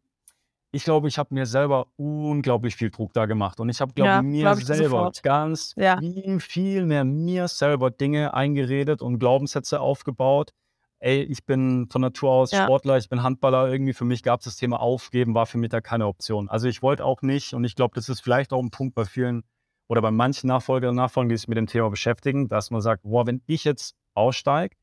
ich 0.77 0.83
glaube, 0.83 1.07
ich 1.07 1.17
habe 1.17 1.33
mir 1.33 1.47
selber 1.47 1.87
unglaublich 1.95 2.75
viel 2.75 2.91
Druck 2.91 3.11
da 3.11 3.25
gemacht. 3.25 3.59
Und 3.59 3.67
ich 3.69 3.81
habe, 3.81 3.93
glaube 3.93 4.09
ja, 4.09 4.21
mir 4.21 4.43
glaub 4.43 4.59
ich 4.59 4.65
selber 4.67 4.89
sofort. 4.89 5.23
ganz 5.23 5.73
ja. 5.75 5.97
viel, 5.97 6.39
viel 6.39 6.85
mehr 6.85 7.03
mir 7.03 7.47
selber 7.47 7.89
Dinge 7.89 8.35
eingeredet 8.35 9.01
und 9.01 9.17
Glaubenssätze 9.17 9.79
aufgebaut. 9.79 10.53
Ey, 10.99 11.23
ich 11.23 11.47
bin 11.47 11.87
von 11.89 12.01
Natur 12.01 12.29
aus 12.29 12.51
ja. 12.51 12.63
Sportler, 12.63 12.97
ich 12.97 13.09
bin 13.09 13.23
Handballer. 13.23 13.71
Irgendwie 13.71 13.93
für 13.93 14.05
mich 14.05 14.21
gab 14.21 14.41
es 14.41 14.45
das 14.45 14.55
Thema 14.55 14.79
Aufgeben, 14.79 15.33
war 15.33 15.47
für 15.47 15.57
mich 15.57 15.69
da 15.69 15.81
keine 15.81 16.05
Option. 16.05 16.47
Also 16.47 16.67
ich 16.67 16.83
wollte 16.83 17.03
auch 17.05 17.23
nicht, 17.23 17.55
und 17.55 17.63
ich 17.63 17.73
glaube, 17.73 17.95
das 17.95 18.07
ist 18.07 18.21
vielleicht 18.21 18.53
auch 18.53 18.61
ein 18.61 18.69
Punkt 18.69 18.93
bei 18.93 19.05
vielen 19.05 19.45
oder 19.87 20.03
bei 20.03 20.11
manchen 20.11 20.45
Nachfolgern 20.45 20.91
und 20.91 20.97
Nachfolgern, 20.97 21.29
die 21.29 21.37
sich 21.37 21.47
mit 21.47 21.57
dem 21.57 21.65
Thema 21.65 21.89
beschäftigen, 21.89 22.49
dass 22.49 22.69
man 22.69 22.81
sagt, 22.81 23.01
boah, 23.01 23.25
wenn 23.25 23.41
ich 23.47 23.63
jetzt 23.63 23.95
aussteige, 24.13 24.75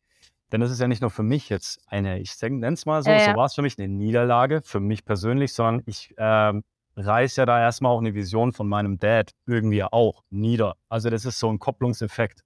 denn 0.55 0.61
das 0.61 0.71
ist 0.71 0.81
ja 0.81 0.87
nicht 0.87 1.01
nur 1.01 1.11
für 1.11 1.25
mich 1.25 1.49
jetzt 1.49 1.81
eine, 1.89 2.21
ich 2.21 2.41
nenne 2.41 2.75
es 2.75 2.87
mal 2.87 3.03
so, 3.03 3.11
äh, 3.11 3.25
so 3.29 3.37
war 3.37 3.47
es 3.47 3.55
für 3.55 3.63
mich 3.63 3.77
eine 3.77 3.89
Niederlage, 3.89 4.63
für 4.63 4.79
mich 4.79 5.05
persönlich, 5.05 5.53
sondern 5.53 5.83
ich 5.85 6.17
äh, 6.17 6.53
reiße 6.95 7.41
ja 7.41 7.45
da 7.45 7.59
erstmal 7.61 7.91
auch 7.91 7.99
eine 7.99 8.15
Vision 8.15 8.53
von 8.53 8.69
meinem 8.69 9.01
Dad 9.01 9.33
irgendwie 9.47 9.83
auch 9.83 10.23
nieder. 10.31 10.77
Also 10.89 11.11
das 11.11 11.25
ist 11.25 11.41
so 11.41 11.51
ein 11.51 11.59
Kopplungseffekt. 11.59 12.45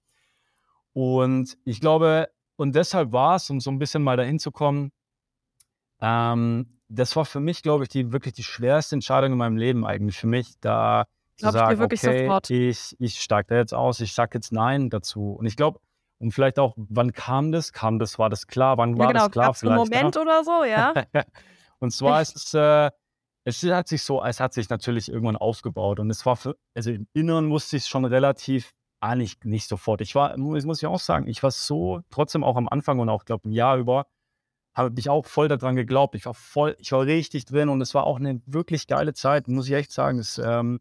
Und 0.93 1.55
ich 1.65 1.81
glaube, 1.81 2.29
und 2.55 2.75
deshalb 2.75 3.11
war 3.11 3.35
es, 3.35 3.47
um 3.51 3.59
so 3.59 3.69
ein 3.69 3.77
bisschen 3.77 4.01
mal 4.01 4.17
dahin 4.17 4.39
zu 4.39 4.49
kommen, 4.49 4.91
ähm, 6.01 6.79
das 6.87 7.15
war 7.15 7.25
für 7.25 7.39
mich, 7.39 7.61
glaube 7.61 7.83
ich, 7.83 7.89
die 7.89 8.11
wirklich 8.11 8.33
die 8.33 8.41
schwerste 8.41 8.95
Entscheidung 8.95 9.33
in 9.33 9.37
meinem 9.37 9.57
Leben 9.57 9.85
eigentlich 9.85 10.17
für 10.17 10.25
mich, 10.25 10.59
da 10.61 11.05
zu 11.37 11.51
sagen, 11.51 11.79
okay, 11.79 12.23
sofort. 12.23 12.49
ich, 12.49 12.95
ich 12.97 13.21
steige 13.21 13.49
da 13.49 13.57
jetzt 13.57 13.75
aus, 13.75 13.99
ich 13.99 14.15
sage 14.15 14.31
jetzt 14.33 14.51
Nein 14.51 14.89
dazu. 14.89 15.33
Und 15.33 15.45
ich 15.45 15.55
glaube, 15.55 15.79
und 16.19 16.31
vielleicht 16.31 16.59
auch, 16.59 16.73
wann 16.77 17.13
kam 17.13 17.51
das? 17.51 17.73
Kam 17.73 17.97
das, 17.97 18.19
war 18.19 18.29
das 18.29 18.47
klar? 18.47 18.77
Wann 18.77 18.93
ja, 18.93 18.99
war 18.99 19.07
genau. 19.07 19.19
das 19.25 19.31
klar? 19.31 19.45
Gab's 19.47 19.59
vielleicht? 19.61 19.79
Einen 19.79 19.89
Moment 19.89 20.15
ja? 20.15 20.21
oder 20.21 20.43
so, 20.43 20.63
ja. 20.63 20.93
und 21.79 21.91
zwar 21.91 22.21
ist 22.21 22.35
es, 22.35 22.53
äh, 22.53 22.91
es 23.45 23.63
hat 23.63 23.87
sich 23.87 24.03
so, 24.03 24.23
es 24.23 24.39
hat 24.39 24.53
sich 24.53 24.69
natürlich 24.69 25.09
irgendwann 25.09 25.37
aufgebaut 25.37 25.99
und 25.99 26.09
es 26.09 26.25
war 26.25 26.35
für, 26.35 26.57
also 26.75 26.91
im 26.91 27.07
Inneren 27.13 27.49
wusste 27.49 27.77
ich 27.77 27.83
es 27.83 27.89
schon 27.89 28.05
relativ, 28.05 28.73
ah, 28.99 29.15
nicht, 29.15 29.45
nicht 29.45 29.67
sofort. 29.67 30.01
Ich 30.01 30.13
war, 30.13 30.37
muss, 30.37 30.65
muss 30.65 30.81
ich 30.81 30.87
auch 30.87 30.99
sagen, 30.99 31.27
ich 31.27 31.41
war 31.41 31.51
so, 31.51 32.01
trotzdem 32.09 32.43
auch 32.43 32.57
am 32.57 32.67
Anfang 32.67 32.99
und 32.99 33.09
auch, 33.09 33.25
glaube 33.25 33.47
ein 33.47 33.53
Jahr 33.53 33.77
über, 33.77 34.05
habe 34.75 34.93
ich 34.99 35.09
auch 35.09 35.25
voll 35.25 35.47
daran 35.47 35.75
geglaubt. 35.75 36.15
Ich 36.15 36.25
war 36.25 36.33
voll, 36.33 36.75
ich 36.79 36.91
war 36.91 37.05
richtig 37.05 37.45
drin 37.45 37.69
und 37.69 37.81
es 37.81 37.93
war 37.93 38.05
auch 38.05 38.17
eine 38.17 38.41
wirklich 38.45 38.87
geile 38.87 39.13
Zeit, 39.13 39.47
muss 39.47 39.67
ich 39.67 39.73
echt 39.73 39.91
sagen. 39.91 40.19
Es, 40.19 40.37
ähm, 40.37 40.79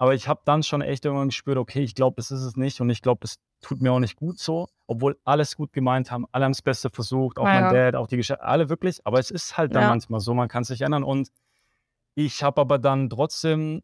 aber 0.00 0.14
ich 0.14 0.28
habe 0.28 0.40
dann 0.46 0.62
schon 0.62 0.80
echt 0.80 1.04
irgendwann 1.04 1.28
gespürt, 1.28 1.58
okay, 1.58 1.82
ich 1.82 1.94
glaube, 1.94 2.16
das 2.16 2.30
ist 2.30 2.40
es 2.40 2.56
nicht 2.56 2.80
und 2.80 2.88
ich 2.88 3.02
glaube, 3.02 3.18
das 3.20 3.38
tut 3.60 3.82
mir 3.82 3.92
auch 3.92 3.98
nicht 3.98 4.16
gut 4.16 4.38
so, 4.38 4.66
obwohl 4.86 5.18
alles 5.24 5.56
gut 5.56 5.74
gemeint 5.74 6.10
haben, 6.10 6.24
alle 6.32 6.46
haben 6.46 6.52
das 6.52 6.62
Beste 6.62 6.88
versucht, 6.88 7.38
auch 7.38 7.44
ja, 7.44 7.60
mein 7.60 7.74
Dad, 7.74 7.96
auch 7.96 8.06
die 8.06 8.16
Geschäfte, 8.16 8.42
alle 8.42 8.70
wirklich. 8.70 9.06
Aber 9.06 9.18
es 9.18 9.30
ist 9.30 9.58
halt 9.58 9.74
dann 9.74 9.82
ja. 9.82 9.88
manchmal 9.90 10.20
so, 10.20 10.32
man 10.32 10.48
kann 10.48 10.64
sich 10.64 10.80
ändern. 10.80 11.04
Und 11.04 11.28
ich 12.14 12.42
habe 12.42 12.62
aber 12.62 12.78
dann 12.78 13.10
trotzdem 13.10 13.82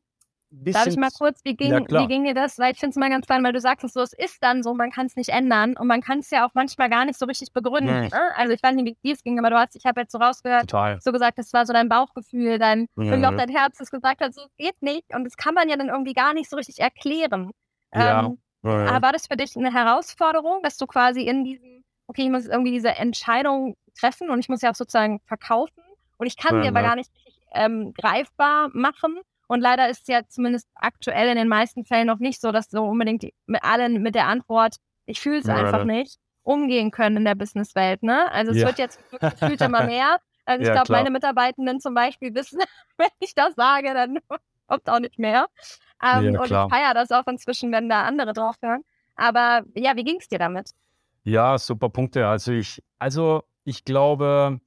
bisschen. 0.50 0.72
Darf 0.72 0.86
ich 0.86 0.96
mal 0.96 1.10
kurz, 1.10 1.44
wie 1.44 1.54
ging, 1.54 1.72
ja, 1.72 1.80
wie 1.80 2.06
ging 2.06 2.24
dir 2.24 2.34
das? 2.34 2.58
Weil 2.58 2.72
ich 2.72 2.78
finde 2.78 2.90
es 2.90 2.96
mal 2.96 3.10
ganz 3.10 3.24
spannend, 3.24 3.46
weil 3.46 3.52
du 3.52 3.60
sagst 3.60 3.84
es 3.84 3.92
so, 3.92 4.00
es 4.00 4.12
ist 4.12 4.42
dann 4.42 4.62
so, 4.62 4.74
man 4.74 4.90
kann 4.90 5.06
es 5.06 5.16
nicht 5.16 5.30
ändern 5.30 5.76
und 5.76 5.86
man 5.86 6.00
kann 6.00 6.20
es 6.20 6.30
ja 6.30 6.46
auch 6.46 6.50
manchmal 6.54 6.88
gar 6.88 7.04
nicht 7.04 7.18
so 7.18 7.26
richtig 7.26 7.52
begründen. 7.52 8.00
Nee. 8.00 8.08
Ne? 8.08 8.36
Also 8.36 8.52
ich 8.52 8.62
weiß 8.62 8.74
nicht, 8.74 8.96
wie 9.02 9.12
es 9.12 9.22
ging, 9.22 9.38
aber 9.38 9.50
du 9.50 9.58
hast, 9.58 9.76
ich 9.76 9.84
habe 9.84 10.00
jetzt 10.00 10.12
so 10.12 10.18
rausgehört, 10.18 10.70
Total. 10.70 11.00
so 11.00 11.12
gesagt, 11.12 11.38
das 11.38 11.52
war 11.52 11.66
so 11.66 11.72
dein 11.72 11.88
Bauchgefühl, 11.88 12.58
dein, 12.58 12.86
mhm. 12.94 13.04
irgendwie 13.04 13.26
auch 13.26 13.36
dein 13.36 13.48
Herz, 13.48 13.78
das 13.78 13.90
gesagt 13.90 14.20
hat, 14.20 14.34
so 14.34 14.42
geht 14.56 14.80
nicht 14.82 15.14
und 15.14 15.24
das 15.24 15.36
kann 15.36 15.54
man 15.54 15.68
ja 15.68 15.76
dann 15.76 15.88
irgendwie 15.88 16.14
gar 16.14 16.34
nicht 16.34 16.48
so 16.48 16.56
richtig 16.56 16.80
erklären. 16.80 17.50
Ja. 17.94 18.20
Ähm, 18.20 18.38
ja. 18.62 18.86
Aber 18.86 19.06
war 19.06 19.12
das 19.12 19.26
für 19.26 19.36
dich 19.36 19.56
eine 19.56 19.72
Herausforderung, 19.72 20.60
dass 20.62 20.76
du 20.76 20.86
quasi 20.86 21.22
in 21.22 21.44
diesem, 21.44 21.84
okay, 22.06 22.22
ich 22.22 22.30
muss 22.30 22.46
irgendwie 22.46 22.72
diese 22.72 22.90
Entscheidung 22.90 23.76
treffen 23.98 24.30
und 24.30 24.40
ich 24.40 24.48
muss 24.48 24.62
ja 24.62 24.70
auch 24.70 24.74
sozusagen 24.74 25.20
verkaufen 25.26 25.82
und 26.18 26.26
ich 26.26 26.36
kann 26.36 26.56
ja, 26.56 26.62
sie 26.62 26.68
aber 26.68 26.82
gar 26.82 26.96
nicht 26.96 27.10
richtig 27.14 27.40
ähm, 27.54 27.94
greifbar 27.94 28.70
machen 28.72 29.20
und 29.48 29.60
leider 29.60 29.88
ist 29.88 30.02
es 30.02 30.08
ja 30.08 30.22
zumindest 30.28 30.68
aktuell 30.74 31.28
in 31.28 31.36
den 31.36 31.48
meisten 31.48 31.84
Fällen 31.84 32.06
noch 32.06 32.18
nicht 32.18 32.40
so, 32.40 32.52
dass 32.52 32.70
so 32.70 32.84
unbedingt 32.84 33.24
mit 33.46 33.62
allen 33.62 34.02
mit 34.02 34.14
der 34.14 34.26
Antwort, 34.26 34.76
ich 35.06 35.20
fühle 35.20 35.38
es 35.38 35.46
ja, 35.46 35.54
einfach 35.54 35.84
nicht, 35.84 36.18
umgehen 36.42 36.90
können 36.90 37.18
in 37.18 37.24
der 37.24 37.34
Businesswelt. 37.34 38.02
Ne? 38.02 38.30
Also 38.32 38.52
es 38.52 38.58
ja. 38.58 38.66
wird 38.66 38.78
jetzt 38.78 39.00
gefühlt 39.10 39.60
immer 39.60 39.82
mehr. 39.86 40.18
Also 40.44 40.62
ich 40.62 40.68
ja, 40.68 40.74
glaube, 40.74 40.92
meine 40.92 41.10
Mitarbeitenden 41.10 41.80
zum 41.80 41.94
Beispiel 41.94 42.34
wissen, 42.34 42.60
wenn 42.96 43.08
ich 43.20 43.34
das 43.34 43.54
sage, 43.54 43.92
dann 43.94 44.18
kommt 44.68 44.88
auch 44.88 45.00
nicht 45.00 45.18
mehr. 45.18 45.46
Ähm, 46.02 46.36
und 46.38 46.44
ich 46.44 46.50
feiere 46.50 46.94
das 46.94 47.10
auch 47.10 47.26
inzwischen, 47.26 47.72
wenn 47.72 47.88
da 47.88 48.02
andere 48.02 48.32
drauf 48.32 48.56
hören. 48.62 48.82
Aber 49.16 49.62
ja, 49.74 49.96
wie 49.96 50.04
ging 50.04 50.18
es 50.20 50.28
dir 50.28 50.38
damit? 50.38 50.70
Ja, 51.24 51.58
super 51.58 51.88
Punkte. 51.88 52.26
Also 52.26 52.52
ich, 52.52 52.82
also 52.98 53.42
ich 53.64 53.84
glaube, 53.84 54.60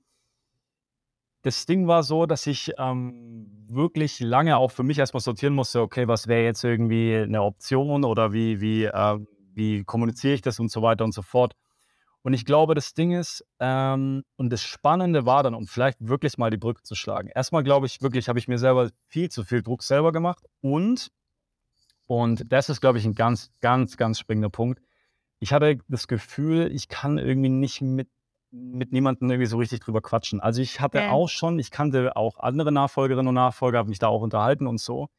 das 1.41 1.65
Ding 1.65 1.88
war 1.88 2.04
so, 2.04 2.25
dass 2.25 2.47
ich 2.47 2.73
ähm, 2.78 3.47
wirklich 3.67 4.19
lange 4.19 4.58
auch 4.58 4.71
für 4.71 4.84
mich 4.84 4.97
erstmal 4.97 5.21
sortieren 5.21 5.54
musste, 5.54 5.82
okay, 5.82 6.08
was 6.08 6.28
wäre 6.28 6.43
jetzt 6.43 6.63
irgendwie 6.63 7.15
eine 7.15 7.43
Option 7.43 8.04
oder 8.04 8.34
wie, 8.34 8.60
wie, 8.60 8.86
äh, 8.86 9.19
wie 9.54 9.84
kommuniziere 9.84 10.34
ich 10.34 10.41
das 10.41 10.60
und 10.60 10.71
so 10.71 10.82
weiter 10.82 11.06
und 11.06 11.13
so 11.13 11.21
fort. 11.21 11.56
Und 12.21 12.34
ich 12.34 12.43
glaube, 12.43 12.75
das 12.75 12.93
Ding 12.93 13.12
ist, 13.12 13.45
ähm, 13.60 14.23
und 14.36 14.49
das 14.52 14.63
Spannende 14.63 15.25
war 15.25 15.41
dann, 15.43 15.56
um 15.56 15.67
vielleicht 15.67 16.06
wirklich 16.06 16.38
mal 16.38 16.49
die 16.49 16.58
Brücke 16.58 16.84
zu 16.84 16.95
schlagen. 16.95 17.30
Erstmal 17.34 17.63
glaube 17.63 17.86
ich 17.86 18.02
wirklich, 18.02 18.28
habe 18.28 18.39
ich 18.39 18.49
mir 18.49 18.58
selber 18.58 18.89
viel 19.08 19.30
zu 19.30 19.45
viel 19.45 19.63
Druck 19.63 19.84
selber 19.84 20.12
gemacht. 20.12 20.43
Und, 20.60 21.10
und 22.08 22.52
das 22.52 22.67
ist, 22.67 22.82
glaube 22.82 22.97
ich, 22.97 23.06
ein 23.06 23.15
ganz, 23.15 23.52
ganz, 23.62 23.95
ganz 23.95 24.19
springender 24.19 24.49
Punkt. 24.49 24.82
Ich 25.39 25.54
hatte 25.54 25.78
das 25.88 26.10
Gefühl, 26.10 26.69
ich 26.73 26.89
kann 26.89 27.17
irgendwie 27.17 27.49
nicht 27.49 27.82
mit 27.82 28.10
mit 28.52 28.92
niemandem 28.92 29.30
irgendwie 29.30 29.48
so 29.48 29.58
richtig 29.58 29.82
drüber 29.82 30.02
quatschen. 30.02 30.40
Also 30.40 30.62
ich 30.62 30.82
hatte 30.82 31.00
ja. 31.00 31.12
auch 31.12 31.30
schon, 31.30 31.60
ich 31.60 31.72
kannte 31.72 32.16
auch 32.16 32.40
andere 32.40 32.72
Nachfolgerinnen 32.72 33.28
und 33.28 33.36
Nachfolger, 33.36 33.80
habe 33.80 33.90
mich 33.90 34.00
da 34.00 34.08
auch 34.08 34.22
unterhalten 34.22 34.68
und 34.68 34.80
so. 34.80 35.10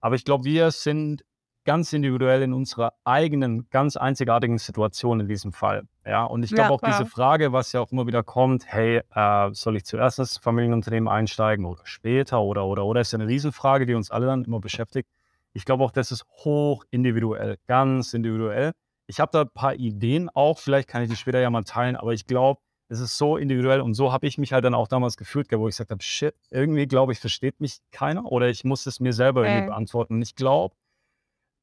Aber 0.00 0.14
ich 0.14 0.24
glaube, 0.24 0.44
wir 0.44 0.70
sind 0.70 1.24
ganz 1.64 1.92
individuell 1.92 2.42
in 2.42 2.52
unserer 2.52 2.94
eigenen, 3.04 3.68
ganz 3.70 3.96
einzigartigen 3.96 4.58
Situation 4.58 5.20
in 5.20 5.28
diesem 5.28 5.52
Fall. 5.52 5.82
Ja, 6.06 6.24
und 6.24 6.42
ich 6.42 6.50
glaube 6.50 6.70
ja, 6.70 6.74
auch 6.74 6.80
klar. 6.80 6.98
diese 6.98 7.10
Frage, 7.10 7.52
was 7.52 7.72
ja 7.72 7.80
auch 7.80 7.92
immer 7.92 8.06
wieder 8.06 8.22
kommt, 8.22 8.64
hey, 8.66 9.02
äh, 9.14 9.50
soll 9.52 9.76
ich 9.76 9.84
zuerst 9.84 10.18
ins 10.18 10.38
Familienunternehmen 10.38 11.08
einsteigen 11.08 11.66
oder 11.66 11.82
später 11.84 12.40
oder, 12.40 12.64
oder, 12.66 12.86
oder, 12.86 13.02
ist 13.02 13.12
ja 13.12 13.18
eine 13.18 13.28
Riesenfrage, 13.28 13.84
die 13.86 13.94
uns 13.94 14.10
alle 14.10 14.26
dann 14.26 14.44
immer 14.44 14.60
beschäftigt. 14.60 15.08
Ich 15.52 15.64
glaube 15.64 15.84
auch, 15.84 15.90
das 15.90 16.12
ist 16.12 16.24
hoch 16.44 16.84
individuell, 16.90 17.58
ganz 17.66 18.14
individuell. 18.14 18.72
Ich 19.10 19.18
habe 19.18 19.32
da 19.32 19.42
ein 19.42 19.50
paar 19.50 19.74
Ideen 19.74 20.28
auch, 20.28 20.58
vielleicht 20.58 20.88
kann 20.88 21.02
ich 21.02 21.10
die 21.10 21.16
später 21.16 21.40
ja 21.40 21.50
mal 21.50 21.64
teilen, 21.64 21.96
aber 21.96 22.12
ich 22.12 22.26
glaube, 22.26 22.60
es 22.88 23.00
ist 23.00 23.18
so 23.18 23.36
individuell 23.36 23.80
und 23.80 23.94
so 23.94 24.12
habe 24.12 24.26
ich 24.26 24.38
mich 24.38 24.52
halt 24.52 24.64
dann 24.64 24.74
auch 24.74 24.86
damals 24.86 25.16
gefühlt, 25.16 25.50
wo 25.50 25.66
ich 25.66 25.72
gesagt 25.72 25.90
habe, 25.90 26.02
shit, 26.02 26.34
irgendwie 26.50 26.86
glaube 26.86 27.12
ich, 27.12 27.18
versteht 27.18 27.60
mich 27.60 27.80
keiner 27.90 28.30
oder 28.30 28.48
ich 28.48 28.62
muss 28.62 28.86
es 28.86 29.00
mir 29.00 29.12
selber 29.12 29.44
irgendwie 29.44 29.66
beantworten. 29.66 30.14
Und 30.14 30.22
ich 30.22 30.36
glaube, 30.36 30.76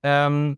ähm, 0.04 0.58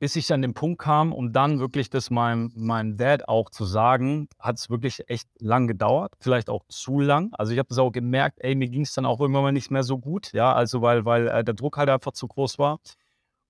bis 0.00 0.16
ich 0.16 0.32
an 0.32 0.42
den 0.42 0.52
Punkt 0.52 0.80
kam, 0.80 1.12
um 1.12 1.32
dann 1.32 1.60
wirklich 1.60 1.90
das 1.90 2.10
meinem, 2.10 2.50
meinem 2.56 2.96
Dad 2.96 3.28
auch 3.28 3.50
zu 3.50 3.64
sagen, 3.64 4.28
hat 4.40 4.56
es 4.56 4.68
wirklich 4.68 5.08
echt 5.08 5.28
lang 5.38 5.68
gedauert, 5.68 6.14
vielleicht 6.18 6.50
auch 6.50 6.64
zu 6.68 6.98
lang. 6.98 7.32
Also 7.34 7.52
ich 7.52 7.58
habe 7.58 7.68
das 7.68 7.78
auch 7.78 7.92
gemerkt, 7.92 8.38
ey, 8.40 8.56
mir 8.56 8.68
ging 8.68 8.82
es 8.82 8.94
dann 8.94 9.06
auch 9.06 9.20
irgendwann 9.20 9.42
mal 9.42 9.52
nicht 9.52 9.70
mehr 9.70 9.84
so 9.84 9.98
gut, 9.98 10.32
ja, 10.32 10.52
also 10.52 10.82
weil, 10.82 11.04
weil 11.04 11.28
äh, 11.28 11.44
der 11.44 11.54
Druck 11.54 11.76
halt 11.76 11.88
einfach 11.88 12.12
zu 12.12 12.26
groß 12.26 12.58
war. 12.58 12.80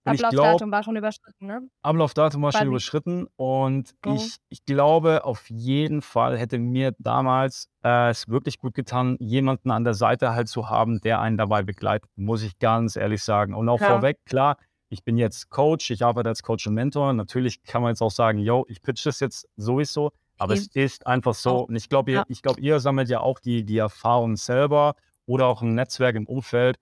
Ablaufdatum 0.04 0.70
war 0.72 0.82
schon 0.82 0.96
überschritten, 0.96 1.46
ne? 1.46 1.68
Ablaufdatum 1.82 2.42
war, 2.42 2.52
war 2.52 2.58
schon 2.58 2.68
überschritten 2.68 3.26
und 3.36 3.94
oh. 4.06 4.14
ich, 4.14 4.36
ich 4.48 4.64
glaube, 4.64 5.24
auf 5.24 5.48
jeden 5.50 6.00
Fall 6.00 6.38
hätte 6.38 6.58
mir 6.58 6.94
damals 6.98 7.68
äh, 7.84 8.10
es 8.10 8.28
wirklich 8.28 8.58
gut 8.58 8.74
getan, 8.74 9.16
jemanden 9.20 9.70
an 9.70 9.84
der 9.84 9.94
Seite 9.94 10.34
halt 10.34 10.48
zu 10.48 10.70
haben, 10.70 11.00
der 11.00 11.20
einen 11.20 11.36
dabei 11.36 11.62
begleitet, 11.62 12.08
muss 12.16 12.42
ich 12.42 12.58
ganz 12.58 12.96
ehrlich 12.96 13.22
sagen. 13.22 13.54
Und 13.54 13.68
auch 13.68 13.80
ja. 13.80 13.88
vorweg, 13.88 14.18
klar, 14.24 14.56
ich 14.88 15.04
bin 15.04 15.16
jetzt 15.18 15.50
Coach, 15.50 15.90
ich 15.90 16.04
arbeite 16.04 16.28
als 16.28 16.42
Coach 16.42 16.66
und 16.66 16.74
Mentor. 16.74 17.12
Natürlich 17.12 17.62
kann 17.62 17.82
man 17.82 17.90
jetzt 17.90 18.02
auch 18.02 18.10
sagen, 18.10 18.38
yo, 18.38 18.64
ich 18.68 18.82
pitch 18.82 19.06
das 19.06 19.20
jetzt 19.20 19.48
sowieso, 19.56 20.12
aber 20.38 20.54
okay. 20.54 20.62
es 20.62 20.74
ist 20.74 21.06
einfach 21.06 21.34
so. 21.34 21.66
Und 21.66 21.76
ich 21.76 21.88
glaube, 21.88 22.10
ihr, 22.10 22.24
ja. 22.26 22.36
glaub, 22.42 22.58
ihr 22.58 22.80
sammelt 22.80 23.08
ja 23.08 23.20
auch 23.20 23.38
die, 23.38 23.64
die 23.64 23.78
Erfahrung 23.78 24.36
selber 24.36 24.94
oder 25.26 25.46
auch 25.46 25.62
ein 25.62 25.74
Netzwerk 25.74 26.16
im 26.16 26.26
Umfeld 26.26 26.76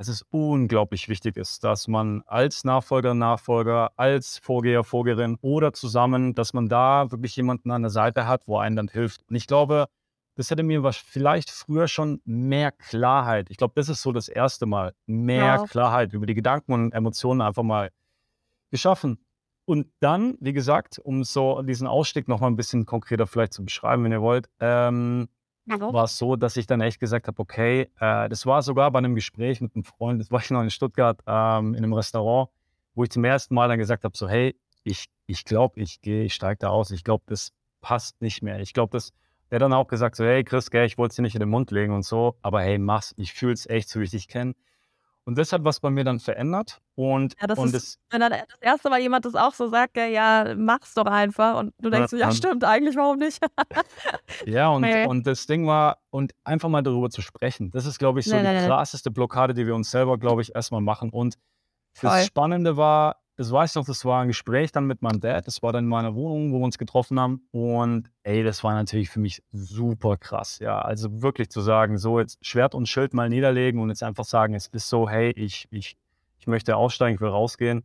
dass 0.00 0.08
es 0.08 0.24
unglaublich 0.30 1.10
wichtig 1.10 1.36
ist, 1.36 1.62
dass 1.62 1.86
man 1.86 2.22
als 2.26 2.64
Nachfolger, 2.64 3.12
Nachfolger, 3.12 3.92
als 3.96 4.38
Vorgeher, 4.38 4.82
Vorgeherin 4.82 5.36
oder 5.42 5.74
zusammen, 5.74 6.34
dass 6.34 6.54
man 6.54 6.70
da 6.70 7.10
wirklich 7.10 7.36
jemanden 7.36 7.70
an 7.70 7.82
der 7.82 7.90
Seite 7.90 8.26
hat, 8.26 8.48
wo 8.48 8.56
einen 8.56 8.76
dann 8.76 8.88
hilft. 8.88 9.28
Und 9.28 9.36
ich 9.36 9.46
glaube, 9.46 9.88
das 10.36 10.50
hätte 10.50 10.62
mir 10.62 10.90
vielleicht 10.94 11.50
früher 11.50 11.86
schon 11.86 12.22
mehr 12.24 12.72
Klarheit. 12.72 13.50
Ich 13.50 13.58
glaube, 13.58 13.74
das 13.76 13.90
ist 13.90 14.00
so 14.00 14.10
das 14.10 14.28
erste 14.28 14.64
Mal, 14.64 14.94
mehr 15.04 15.44
ja. 15.44 15.64
Klarheit 15.66 16.14
über 16.14 16.24
die 16.24 16.32
Gedanken 16.32 16.72
und 16.72 16.92
Emotionen 16.92 17.42
einfach 17.42 17.62
mal 17.62 17.90
geschaffen. 18.70 19.18
Und 19.66 19.88
dann, 20.00 20.38
wie 20.40 20.54
gesagt, 20.54 20.98
um 20.98 21.24
so 21.24 21.60
diesen 21.60 21.86
Ausstieg 21.86 22.26
noch 22.26 22.40
mal 22.40 22.46
ein 22.46 22.56
bisschen 22.56 22.86
konkreter 22.86 23.26
vielleicht 23.26 23.52
zu 23.52 23.66
beschreiben, 23.66 24.04
wenn 24.04 24.12
ihr 24.12 24.22
wollt, 24.22 24.48
ähm, 24.60 25.28
war 25.92 26.04
es 26.04 26.18
so, 26.18 26.36
dass 26.36 26.56
ich 26.56 26.66
dann 26.66 26.80
echt 26.80 27.00
gesagt 27.00 27.26
habe, 27.26 27.38
okay, 27.40 27.90
äh, 28.00 28.28
das 28.28 28.46
war 28.46 28.62
sogar 28.62 28.90
bei 28.90 28.98
einem 28.98 29.14
Gespräch 29.14 29.60
mit 29.60 29.74
einem 29.74 29.84
Freund, 29.84 30.20
das 30.20 30.30
war 30.30 30.40
ich 30.40 30.50
noch 30.50 30.62
in 30.62 30.70
Stuttgart 30.70 31.20
ähm, 31.26 31.74
in 31.74 31.84
einem 31.84 31.92
Restaurant, 31.92 32.50
wo 32.94 33.04
ich 33.04 33.10
zum 33.10 33.24
ersten 33.24 33.54
Mal 33.54 33.68
dann 33.68 33.78
gesagt 33.78 34.04
habe, 34.04 34.16
so 34.16 34.28
hey, 34.28 34.56
ich 34.82 35.06
ich 35.30 35.44
glaube, 35.44 35.80
ich 35.80 36.00
gehe, 36.00 36.24
ich 36.24 36.34
steige 36.34 36.58
da 36.58 36.68
aus, 36.68 36.90
ich 36.90 37.04
glaube, 37.04 37.22
das 37.26 37.52
passt 37.80 38.20
nicht 38.20 38.42
mehr. 38.42 38.60
Ich 38.60 38.72
glaube, 38.72 38.90
das, 38.92 39.12
der 39.50 39.58
dann 39.60 39.72
auch 39.72 39.86
gesagt 39.86 40.16
so, 40.16 40.24
hey 40.24 40.42
Chris, 40.44 40.70
gell, 40.70 40.84
ich 40.86 40.98
wollte 40.98 41.12
es 41.12 41.16
dir 41.16 41.22
nicht 41.22 41.36
in 41.36 41.40
den 41.40 41.48
Mund 41.48 41.70
legen 41.70 41.92
und 41.92 42.04
so, 42.04 42.36
aber 42.42 42.62
hey, 42.62 42.78
mach's, 42.78 43.14
ich 43.16 43.32
fühle 43.32 43.52
es 43.52 43.66
echt, 43.66 43.88
so 43.88 44.00
wie 44.00 44.04
ich 44.04 44.10
dich 44.10 44.28
kenne. 44.28 44.54
Und 45.30 45.38
das 45.38 45.52
hat 45.52 45.62
was 45.62 45.78
bei 45.78 45.90
mir 45.90 46.02
dann 46.02 46.18
verändert. 46.18 46.80
Und, 46.96 47.36
ja, 47.40 47.46
das 47.46 47.56
und 47.56 47.72
ist, 47.72 48.00
wenn 48.10 48.18
dann 48.18 48.32
das 48.32 48.60
erste 48.60 48.90
Mal 48.90 48.98
jemand 48.98 49.24
das 49.24 49.36
auch 49.36 49.54
so 49.54 49.68
sagt, 49.68 49.96
ja, 49.96 50.56
mach's 50.56 50.92
doch 50.94 51.06
einfach. 51.06 51.56
Und 51.56 51.72
du 51.78 51.88
denkst, 51.88 52.10
ja, 52.14 52.18
ja 52.18 52.32
stimmt, 52.32 52.64
eigentlich, 52.64 52.96
warum 52.96 53.18
nicht? 53.18 53.38
ja, 54.44 54.70
und, 54.70 54.84
okay. 54.84 55.06
und 55.06 55.28
das 55.28 55.46
Ding 55.46 55.68
war, 55.68 55.98
und 56.10 56.32
einfach 56.42 56.68
mal 56.68 56.82
darüber 56.82 57.10
zu 57.10 57.22
sprechen, 57.22 57.70
das 57.70 57.86
ist, 57.86 58.00
glaube 58.00 58.18
ich, 58.18 58.26
so 58.26 58.34
nein, 58.34 58.44
die 58.44 58.50
nein, 58.50 58.66
krasseste 58.66 59.12
Blockade, 59.12 59.54
die 59.54 59.68
wir 59.68 59.76
uns 59.76 59.92
selber, 59.92 60.18
glaube 60.18 60.42
ich, 60.42 60.52
erstmal 60.52 60.80
machen. 60.80 61.10
Und 61.10 61.38
das 62.00 62.12
Voll. 62.12 62.22
Spannende 62.22 62.76
war, 62.76 63.19
das 63.40 63.50
weiß 63.50 63.70
ich 63.70 63.76
noch, 63.76 63.86
das 63.86 64.04
war 64.04 64.20
ein 64.20 64.28
Gespräch 64.28 64.70
dann 64.70 64.86
mit 64.86 65.00
meinem 65.00 65.18
Dad. 65.18 65.46
Das 65.46 65.62
war 65.62 65.72
dann 65.72 65.84
in 65.84 65.88
meiner 65.88 66.14
Wohnung, 66.14 66.52
wo 66.52 66.58
wir 66.58 66.64
uns 66.66 66.76
getroffen 66.76 67.18
haben. 67.18 67.48
Und 67.52 68.10
ey, 68.22 68.44
das 68.44 68.62
war 68.62 68.74
natürlich 68.74 69.08
für 69.08 69.18
mich 69.18 69.42
super 69.50 70.18
krass. 70.18 70.58
Ja, 70.58 70.78
also 70.82 71.22
wirklich 71.22 71.48
zu 71.48 71.62
sagen, 71.62 71.96
so 71.96 72.20
jetzt 72.20 72.44
Schwert 72.44 72.74
und 72.74 72.86
Schild 72.86 73.14
mal 73.14 73.30
niederlegen 73.30 73.80
und 73.80 73.88
jetzt 73.88 74.02
einfach 74.02 74.26
sagen, 74.26 74.52
es 74.52 74.66
ist 74.66 74.90
so, 74.90 75.08
hey, 75.08 75.30
ich, 75.36 75.68
ich, 75.70 75.96
ich 76.38 76.48
möchte 76.48 76.76
aussteigen, 76.76 77.14
ich 77.14 77.20
will 77.22 77.30
rausgehen. 77.30 77.82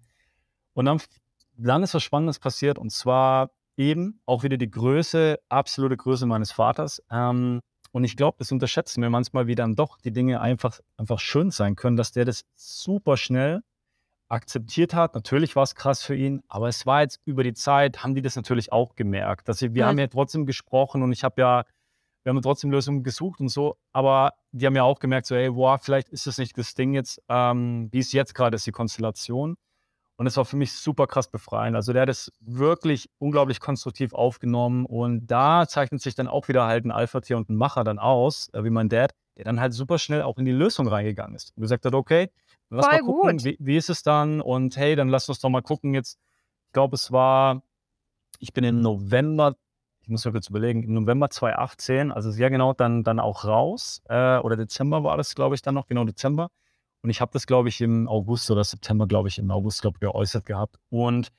Und 0.74 0.88
dann, 0.88 1.00
dann 1.56 1.84
ist 1.84 1.94
was 1.94 2.04
Spannendes 2.04 2.38
passiert 2.38 2.78
und 2.78 2.92
zwar 2.92 3.52
eben 3.78 4.20
auch 4.26 4.44
wieder 4.44 4.58
die 4.58 4.70
Größe, 4.70 5.40
absolute 5.48 5.96
Größe 5.96 6.26
meines 6.26 6.52
Vaters. 6.52 7.02
Ähm, 7.10 7.62
und 7.94 8.04
ich 8.04 8.18
glaube, 8.18 8.36
das 8.40 8.52
unterschätzen 8.52 9.02
wir 9.02 9.10
manchmal, 9.10 9.48
wie 9.48 9.56
dann 9.56 9.76
doch 9.78 10.00
die 10.02 10.12
Dinge 10.12 10.42
einfach, 10.42 10.82
einfach 10.98 11.20
schön 11.20 11.50
sein 11.50 11.78
können, 11.78 11.96
dass 11.96 12.12
der 12.12 12.26
das 12.26 12.44
super 12.58 13.16
schnell 13.16 13.62
akzeptiert 14.28 14.94
hat. 14.94 15.16
Natürlich 15.16 15.56
war 15.56 15.64
es 15.64 15.76
krass 15.76 16.04
für 16.04 16.16
ihn, 16.16 16.42
aber 16.48 16.68
es 16.68 16.86
war 16.86 17.02
jetzt 17.02 17.20
über 17.26 17.44
die 17.44 17.54
Zeit, 17.54 18.04
haben 18.04 18.16
die 18.16 18.22
das 18.22 18.36
natürlich 18.36 18.72
auch 18.72 18.96
gemerkt. 18.96 19.48
Dass 19.48 19.60
sie, 19.60 19.74
wir 19.74 19.82
ja. 19.82 19.88
haben 19.88 20.00
ja 20.00 20.08
trotzdem 20.08 20.46
gesprochen 20.46 21.04
und 21.04 21.12
ich 21.12 21.24
habe 21.24 21.42
ja, 21.42 21.64
wir 22.24 22.32
haben 22.32 22.42
trotzdem 22.42 22.72
Lösungen 22.72 23.04
gesucht 23.04 23.40
und 23.40 23.50
so, 23.50 23.78
aber 23.94 24.34
die 24.52 24.66
haben 24.66 24.76
ja 24.76 24.84
auch 24.84 25.00
gemerkt, 25.00 25.28
so, 25.28 25.36
ey, 25.36 25.52
boah, 25.52 25.78
vielleicht 25.78 26.10
ist 26.10 26.26
das 26.26 26.38
nicht 26.38 26.58
das 26.58 26.74
Ding 26.74 26.94
jetzt, 26.94 27.22
ähm, 27.30 27.90
wie 27.92 28.00
es 28.00 28.12
jetzt 28.12 28.34
gerade 28.34 28.56
ist, 28.56 28.66
die 28.66 28.72
Konstellation. 28.72 29.58
Und 30.18 30.28
es 30.28 30.38
war 30.38 30.46
für 30.46 30.56
mich 30.56 30.72
super 30.72 31.08
krass 31.08 31.28
befreiend. 31.28 31.76
Also 31.76 31.92
der 31.92 32.04
hat 32.04 32.10
es 32.10 32.32
wirklich 32.40 33.10
unglaublich 33.18 33.60
konstruktiv 33.60 34.14
aufgenommen 34.14 34.86
und 34.86 35.28
da 35.28 35.68
zeichnet 35.68 36.02
sich 36.02 36.16
dann 36.16 36.28
auch 36.28 36.48
wieder 36.48 36.66
halt 36.66 36.86
ein 36.86 36.92
Alpha-Tier 36.92 37.36
und 37.36 37.50
ein 37.50 37.58
Macher 37.58 37.84
dann 37.84 38.00
aus, 38.00 38.50
äh, 38.54 38.64
wie 38.64 38.70
mein 38.70 38.90
Dad, 38.90 39.14
der 39.38 39.44
dann 39.44 39.60
halt 39.60 39.74
super 39.74 40.00
schnell 40.00 40.22
auch 40.22 40.38
in 40.38 40.46
die 40.46 40.52
Lösung 40.52 40.88
reingegangen 40.88 41.36
ist 41.36 41.52
und 41.56 41.62
gesagt 41.62 41.86
hat, 41.86 41.94
okay, 41.94 42.32
Lass 42.70 42.86
Voll 42.86 43.02
mal 43.02 43.06
gucken, 43.06 43.44
wie, 43.44 43.58
wie, 43.60 43.78
ist 43.78 43.90
es 43.90 44.04
dann? 44.04 44.42
Und 44.42 44.76
hey, 44.78 44.96
dann 44.96 45.10
lass 45.10 45.30
uns 45.30 45.40
doch 45.40 45.50
mal 45.50 45.62
gucken. 45.62 45.94
Jetzt, 45.94 46.20
ich 46.68 46.74
glaube, 46.74 46.96
es 46.96 47.12
war, 47.12 47.64
ich 48.40 48.54
bin 48.54 48.64
im 48.64 48.82
November, 48.82 49.56
ich 50.02 50.10
muss 50.10 50.26
mir 50.26 50.32
kurz 50.32 50.50
überlegen, 50.50 50.84
im 50.84 50.94
November 50.94 51.30
2018, 51.30 52.12
also 52.12 52.32
sehr 52.32 52.50
genau 52.50 52.74
dann, 52.74 53.04
dann 53.04 53.20
auch 53.20 53.46
raus. 53.46 54.02
Äh, 54.10 54.40
oder 54.40 54.58
Dezember 54.58 55.04
war 55.04 55.18
das, 55.18 55.36
glaube 55.36 55.56
ich, 55.56 55.62
dann 55.62 55.76
noch, 55.76 55.88
genau 55.88 56.04
Dezember. 56.04 56.50
Und 57.02 57.10
ich 57.12 57.22
habe 57.22 57.32
das, 57.34 57.46
glaube 57.46 57.70
ich, 57.70 57.82
im 57.82 58.08
August 58.08 58.50
oder 58.50 58.64
September, 58.64 59.08
glaube 59.08 59.28
ich, 59.28 59.38
im 59.38 59.52
August, 59.52 59.82
glaube 59.82 59.98
ich, 59.98 60.02
geäußert 60.02 60.46
gehabt. 60.46 60.78
Und 60.90 61.32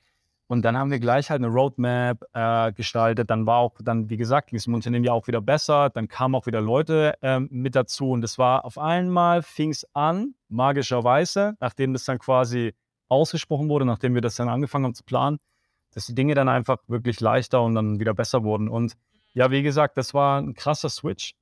und 0.47 0.63
dann 0.63 0.77
haben 0.77 0.91
wir 0.91 0.99
gleich 0.99 1.29
halt 1.29 1.43
eine 1.43 1.51
Roadmap 1.51 2.23
äh, 2.33 2.71
gestaltet. 2.71 3.29
Dann 3.29 3.45
war 3.45 3.57
auch, 3.57 3.73
dann, 3.81 4.09
wie 4.09 4.15
gesagt, 4.15 4.49
ging 4.49 4.57
es 4.57 4.65
im 4.65 4.73
Unternehmen 4.73 5.03
ja 5.03 5.11
auch 5.11 5.27
wieder 5.27 5.41
besser. 5.41 5.89
Dann 5.89 6.07
kamen 6.07 6.35
auch 6.35 6.45
wieder 6.45 6.61
Leute 6.61 7.15
ähm, 7.21 7.49
mit 7.51 7.75
dazu. 7.75 8.11
Und 8.11 8.21
das 8.21 8.37
war 8.37 8.63
auf 8.63 8.77
einmal, 8.77 9.43
fing 9.43 9.71
es 9.71 9.85
an, 9.93 10.35
magischerweise, 10.47 11.55
nachdem 11.59 11.91
das 11.91 12.05
dann 12.05 12.19
quasi 12.19 12.73
ausgesprochen 13.09 13.67
wurde, 13.67 13.85
nachdem 13.85 14.13
wir 14.13 14.21
das 14.21 14.35
dann 14.35 14.47
angefangen 14.47 14.85
haben 14.85 14.95
zu 14.95 15.03
planen, 15.03 15.37
dass 15.93 16.05
die 16.05 16.15
Dinge 16.15 16.33
dann 16.33 16.47
einfach 16.47 16.77
wirklich 16.87 17.19
leichter 17.19 17.61
und 17.61 17.75
dann 17.75 17.99
wieder 17.99 18.13
besser 18.13 18.43
wurden. 18.43 18.69
Und 18.69 18.93
ja, 19.33 19.51
wie 19.51 19.63
gesagt, 19.63 19.97
das 19.97 20.13
war 20.13 20.39
ein 20.41 20.53
krasser 20.53 20.89
Switch. 20.89 21.35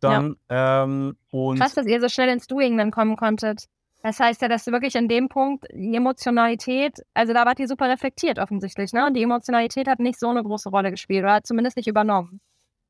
Dann, 0.00 0.36
ja. 0.50 0.84
ähm, 0.84 1.16
und 1.30 1.58
Krass, 1.58 1.74
dass 1.74 1.86
ihr 1.86 2.00
so 2.00 2.08
schnell 2.08 2.30
ins 2.30 2.46
Doing 2.46 2.78
dann 2.78 2.90
kommen 2.90 3.16
konntet. 3.16 3.66
Das 4.02 4.18
heißt 4.18 4.42
ja, 4.42 4.48
dass 4.48 4.66
wirklich 4.66 4.96
in 4.96 5.08
dem 5.08 5.28
Punkt 5.28 5.64
die 5.72 5.94
Emotionalität, 5.94 6.98
also 7.14 7.32
da 7.32 7.46
wart 7.46 7.60
ihr 7.60 7.68
super 7.68 7.88
reflektiert 7.88 8.40
offensichtlich, 8.40 8.92
ne? 8.92 9.06
Und 9.06 9.14
die 9.14 9.22
Emotionalität 9.22 9.86
hat 9.86 10.00
nicht 10.00 10.18
so 10.18 10.28
eine 10.28 10.42
große 10.42 10.70
Rolle 10.70 10.90
gespielt 10.90 11.22
oder 11.22 11.34
hat 11.34 11.46
zumindest 11.46 11.76
nicht 11.76 11.86
übernommen. 11.86 12.40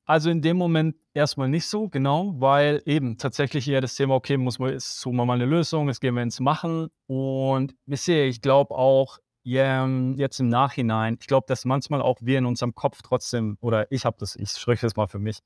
Also 0.04 0.30
in 0.30 0.42
dem 0.42 0.56
Moment 0.56 0.96
erstmal 1.14 1.48
nicht 1.48 1.66
so, 1.66 1.88
genau, 1.88 2.34
weil 2.40 2.82
eben 2.86 3.18
tatsächlich 3.18 3.68
eher 3.68 3.80
das 3.80 3.94
Thema, 3.94 4.14
okay, 4.14 4.36
muss 4.36 4.58
man, 4.58 4.72
ist 4.72 5.00
so 5.00 5.12
mal 5.12 5.30
eine 5.30 5.44
Lösung, 5.44 5.88
jetzt 5.88 6.00
gehen 6.00 6.14
wir 6.14 6.22
ins 6.22 6.40
Machen. 6.40 6.88
Und 7.06 7.74
wisst 7.86 8.08
ihr, 8.08 8.24
ich 8.24 8.40
glaube 8.40 8.74
auch, 8.74 9.18
yeah, 9.46 9.86
jetzt 10.16 10.40
im 10.40 10.48
Nachhinein, 10.48 11.18
ich 11.20 11.26
glaube, 11.26 11.44
dass 11.46 11.64
manchmal 11.64 12.02
auch 12.02 12.18
wir 12.20 12.38
in 12.38 12.46
unserem 12.46 12.74
Kopf 12.74 13.02
trotzdem, 13.02 13.58
oder 13.60 13.90
ich 13.92 14.04
habe 14.04 14.16
das, 14.18 14.34
ich 14.34 14.50
spreche 14.50 14.86
das 14.86 14.96
mal 14.96 15.06
für 15.06 15.18
mich, 15.18 15.38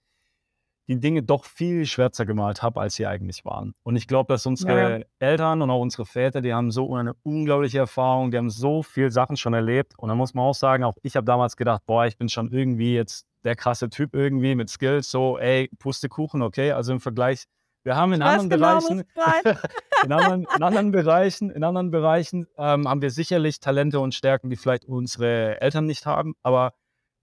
die 0.88 1.00
Dinge 1.00 1.22
doch 1.22 1.44
viel 1.44 1.84
schwärzer 1.86 2.26
gemalt 2.26 2.62
habe, 2.62 2.80
als 2.80 2.94
sie 2.94 3.06
eigentlich 3.06 3.44
waren. 3.44 3.74
Und 3.82 3.96
ich 3.96 4.06
glaube, 4.06 4.32
dass 4.32 4.46
unsere 4.46 5.00
ja. 5.00 5.04
Eltern 5.18 5.62
und 5.62 5.70
auch 5.70 5.80
unsere 5.80 6.06
Väter, 6.06 6.40
die 6.40 6.54
haben 6.54 6.70
so 6.70 6.94
eine 6.94 7.14
unglaubliche 7.22 7.78
Erfahrung, 7.78 8.30
die 8.30 8.38
haben 8.38 8.50
so 8.50 8.82
viele 8.82 9.10
Sachen 9.10 9.36
schon 9.36 9.54
erlebt. 9.54 9.94
Und 9.96 10.08
da 10.08 10.14
muss 10.14 10.34
man 10.34 10.44
auch 10.44 10.54
sagen, 10.54 10.84
auch 10.84 10.96
ich 11.02 11.16
habe 11.16 11.24
damals 11.24 11.56
gedacht, 11.56 11.82
boah, 11.86 12.06
ich 12.06 12.16
bin 12.16 12.28
schon 12.28 12.52
irgendwie 12.52 12.94
jetzt 12.94 13.26
der 13.44 13.56
krasse 13.56 13.88
Typ 13.88 14.14
irgendwie 14.14 14.54
mit 14.54 14.68
Skills, 14.70 15.10
so, 15.10 15.38
ey, 15.38 15.70
Pustekuchen, 15.78 16.42
okay, 16.42 16.72
also 16.72 16.92
im 16.92 17.00
Vergleich. 17.00 17.44
Wir 17.84 17.94
haben 17.94 18.12
in 18.12 18.20
anderen 18.20 18.50
genau, 18.50 18.80
Bereichen, 18.80 19.04
in 20.04 20.12
anderen, 20.12 20.46
in 20.56 20.62
anderen 20.62 20.90
Bereichen, 20.90 21.50
in 21.50 21.62
anderen 21.62 21.92
Bereichen 21.92 22.48
ähm, 22.58 22.88
haben 22.88 23.00
wir 23.00 23.10
sicherlich 23.10 23.60
Talente 23.60 24.00
und 24.00 24.12
Stärken, 24.12 24.50
die 24.50 24.56
vielleicht 24.56 24.86
unsere 24.86 25.60
Eltern 25.60 25.86
nicht 25.86 26.04
haben, 26.04 26.34
aber 26.42 26.74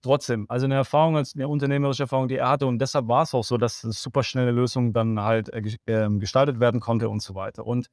trotzdem, 0.03 0.45
also 0.49 0.65
eine 0.65 0.75
Erfahrung, 0.75 1.17
eine 1.17 1.47
unternehmerische 1.47 2.03
Erfahrung, 2.03 2.27
die 2.27 2.37
er 2.37 2.49
hatte. 2.49 2.67
Und 2.67 2.79
deshalb 2.79 3.07
war 3.07 3.23
es 3.23 3.33
auch 3.33 3.43
so, 3.43 3.57
dass 3.57 3.83
eine 3.83 3.93
super 3.93 4.23
schnelle 4.23 4.51
Lösung 4.51 4.93
dann 4.93 5.19
halt 5.21 5.49
äh, 5.49 5.77
ähm, 5.87 6.19
gestaltet 6.19 6.59
werden 6.59 6.79
konnte 6.79 7.09
und 7.09 7.21
so 7.21 7.35
weiter. 7.35 7.65
Und 7.65 7.87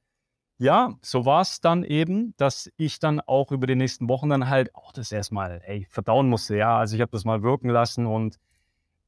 ja, 0.58 0.94
so 1.00 1.24
war 1.24 1.40
es 1.40 1.60
dann 1.60 1.84
eben, 1.84 2.34
dass 2.36 2.70
ich 2.76 2.98
dann 2.98 3.20
auch 3.20 3.50
über 3.50 3.66
die 3.66 3.76
nächsten 3.76 4.08
Wochen 4.10 4.28
dann 4.28 4.50
halt 4.50 4.74
auch 4.74 4.92
das 4.92 5.10
erstmal, 5.10 5.62
ey, 5.64 5.86
verdauen 5.88 6.28
musste. 6.28 6.56
Ja, 6.56 6.78
also 6.78 6.96
ich 6.96 7.00
habe 7.00 7.12
das 7.12 7.24
mal 7.24 7.42
wirken 7.42 7.70
lassen 7.70 8.06
und 8.06 8.36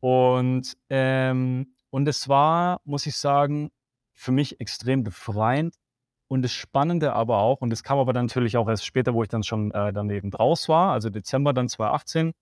und 0.00 0.76
ähm, 0.90 1.74
und 1.90 2.08
es 2.08 2.28
war, 2.28 2.80
muss 2.84 3.06
ich 3.06 3.16
sagen, 3.16 3.70
für 4.14 4.32
mich 4.32 4.60
extrem 4.60 5.04
befreiend. 5.04 5.74
Und 6.28 6.40
das 6.42 6.52
Spannende 6.52 7.12
aber 7.12 7.38
auch, 7.38 7.60
und 7.60 7.68
das 7.68 7.82
kam 7.82 7.98
aber 7.98 8.14
dann 8.14 8.26
natürlich 8.26 8.56
auch 8.56 8.66
erst 8.66 8.86
später, 8.86 9.12
wo 9.12 9.22
ich 9.22 9.28
dann 9.28 9.42
schon 9.42 9.70
äh, 9.72 9.92
daneben 9.92 10.32
raus 10.32 10.66
war, 10.70 10.92
also 10.92 11.10
Dezember 11.10 11.52
dann 11.52 11.68
2018, 11.68 12.32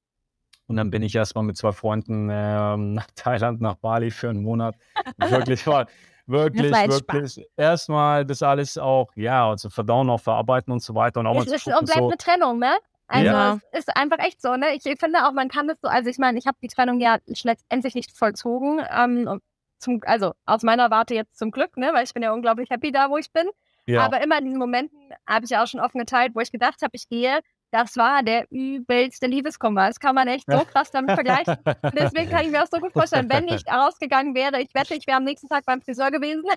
und 0.70 0.76
dann 0.76 0.88
bin 0.88 1.02
ich 1.02 1.16
erstmal 1.16 1.42
mit 1.42 1.56
zwei 1.56 1.72
Freunden 1.72 2.28
ähm, 2.30 2.94
nach 2.94 3.08
Thailand, 3.16 3.60
nach 3.60 3.74
Bali 3.74 4.12
für 4.12 4.30
einen 4.30 4.42
Monat. 4.42 4.76
Wirklich 5.18 5.66
war 5.66 5.86
wirklich, 6.26 6.70
wirklich 6.70 7.44
erstmal 7.56 8.24
das 8.24 8.40
alles 8.40 8.78
auch, 8.78 9.10
ja, 9.16 9.50
also 9.50 9.68
verdauen, 9.68 10.08
auch 10.08 10.20
verarbeiten 10.20 10.72
und 10.72 10.80
so 10.80 10.94
weiter. 10.94 11.20
Und 11.20 11.26
auch 11.26 11.40
es 11.42 11.48
mal 11.48 11.56
ist, 11.56 11.66
und 11.66 11.86
bleibt 11.86 11.98
so, 11.98 12.06
eine 12.06 12.16
Trennung, 12.16 12.60
ne? 12.60 12.78
Also 13.08 13.26
ja. 13.26 13.58
es 13.72 13.80
ist 13.80 13.96
einfach 13.96 14.20
echt 14.20 14.40
so, 14.40 14.54
ne? 14.54 14.66
Ich 14.74 14.84
finde 14.84 15.26
auch, 15.26 15.32
man 15.32 15.48
kann 15.48 15.66
das 15.66 15.76
so, 15.82 15.88
also 15.88 16.08
ich 16.08 16.18
meine, 16.18 16.38
ich 16.38 16.46
habe 16.46 16.56
die 16.62 16.68
Trennung 16.68 17.00
ja 17.00 17.18
letztendlich 17.26 17.96
nicht 17.96 18.16
vollzogen. 18.16 18.80
Ähm, 18.96 19.40
zum, 19.80 20.00
also 20.04 20.34
aus 20.46 20.62
meiner 20.62 20.88
Warte 20.92 21.16
jetzt 21.16 21.36
zum 21.36 21.50
Glück, 21.50 21.76
ne? 21.78 21.90
Weil 21.92 22.04
ich 22.04 22.14
bin 22.14 22.22
ja 22.22 22.32
unglaublich 22.32 22.70
happy 22.70 22.92
da, 22.92 23.10
wo 23.10 23.16
ich 23.16 23.32
bin. 23.32 23.48
Ja. 23.86 24.04
Aber 24.04 24.22
immer 24.22 24.38
in 24.38 24.44
diesen 24.44 24.60
Momenten 24.60 25.00
habe 25.26 25.46
ich 25.46 25.50
ja 25.50 25.64
auch 25.64 25.66
schon 25.66 25.80
offen 25.80 25.98
geteilt, 25.98 26.36
wo 26.36 26.40
ich 26.40 26.52
gedacht 26.52 26.80
habe, 26.82 26.92
ich 26.94 27.08
gehe 27.08 27.40
das 27.70 27.96
war 27.96 28.22
der 28.22 28.46
übelste 28.50 29.26
Liebeskummer. 29.26 29.88
Das 29.88 30.00
kann 30.00 30.14
man 30.14 30.28
echt 30.28 30.50
so 30.50 30.64
krass 30.64 30.90
damit 30.90 31.12
vergleichen. 31.12 31.56
Und 31.64 31.98
deswegen 31.98 32.30
kann 32.30 32.44
ich 32.44 32.50
mir 32.50 32.62
auch 32.62 32.68
so 32.70 32.78
gut 32.78 32.92
vorstellen, 32.92 33.28
wenn 33.30 33.48
ich 33.48 33.66
rausgegangen 33.66 34.34
wäre, 34.34 34.60
ich 34.60 34.74
wette, 34.74 34.94
ich 34.94 35.06
wäre 35.06 35.18
am 35.18 35.24
nächsten 35.24 35.48
Tag 35.48 35.64
beim 35.64 35.80
Friseur 35.80 36.10
gewesen. 36.10 36.44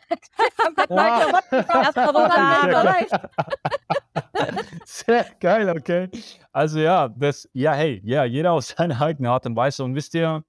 Sehr 4.86 5.26
geil, 5.40 5.70
okay. 5.70 6.10
Also 6.52 6.80
ja, 6.80 7.10
das, 7.10 7.48
ja, 7.54 7.74
hey, 7.74 8.02
ja, 8.04 8.24
jeder 8.24 8.54
auf 8.54 8.66
seine 8.66 9.00
eigene 9.00 9.30
Art 9.30 9.46
und 9.46 9.56
Weise. 9.56 9.84
Und 9.84 9.96
wisst 9.96 10.16
ihr, 10.16 10.44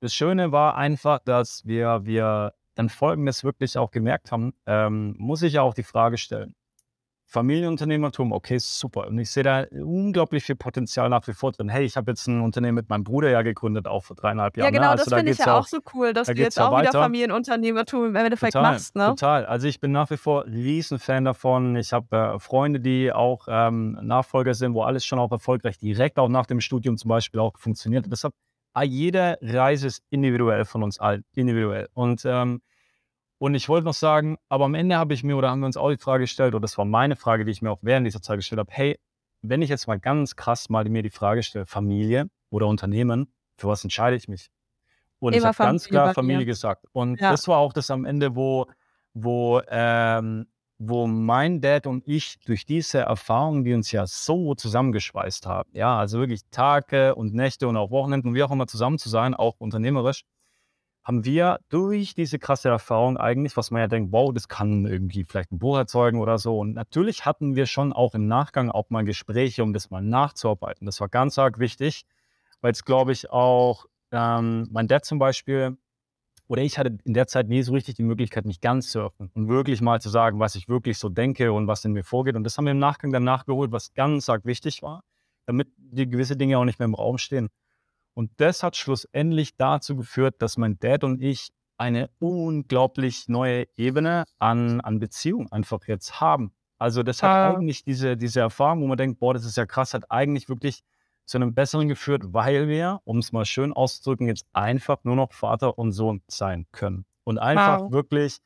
das 0.00 0.14
Schöne 0.14 0.52
war 0.52 0.76
einfach, 0.76 1.20
dass 1.20 1.64
wir, 1.64 2.04
wir 2.04 2.52
dann 2.74 2.90
Folgendes 2.90 3.44
wirklich 3.44 3.78
auch 3.78 3.90
gemerkt 3.90 4.30
haben, 4.30 4.52
ähm, 4.66 5.14
muss 5.18 5.42
ich 5.42 5.54
ja 5.54 5.62
auch 5.62 5.74
die 5.74 5.82
Frage 5.82 6.18
stellen. 6.18 6.54
Familienunternehmertum, 7.28 8.32
okay, 8.32 8.58
super. 8.58 9.08
Und 9.08 9.18
ich 9.18 9.30
sehe 9.30 9.42
da 9.42 9.64
unglaublich 9.72 10.44
viel 10.44 10.54
Potenzial 10.54 11.08
nach 11.08 11.26
wie 11.26 11.32
vor 11.32 11.50
drin. 11.50 11.68
Hey, 11.68 11.84
ich 11.84 11.96
habe 11.96 12.12
jetzt 12.12 12.28
ein 12.28 12.40
Unternehmen 12.40 12.76
mit 12.76 12.88
meinem 12.88 13.02
Bruder 13.02 13.30
ja 13.30 13.42
gegründet, 13.42 13.88
auch 13.88 14.04
vor 14.04 14.14
dreieinhalb 14.14 14.56
Jahren. 14.56 14.66
Ja, 14.66 14.70
genau, 14.70 14.84
ne? 14.84 14.90
also, 14.92 15.10
das 15.10 15.14
finde 15.14 15.32
ich 15.32 15.38
ja 15.38 15.58
auch 15.58 15.66
so 15.66 15.78
cool, 15.92 16.12
dass 16.12 16.28
da 16.28 16.34
du 16.34 16.40
jetzt 16.40 16.58
auch 16.60 16.70
weiter. 16.70 16.90
wieder 16.90 17.02
Familienunternehmertum 17.02 18.06
im 18.06 18.16
Endeffekt 18.16 18.52
total, 18.52 18.72
machst. 18.72 18.94
Ne? 18.94 19.06
Total. 19.06 19.44
Also 19.44 19.66
ich 19.66 19.80
bin 19.80 19.90
nach 19.90 20.08
wie 20.10 20.16
vor 20.16 20.46
Riesenfan 20.46 21.24
davon. 21.24 21.74
Ich 21.74 21.92
habe 21.92 22.16
äh, 22.16 22.38
Freunde, 22.38 22.78
die 22.78 23.12
auch 23.12 23.48
ähm, 23.50 23.98
Nachfolger 24.02 24.54
sind, 24.54 24.74
wo 24.74 24.82
alles 24.82 25.04
schon 25.04 25.18
auch 25.18 25.32
erfolgreich 25.32 25.78
direkt 25.78 26.20
auch 26.20 26.28
nach 26.28 26.46
dem 26.46 26.60
Studium 26.60 26.96
zum 26.96 27.08
Beispiel 27.08 27.40
auch 27.40 27.58
funktioniert. 27.58 28.06
Deshalb, 28.08 28.34
ah, 28.72 28.84
jede 28.84 29.36
Reise 29.42 29.88
ist 29.88 30.04
individuell 30.10 30.64
von 30.64 30.84
uns 30.84 31.00
allen, 31.00 31.24
individuell. 31.34 31.88
Und 31.92 32.22
ähm, 32.24 32.60
und 33.38 33.54
ich 33.54 33.68
wollte 33.68 33.84
noch 33.84 33.94
sagen, 33.94 34.38
aber 34.48 34.64
am 34.64 34.74
Ende 34.74 34.96
habe 34.96 35.14
ich 35.14 35.22
mir 35.22 35.36
oder 35.36 35.50
haben 35.50 35.60
wir 35.60 35.66
uns 35.66 35.76
auch 35.76 35.90
die 35.90 35.98
Frage 35.98 36.24
gestellt, 36.24 36.54
oder 36.54 36.62
das 36.62 36.78
war 36.78 36.84
meine 36.84 37.16
Frage, 37.16 37.44
die 37.44 37.52
ich 37.52 37.62
mir 37.62 37.70
auch 37.70 37.80
während 37.82 38.06
dieser 38.06 38.22
Zeit 38.22 38.38
gestellt 38.38 38.58
habe, 38.58 38.72
hey, 38.72 38.98
wenn 39.42 39.62
ich 39.62 39.68
jetzt 39.68 39.86
mal 39.86 39.98
ganz 39.98 40.36
krass 40.36 40.68
mal 40.70 40.84
mir 40.88 41.02
die 41.02 41.10
Frage 41.10 41.42
stelle, 41.42 41.66
Familie 41.66 42.28
oder 42.50 42.66
Unternehmen, 42.66 43.32
für 43.56 43.68
was 43.68 43.84
entscheide 43.84 44.16
ich 44.16 44.28
mich? 44.28 44.48
Und 45.18 45.34
Immer 45.34 45.50
ich 45.50 45.58
habe 45.58 45.70
ganz 45.70 45.86
klar 45.86 46.14
Familie 46.14 46.46
gesagt. 46.46 46.86
Und 46.92 47.20
ja. 47.20 47.30
das 47.30 47.48
war 47.48 47.58
auch 47.58 47.72
das 47.72 47.90
am 47.90 48.04
Ende, 48.04 48.36
wo, 48.36 48.66
wo, 49.14 49.60
ähm, 49.68 50.46
wo 50.78 51.06
mein 51.06 51.60
Dad 51.60 51.86
und 51.86 52.06
ich 52.06 52.38
durch 52.44 52.66
diese 52.66 53.00
Erfahrungen, 53.00 53.64
die 53.64 53.72
uns 53.72 53.92
ja 53.92 54.06
so 54.06 54.54
zusammengeschweißt 54.54 55.46
haben, 55.46 55.70
ja, 55.72 55.98
also 55.98 56.18
wirklich 56.18 56.42
Tage 56.50 57.14
und 57.14 57.34
Nächte 57.34 57.66
und 57.66 57.76
auch 57.76 57.90
Wochenenden 57.90 58.28
und 58.28 58.34
wie 58.34 58.42
auch 58.42 58.50
immer 58.50 58.66
zusammen 58.66 58.98
zu 58.98 59.08
sein, 59.08 59.34
auch 59.34 59.54
unternehmerisch, 59.58 60.24
haben 61.06 61.24
wir 61.24 61.60
durch 61.68 62.16
diese 62.16 62.40
krasse 62.40 62.68
Erfahrung 62.68 63.16
eigentlich, 63.16 63.56
was 63.56 63.70
man 63.70 63.80
ja 63.80 63.86
denkt, 63.86 64.10
wow, 64.10 64.34
das 64.34 64.48
kann 64.48 64.86
irgendwie 64.86 65.22
vielleicht 65.22 65.52
ein 65.52 65.58
Buch 65.60 65.76
erzeugen 65.76 66.18
oder 66.18 66.36
so. 66.36 66.58
Und 66.58 66.72
natürlich 66.72 67.24
hatten 67.24 67.54
wir 67.54 67.66
schon 67.66 67.92
auch 67.92 68.16
im 68.16 68.26
Nachgang 68.26 68.72
auch 68.72 68.90
mal 68.90 69.04
Gespräche, 69.04 69.62
um 69.62 69.72
das 69.72 69.88
mal 69.90 70.02
nachzuarbeiten. 70.02 70.84
Das 70.84 71.00
war 71.00 71.08
ganz 71.08 71.38
arg 71.38 71.60
wichtig, 71.60 72.06
weil 72.60 72.72
es, 72.72 72.84
glaube 72.84 73.12
ich, 73.12 73.30
auch 73.30 73.86
ähm, 74.10 74.66
mein 74.72 74.88
Dad 74.88 75.04
zum 75.04 75.20
Beispiel 75.20 75.76
oder 76.48 76.62
ich 76.62 76.76
hatte 76.76 76.98
in 77.04 77.14
der 77.14 77.28
Zeit 77.28 77.48
nie 77.48 77.62
so 77.62 77.72
richtig 77.72 77.94
die 77.94 78.02
Möglichkeit, 78.02 78.44
mich 78.44 78.60
ganz 78.60 78.90
zu 78.90 78.98
öffnen 78.98 79.30
und 79.34 79.48
wirklich 79.48 79.80
mal 79.80 80.00
zu 80.00 80.08
sagen, 80.08 80.40
was 80.40 80.56
ich 80.56 80.68
wirklich 80.68 80.98
so 80.98 81.08
denke 81.08 81.52
und 81.52 81.68
was 81.68 81.84
in 81.84 81.92
mir 81.92 82.02
vorgeht. 82.02 82.34
Und 82.34 82.42
das 82.42 82.58
haben 82.58 82.64
wir 82.64 82.72
im 82.72 82.80
Nachgang 82.80 83.12
dann 83.12 83.24
nachgeholt, 83.24 83.70
was 83.70 83.94
ganz 83.94 84.28
arg 84.28 84.44
wichtig 84.44 84.82
war, 84.82 85.04
damit 85.46 85.68
die 85.76 86.08
gewisse 86.08 86.36
Dinge 86.36 86.58
auch 86.58 86.64
nicht 86.64 86.80
mehr 86.80 86.86
im 86.86 86.94
Raum 86.94 87.18
stehen. 87.18 87.48
Und 88.16 88.30
das 88.38 88.62
hat 88.62 88.76
schlussendlich 88.78 89.56
dazu 89.56 89.94
geführt, 89.94 90.36
dass 90.38 90.56
mein 90.56 90.78
Dad 90.78 91.04
und 91.04 91.20
ich 91.22 91.50
eine 91.76 92.08
unglaublich 92.18 93.28
neue 93.28 93.66
Ebene 93.76 94.24
an, 94.38 94.80
an 94.80 94.98
Beziehung 94.98 95.52
einfach 95.52 95.86
jetzt 95.86 96.18
haben. 96.18 96.54
Also 96.78 97.02
das 97.02 97.22
hat 97.22 97.30
ah. 97.30 97.50
eigentlich 97.50 97.84
diese, 97.84 98.16
diese 98.16 98.40
Erfahrung, 98.40 98.80
wo 98.80 98.86
man 98.86 98.96
denkt, 98.96 99.20
boah, 99.20 99.34
das 99.34 99.44
ist 99.44 99.58
ja 99.58 99.66
krass, 99.66 99.92
hat 99.92 100.10
eigentlich 100.10 100.48
wirklich 100.48 100.80
zu 101.26 101.36
einem 101.36 101.52
besseren 101.52 101.88
geführt, 101.88 102.22
weil 102.28 102.68
wir, 102.68 103.02
um 103.04 103.18
es 103.18 103.32
mal 103.32 103.44
schön 103.44 103.74
auszudrücken, 103.74 104.28
jetzt 104.28 104.46
einfach 104.54 105.04
nur 105.04 105.16
noch 105.16 105.34
Vater 105.34 105.78
und 105.78 105.92
Sohn 105.92 106.22
sein 106.26 106.64
können. 106.72 107.04
Und 107.24 107.36
einfach 107.36 107.82
wow. 107.82 107.92
wirklich 107.92 108.38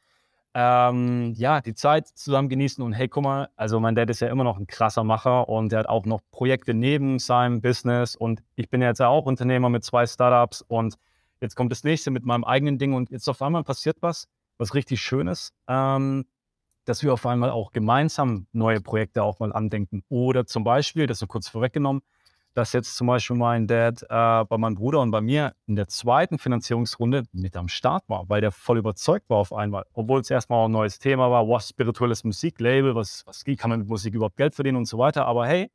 ähm, 0.55 1.33
ja, 1.37 1.61
die 1.61 1.75
Zeit 1.75 2.09
zusammen 2.09 2.49
genießen 2.49 2.83
und 2.83 2.93
hey, 2.93 3.09
guck 3.09 3.23
mal, 3.25 3.49
also 3.57 3.79
mein 3.79 3.95
Dad 3.95 4.11
ist 4.11 4.21
ja 4.21 4.29
immer 4.29 4.45
noch 4.45 4.59
ein 4.59 4.67
krasser 4.67 5.05
Macher 5.05 5.49
und 5.49 5.71
der 5.71 5.81
hat 5.81 5.89
auch 5.89 6.07
noch 6.07 6.21
Projekte 6.33 6.75
neben 6.75 7.19
seinem 7.19 7.61
Business 7.61 8.17
und 8.17 8.43
ich 8.57 8.69
bin 8.69 8.83
jetzt 8.83 8.99
ja 8.99 9.09
auch 9.09 9.27
Unternehmer 9.27 9.69
mit 9.69 9.85
zwei 9.85 10.07
Startups 10.07 10.63
und 10.63 10.97
jetzt 11.41 11.55
kommt 11.55 11.71
das 11.71 11.85
nächste 11.85 12.11
mit 12.11 12.25
meinem 12.25 12.45
eigenen 12.45 12.79
Ding 12.79 12.95
und 12.95 13.11
jetzt 13.11 13.29
auf 13.29 13.43
einmal 13.43 13.63
passiert 13.63 13.99
was, 14.01 14.29
was 14.59 14.75
richtig 14.75 15.01
Schönes, 15.01 15.53
ähm, 15.69 16.27
dass 16.85 17.03
wir 17.03 17.13
auf 17.13 17.25
einmal 17.27 17.51
auch 17.51 17.73
gemeinsam 17.73 18.47
neue 18.53 18.81
Projekte 18.81 19.23
auch 19.23 19.39
mal 19.39 19.53
andenken. 19.53 20.03
Oder 20.09 20.47
zum 20.47 20.65
Beispiel, 20.65 21.07
das 21.07 21.21
so 21.21 21.27
kurz 21.29 21.49
vorweggenommen, 21.49 22.03
dass 22.55 22.73
jetzt 22.73 22.97
zum 22.97 23.07
Beispiel 23.07 23.37
mein 23.37 23.67
Dad 23.67 24.03
äh, 24.03 24.45
bei 24.45 24.59
meinem 24.59 24.75
Bruder 24.75 25.01
und 25.01 25.11
bei 25.11 25.21
mir 25.21 25.55
in 25.67 25.77
der 25.77 25.89
zweiten 25.89 26.39
Finanzierungsrunde 26.39 27.25
mit 27.33 27.57
am 27.57 27.69
Start 27.69 28.09
war, 28.09 28.29
weil 28.29 28.41
der 28.41 28.51
voll 28.51 28.79
überzeugt 28.79 29.31
war 29.31 29.39
auf 29.39 29.53
einmal. 29.53 29.85
Obwohl 29.93 30.21
es 30.21 30.31
erstmal 30.31 30.61
auch 30.61 30.69
ein 30.69 30.73
neues 30.73 30.99
Thema 30.99 31.31
war, 31.31 31.49
was 31.49 31.69
spirituelles 31.69 32.25
Musiklabel, 32.25 32.95
was, 32.95 33.23
was 33.27 33.45
kann 33.45 33.71
man 33.71 33.81
mit 33.81 33.89
Musik 33.89 34.15
überhaupt 34.15 34.37
Geld 34.37 34.55
verdienen 34.55 34.79
und 34.79 34.87
so 34.87 34.99
weiter. 34.99 35.27
Aber 35.27 35.47
hey, 35.47 35.71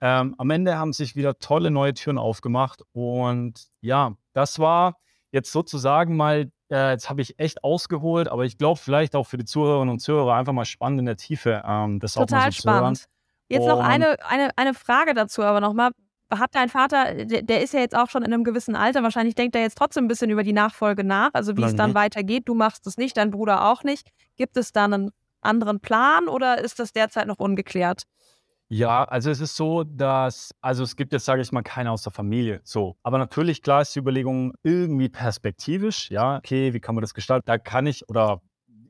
ähm, 0.00 0.34
am 0.38 0.50
Ende 0.50 0.78
haben 0.78 0.92
sich 0.92 1.16
wieder 1.16 1.38
tolle 1.38 1.70
neue 1.70 1.94
Türen 1.94 2.18
aufgemacht. 2.18 2.82
Und 2.92 3.66
ja, 3.80 4.14
das 4.32 4.58
war 4.58 4.96
jetzt 5.32 5.52
sozusagen 5.52 6.16
mal, 6.16 6.50
äh, 6.70 6.92
jetzt 6.92 7.08
habe 7.10 7.20
ich 7.22 7.38
echt 7.38 7.62
ausgeholt, 7.64 8.28
aber 8.28 8.44
ich 8.44 8.58
glaube 8.58 8.80
vielleicht 8.80 9.14
auch 9.16 9.26
für 9.26 9.36
die 9.36 9.44
Zuhörerinnen 9.44 9.92
und 9.92 10.00
Zuhörer 10.00 10.34
einfach 10.34 10.52
mal 10.52 10.64
spannend 10.64 11.00
in 11.00 11.06
der 11.06 11.16
Tiefe. 11.16 11.62
Ähm, 11.66 12.00
das 12.00 12.14
Total 12.14 12.38
auch 12.38 12.44
mal 12.44 12.52
so 12.52 12.58
spannend. 12.58 13.06
Jetzt 13.48 13.62
und 13.62 13.68
noch 13.68 13.80
eine, 13.80 14.16
eine, 14.28 14.50
eine 14.56 14.74
Frage 14.74 15.14
dazu, 15.14 15.42
aber 15.42 15.60
nochmal. 15.60 15.92
Hat 16.30 16.54
dein 16.54 16.68
Vater, 16.68 17.24
der, 17.24 17.42
der, 17.42 17.62
ist 17.62 17.72
ja 17.72 17.80
jetzt 17.80 17.96
auch 17.96 18.10
schon 18.10 18.22
in 18.22 18.32
einem 18.32 18.42
gewissen 18.42 18.74
Alter, 18.74 19.02
wahrscheinlich 19.02 19.36
denkt 19.36 19.54
er 19.54 19.62
jetzt 19.62 19.78
trotzdem 19.78 20.04
ein 20.04 20.08
bisschen 20.08 20.30
über 20.30 20.42
die 20.42 20.52
Nachfolge 20.52 21.04
nach, 21.04 21.30
also 21.34 21.56
wie 21.56 21.62
es 21.62 21.76
dann 21.76 21.94
weitergeht. 21.94 22.48
Du 22.48 22.54
machst 22.54 22.86
es 22.86 22.96
nicht, 22.96 23.16
dein 23.16 23.30
Bruder 23.30 23.64
auch 23.70 23.84
nicht. 23.84 24.10
Gibt 24.36 24.56
es 24.56 24.72
da 24.72 24.84
einen 24.84 25.12
anderen 25.40 25.80
Plan 25.80 26.28
oder 26.28 26.58
ist 26.58 26.80
das 26.80 26.92
derzeit 26.92 27.26
noch 27.28 27.38
ungeklärt? 27.38 28.02
Ja, 28.68 29.04
also 29.04 29.30
es 29.30 29.40
ist 29.40 29.54
so, 29.54 29.84
dass, 29.84 30.52
also 30.60 30.82
es 30.82 30.96
gibt 30.96 31.12
jetzt, 31.12 31.24
sage 31.24 31.40
ich 31.40 31.52
mal, 31.52 31.62
keiner 31.62 31.92
aus 31.92 32.02
der 32.02 32.12
Familie. 32.12 32.60
So. 32.64 32.96
Aber 33.04 33.16
natürlich, 33.18 33.62
klar 33.62 33.82
ist 33.82 33.94
die 33.94 34.00
Überlegung 34.00 34.54
irgendwie 34.64 35.08
perspektivisch, 35.08 36.10
ja, 36.10 36.38
okay, 36.38 36.74
wie 36.74 36.80
kann 36.80 36.96
man 36.96 37.02
das 37.02 37.14
gestalten? 37.14 37.44
Da 37.46 37.58
kann 37.58 37.86
ich 37.86 38.08
oder 38.08 38.40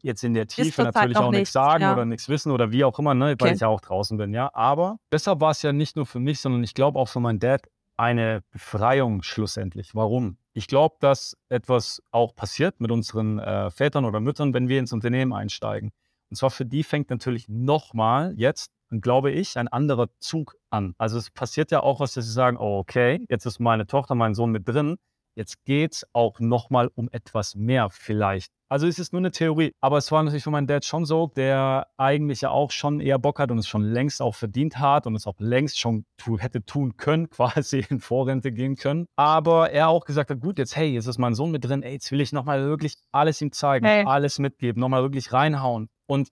jetzt 0.06 0.24
in 0.24 0.34
der 0.34 0.46
Tiefe 0.46 0.84
natürlich 0.84 1.16
auch 1.16 1.30
nichts 1.30 1.52
sagen 1.52 1.82
ja. 1.82 1.92
oder 1.92 2.04
nichts 2.04 2.28
wissen 2.28 2.52
oder 2.52 2.72
wie 2.72 2.84
auch 2.84 2.98
immer, 2.98 3.14
ne, 3.14 3.36
weil 3.38 3.48
okay. 3.48 3.54
ich 3.54 3.60
ja 3.60 3.68
auch 3.68 3.80
draußen 3.80 4.16
bin, 4.16 4.32
ja. 4.32 4.50
Aber 4.54 4.98
deshalb 5.12 5.40
war 5.40 5.50
es 5.50 5.62
ja 5.62 5.72
nicht 5.72 5.96
nur 5.96 6.06
für 6.06 6.20
mich, 6.20 6.40
sondern 6.40 6.64
ich 6.64 6.74
glaube 6.74 6.98
auch 6.98 7.08
für 7.08 7.20
meinen 7.20 7.38
Dad 7.38 7.62
eine 7.96 8.42
Befreiung 8.50 9.22
schlussendlich. 9.22 9.94
Warum? 9.94 10.38
Ich 10.52 10.68
glaube, 10.68 10.96
dass 11.00 11.36
etwas 11.48 12.02
auch 12.10 12.34
passiert 12.34 12.80
mit 12.80 12.90
unseren 12.90 13.38
äh, 13.38 13.70
Vätern 13.70 14.04
oder 14.04 14.20
Müttern, 14.20 14.54
wenn 14.54 14.68
wir 14.68 14.78
ins 14.78 14.92
Unternehmen 14.92 15.32
einsteigen. 15.32 15.92
Und 16.30 16.36
zwar 16.36 16.50
für 16.50 16.66
die 16.66 16.82
fängt 16.82 17.10
natürlich 17.10 17.48
nochmal 17.48 18.34
jetzt, 18.36 18.72
glaube 18.90 19.30
ich, 19.30 19.56
ein 19.58 19.68
anderer 19.68 20.08
Zug 20.18 20.56
an. 20.70 20.94
Also 20.98 21.18
es 21.18 21.30
passiert 21.30 21.70
ja 21.70 21.80
auch 21.80 22.00
was, 22.00 22.14
dass 22.14 22.26
sie 22.26 22.32
sagen, 22.32 22.56
oh, 22.58 22.78
okay, 22.78 23.24
jetzt 23.28 23.46
ist 23.46 23.60
meine 23.60 23.86
Tochter, 23.86 24.14
mein 24.14 24.34
Sohn 24.34 24.50
mit 24.50 24.68
drin. 24.68 24.96
Jetzt 25.36 25.64
geht 25.66 25.92
es 25.92 26.06
auch 26.14 26.40
nochmal 26.40 26.90
um 26.94 27.10
etwas 27.12 27.54
mehr 27.54 27.90
vielleicht. 27.90 28.50
Also 28.68 28.86
es 28.86 28.98
ist 28.98 29.12
nur 29.12 29.20
eine 29.20 29.30
Theorie. 29.30 29.72
Aber 29.80 29.98
es 29.98 30.10
war 30.10 30.22
natürlich 30.22 30.42
für 30.42 30.50
meinen 30.50 30.66
Dad 30.66 30.84
schon 30.84 31.04
so, 31.04 31.30
der 31.36 31.86
eigentlich 31.98 32.40
ja 32.40 32.50
auch 32.50 32.70
schon 32.70 33.00
eher 33.00 33.18
Bock 33.18 33.38
hat 33.38 33.50
und 33.50 33.58
es 33.58 33.68
schon 33.68 33.82
längst 33.82 34.22
auch 34.22 34.34
verdient 34.34 34.78
hat 34.78 35.06
und 35.06 35.14
es 35.14 35.26
auch 35.26 35.38
längst 35.38 35.78
schon 35.78 36.06
tu, 36.16 36.38
hätte 36.38 36.64
tun 36.64 36.96
können, 36.96 37.28
quasi 37.30 37.84
in 37.90 38.00
Vorrente 38.00 38.50
gehen 38.50 38.76
können. 38.76 39.06
Aber 39.14 39.70
er 39.70 39.88
auch 39.88 40.06
gesagt 40.06 40.30
hat, 40.30 40.40
gut, 40.40 40.58
jetzt 40.58 40.74
hey, 40.74 40.88
jetzt 40.88 41.06
ist 41.06 41.18
mein 41.18 41.34
Sohn 41.34 41.50
mit 41.50 41.64
drin, 41.64 41.82
ey, 41.82 41.92
jetzt 41.92 42.10
will 42.10 42.20
ich 42.22 42.32
nochmal 42.32 42.64
wirklich 42.64 42.96
alles 43.12 43.40
ihm 43.42 43.52
zeigen, 43.52 43.86
hey. 43.86 44.04
alles 44.06 44.38
mitgeben, 44.38 44.80
nochmal 44.80 45.02
wirklich 45.02 45.32
reinhauen. 45.34 45.88
Und 46.06 46.30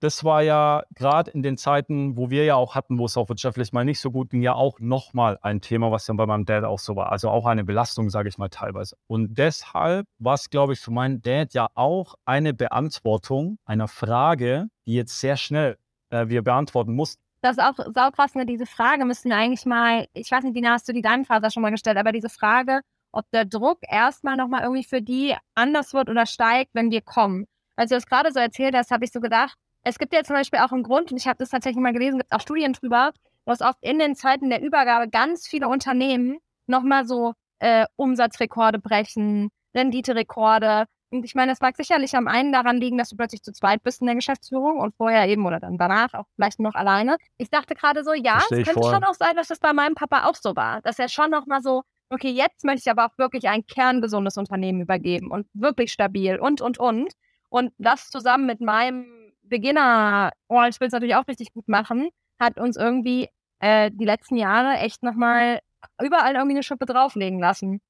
das 0.00 0.24
war 0.24 0.42
ja 0.42 0.82
gerade 0.94 1.30
in 1.30 1.42
den 1.42 1.56
Zeiten, 1.56 2.16
wo 2.16 2.30
wir 2.30 2.44
ja 2.44 2.54
auch 2.54 2.74
hatten, 2.74 2.98
wo 2.98 3.06
es 3.06 3.16
auch 3.16 3.28
wirtschaftlich 3.28 3.72
mal 3.72 3.84
nicht 3.84 4.00
so 4.00 4.10
gut 4.10 4.30
ging, 4.30 4.42
ja 4.42 4.54
auch 4.54 4.78
nochmal 4.80 5.38
ein 5.42 5.60
Thema, 5.60 5.90
was 5.90 6.06
ja 6.06 6.14
bei 6.14 6.26
meinem 6.26 6.44
Dad 6.44 6.64
auch 6.64 6.78
so 6.78 6.96
war. 6.96 7.10
Also 7.10 7.30
auch 7.30 7.46
eine 7.46 7.64
Belastung, 7.64 8.10
sage 8.10 8.28
ich 8.28 8.38
mal 8.38 8.48
teilweise. 8.48 8.96
Und 9.06 9.38
deshalb 9.38 10.06
war 10.18 10.34
es, 10.34 10.50
glaube 10.50 10.74
ich, 10.74 10.80
für 10.80 10.92
meinen 10.92 11.20
Dad 11.22 11.52
ja 11.54 11.68
auch 11.74 12.14
eine 12.24 12.54
Beantwortung 12.54 13.58
einer 13.64 13.88
Frage, 13.88 14.68
die 14.86 14.94
jetzt 14.94 15.20
sehr 15.20 15.36
schnell 15.36 15.78
äh, 16.10 16.28
wir 16.28 16.42
beantworten 16.42 16.94
mussten. 16.94 17.22
Das 17.40 17.56
ist 17.56 17.62
auch 17.62 17.76
saukrass, 17.94 18.34
ne? 18.34 18.46
diese 18.46 18.66
Frage 18.66 19.04
müssten 19.04 19.32
eigentlich 19.32 19.64
mal, 19.64 20.08
ich 20.12 20.30
weiß 20.30 20.42
nicht, 20.42 20.54
wie 20.54 20.60
nah 20.60 20.72
hast 20.72 20.88
du 20.88 20.92
die 20.92 21.02
deinem 21.02 21.24
Vater 21.24 21.50
schon 21.50 21.62
mal 21.62 21.70
gestellt, 21.70 21.96
aber 21.96 22.10
diese 22.10 22.28
Frage, 22.28 22.80
ob 23.12 23.30
der 23.30 23.44
Druck 23.44 23.78
erstmal 23.82 24.36
nochmal 24.36 24.62
irgendwie 24.62 24.84
für 24.84 25.00
die 25.00 25.36
anders 25.54 25.94
wird 25.94 26.08
oder 26.08 26.26
steigt, 26.26 26.74
wenn 26.74 26.90
wir 26.90 27.00
kommen. 27.00 27.46
Als 27.76 27.90
du 27.90 27.94
das 27.94 28.06
gerade 28.06 28.32
so 28.32 28.40
erzählt 28.40 28.74
hast, 28.74 28.90
habe 28.90 29.04
ich 29.04 29.12
so 29.12 29.20
gedacht, 29.20 29.56
es 29.84 29.98
gibt 29.98 30.12
ja 30.12 30.22
zum 30.22 30.36
Beispiel 30.36 30.60
auch 30.60 30.72
einen 30.72 30.82
Grund, 30.82 31.10
und 31.12 31.18
ich 31.18 31.26
habe 31.26 31.38
das 31.38 31.50
tatsächlich 31.50 31.82
mal 31.82 31.92
gelesen, 31.92 32.18
gibt 32.18 32.32
auch 32.32 32.40
Studien 32.40 32.72
drüber, 32.72 33.12
dass 33.44 33.62
oft 33.62 33.78
in 33.80 33.98
den 33.98 34.14
Zeiten 34.14 34.50
der 34.50 34.62
Übergabe 34.62 35.08
ganz 35.08 35.46
viele 35.46 35.68
Unternehmen 35.68 36.38
nochmal 36.66 37.06
so 37.06 37.32
äh, 37.60 37.86
Umsatzrekorde 37.96 38.78
brechen, 38.78 39.48
Renditerekorde. 39.74 40.84
Und 41.10 41.24
ich 41.24 41.34
meine, 41.34 41.52
das 41.52 41.60
mag 41.60 41.76
sicherlich 41.76 42.14
am 42.14 42.28
einen 42.28 42.52
daran 42.52 42.76
liegen, 42.76 42.98
dass 42.98 43.08
du 43.08 43.16
plötzlich 43.16 43.42
zu 43.42 43.52
zweit 43.52 43.82
bist 43.82 44.02
in 44.02 44.06
der 44.06 44.16
Geschäftsführung 44.16 44.78
und 44.78 44.94
vorher 44.96 45.26
eben 45.26 45.46
oder 45.46 45.58
dann 45.58 45.78
danach 45.78 46.12
auch 46.12 46.26
vielleicht 46.34 46.60
noch 46.60 46.74
alleine. 46.74 47.16
Ich 47.38 47.48
dachte 47.48 47.74
gerade 47.74 48.04
so, 48.04 48.12
ja, 48.12 48.38
es 48.38 48.48
könnte 48.48 48.74
vor. 48.74 48.92
schon 48.92 49.04
auch 49.04 49.14
sein, 49.14 49.34
dass 49.36 49.48
das 49.48 49.58
bei 49.58 49.72
meinem 49.72 49.94
Papa 49.94 50.24
auch 50.26 50.34
so 50.34 50.54
war. 50.54 50.82
Dass 50.82 50.98
er 50.98 51.08
schon 51.08 51.30
nochmal 51.30 51.62
so, 51.62 51.82
okay, 52.10 52.30
jetzt 52.30 52.64
möchte 52.64 52.82
ich 52.84 52.90
aber 52.90 53.06
auch 53.06 53.16
wirklich 53.16 53.48
ein 53.48 53.64
kerngesundes 53.66 54.36
Unternehmen 54.36 54.82
übergeben 54.82 55.30
und 55.30 55.46
wirklich 55.54 55.92
stabil 55.92 56.38
und, 56.38 56.60
und, 56.60 56.78
und. 56.78 57.14
Und 57.48 57.72
das 57.78 58.10
zusammen 58.10 58.44
mit 58.44 58.60
meinem 58.60 59.17
Beginner, 59.48 60.32
oh, 60.48 60.62
ich 60.68 60.80
will 60.80 60.88
es 60.88 60.92
natürlich 60.92 61.16
auch 61.16 61.26
richtig 61.26 61.52
gut 61.52 61.68
machen, 61.68 62.10
hat 62.38 62.58
uns 62.58 62.76
irgendwie 62.76 63.28
äh, 63.60 63.90
die 63.92 64.04
letzten 64.04 64.36
Jahre 64.36 64.78
echt 64.78 65.02
nochmal 65.02 65.60
überall 66.02 66.34
irgendwie 66.34 66.56
eine 66.56 66.62
Schippe 66.62 66.86
drauflegen 66.86 67.38
lassen. 67.38 67.80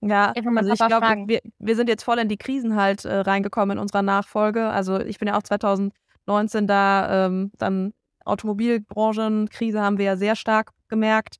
Ja, 0.00 0.32
also 0.34 0.72
ich 0.72 0.86
glaube, 0.86 1.24
wir, 1.26 1.40
wir 1.58 1.76
sind 1.76 1.88
jetzt 1.88 2.02
voll 2.02 2.18
in 2.18 2.28
die 2.28 2.36
Krisen 2.36 2.76
halt 2.76 3.04
äh, 3.04 3.20
reingekommen 3.20 3.78
in 3.78 3.80
unserer 3.80 4.02
Nachfolge. 4.02 4.68
Also 4.68 5.00
ich 5.00 5.18
bin 5.18 5.28
ja 5.28 5.38
auch 5.38 5.42
2019 5.42 6.66
da, 6.66 7.26
ähm, 7.26 7.52
dann 7.58 7.94
Automobilbranchenkrise 8.24 9.80
haben 9.80 9.98
wir 9.98 10.04
ja 10.04 10.16
sehr 10.16 10.36
stark 10.36 10.72
gemerkt. 10.88 11.36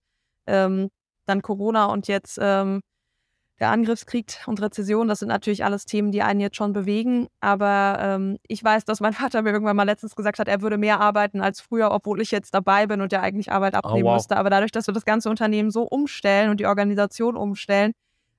Ähm, 0.46 0.90
dann 1.26 1.42
Corona 1.42 1.86
und 1.86 2.08
jetzt 2.08 2.38
ähm, 2.40 2.80
der 3.60 3.70
Angriffskrieg 3.70 4.40
und 4.46 4.60
Rezession, 4.60 5.06
das 5.06 5.20
sind 5.20 5.28
natürlich 5.28 5.64
alles 5.64 5.84
Themen, 5.84 6.10
die 6.10 6.22
einen 6.22 6.40
jetzt 6.40 6.56
schon 6.56 6.72
bewegen. 6.72 7.28
Aber 7.40 7.98
ähm, 8.00 8.38
ich 8.48 8.62
weiß, 8.62 8.84
dass 8.84 9.00
mein 9.00 9.12
Vater 9.14 9.42
mir 9.42 9.50
irgendwann 9.50 9.76
mal 9.76 9.84
letztens 9.84 10.16
gesagt 10.16 10.38
hat, 10.38 10.48
er 10.48 10.60
würde 10.60 10.76
mehr 10.76 11.00
arbeiten 11.00 11.40
als 11.40 11.60
früher, 11.60 11.92
obwohl 11.92 12.20
ich 12.20 12.30
jetzt 12.30 12.54
dabei 12.54 12.86
bin 12.86 13.00
und 13.00 13.12
ja 13.12 13.20
eigentlich 13.20 13.52
Arbeit 13.52 13.74
oh, 13.74 13.78
abnehmen 13.78 14.06
oh, 14.06 14.10
wow. 14.10 14.16
müsste. 14.16 14.36
Aber 14.36 14.50
dadurch, 14.50 14.72
dass 14.72 14.88
wir 14.88 14.94
das 14.94 15.04
ganze 15.04 15.30
Unternehmen 15.30 15.70
so 15.70 15.82
umstellen 15.82 16.50
und 16.50 16.58
die 16.58 16.66
Organisation 16.66 17.36
umstellen, 17.36 17.92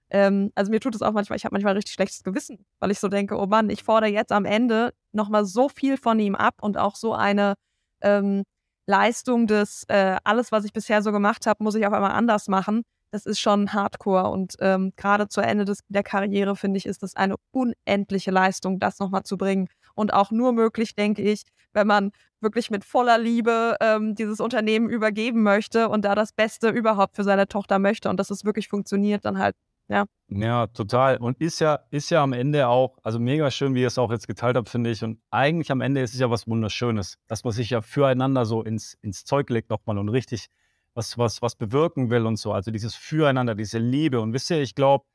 ähm, 0.10 0.52
also 0.54 0.70
mir 0.70 0.82
tut 0.82 0.96
es 0.96 1.02
auch 1.02 1.14
manchmal, 1.14 1.38
ich 1.38 1.46
habe 1.46 1.54
manchmal 1.54 1.74
richtig 1.74 1.94
schlechtes 1.94 2.24
Gewissen, 2.24 2.66
weil 2.80 2.92
ich 2.92 3.00
so 3.00 3.08
denke, 3.08 3.40
oh 3.40 3.46
Mann, 3.46 3.70
ich 3.70 3.84
fordere 3.84 4.12
jetzt 4.12 4.32
am 4.32 4.46
Ende 4.46 4.94
nochmal 5.14 5.46
so 5.46 5.70
viel 5.70 5.98
von 5.98 6.20
ihm 6.20 6.36
ab 6.36 6.56
und 6.62 6.78
auch 6.78 6.96
so 6.96 7.14
eine 7.14 7.56
ähm, 8.02 8.44
Leistung 8.86 9.48
des, 9.48 9.86
äh, 9.88 10.18
alles, 10.26 10.52
was 10.52 10.66
ich 10.66 10.74
bisher 10.74 11.02
so 11.02 11.12
gemacht 11.12 11.48
habe, 11.48 11.64
muss 11.64 11.74
ich 11.76 11.88
auf 11.88 11.94
einmal 11.94 12.12
anders 12.12 12.48
machen 12.48 12.84
das 13.12 13.26
ist 13.26 13.40
schon 13.40 13.74
Hardcore. 13.74 14.30
Und 14.30 14.56
ähm, 14.60 14.94
gerade 14.96 15.28
zu 15.28 15.42
Ende 15.42 15.66
des, 15.66 15.80
der 15.88 16.04
Karriere, 16.04 16.56
finde 16.56 16.78
ich, 16.78 16.86
ist 16.86 17.04
das 17.04 17.16
eine 17.16 17.36
unendliche 17.52 18.32
Leistung, 18.32 18.80
das 18.80 19.00
nochmal 19.00 19.24
zu 19.24 19.38
bringen. 19.38 19.68
Und 19.96 20.14
auch 20.14 20.32
nur 20.32 20.52
möglich, 20.52 20.96
denke 20.96 21.22
ich, 21.22 21.44
wenn 21.74 21.88
man 21.88 22.12
wirklich 22.42 22.72
mit 22.72 22.84
voller 22.84 23.18
Liebe 23.18 23.76
ähm, 23.82 24.16
dieses 24.16 24.40
Unternehmen 24.40 24.90
übergeben 24.90 25.44
möchte 25.44 25.90
und 25.90 26.06
da 26.06 26.16
das 26.16 26.32
Beste 26.32 26.70
überhaupt 26.70 27.16
für 27.16 27.24
seine 27.24 27.48
Tochter 27.48 27.80
möchte 27.80 28.10
und 28.10 28.20
dass 28.20 28.30
es 28.30 28.46
wirklich 28.46 28.68
funktioniert, 28.68 29.26
dann 29.26 29.40
halt, 29.40 29.56
ja. 29.88 30.06
Ja, 30.30 30.68
total. 30.68 31.18
Und 31.18 31.40
ist 31.40 31.60
ja, 31.60 31.80
ist 31.92 32.10
ja 32.10 32.24
am 32.24 32.34
Ende 32.34 32.68
auch, 32.68 32.98
also 33.04 33.20
mega 33.20 33.52
schön, 33.52 33.76
wie 33.76 33.82
ihr 33.82 33.88
es 33.88 33.98
auch 33.98 34.12
jetzt 34.12 34.28
geteilt 34.28 34.58
habt, 34.58 34.70
finde 34.70 34.90
ich. 34.90 35.04
Und 35.04 35.20
eigentlich 35.30 35.72
am 35.72 35.82
Ende 35.82 36.02
ist 36.02 36.14
es 36.14 36.20
ja 36.20 36.30
was 36.30 36.48
Wunderschönes, 36.48 37.18
dass 37.28 37.44
man 37.44 37.54
sich 37.54 37.70
ja 37.70 37.82
füreinander 37.82 38.46
so 38.46 38.64
ins, 38.64 38.98
ins 39.02 39.26
Zeug 39.26 39.50
legt 39.50 39.70
nochmal 39.70 39.98
und 39.98 40.10
richtig 40.10 40.48
was, 40.96 41.18
was, 41.18 41.42
was 41.42 41.56
bewirken 41.56 42.10
will 42.10 42.26
und 42.26 42.38
so. 42.38 42.52
Also 42.54 42.72
dieses 42.72 42.96
Füreinander, 42.96 43.54
diese 43.54 43.78
Liebe. 43.78 44.20
Und 44.20 44.34
wisst 44.34 44.50
ihr, 44.50 44.62
ich 44.62 44.74
glaube, 44.74 45.06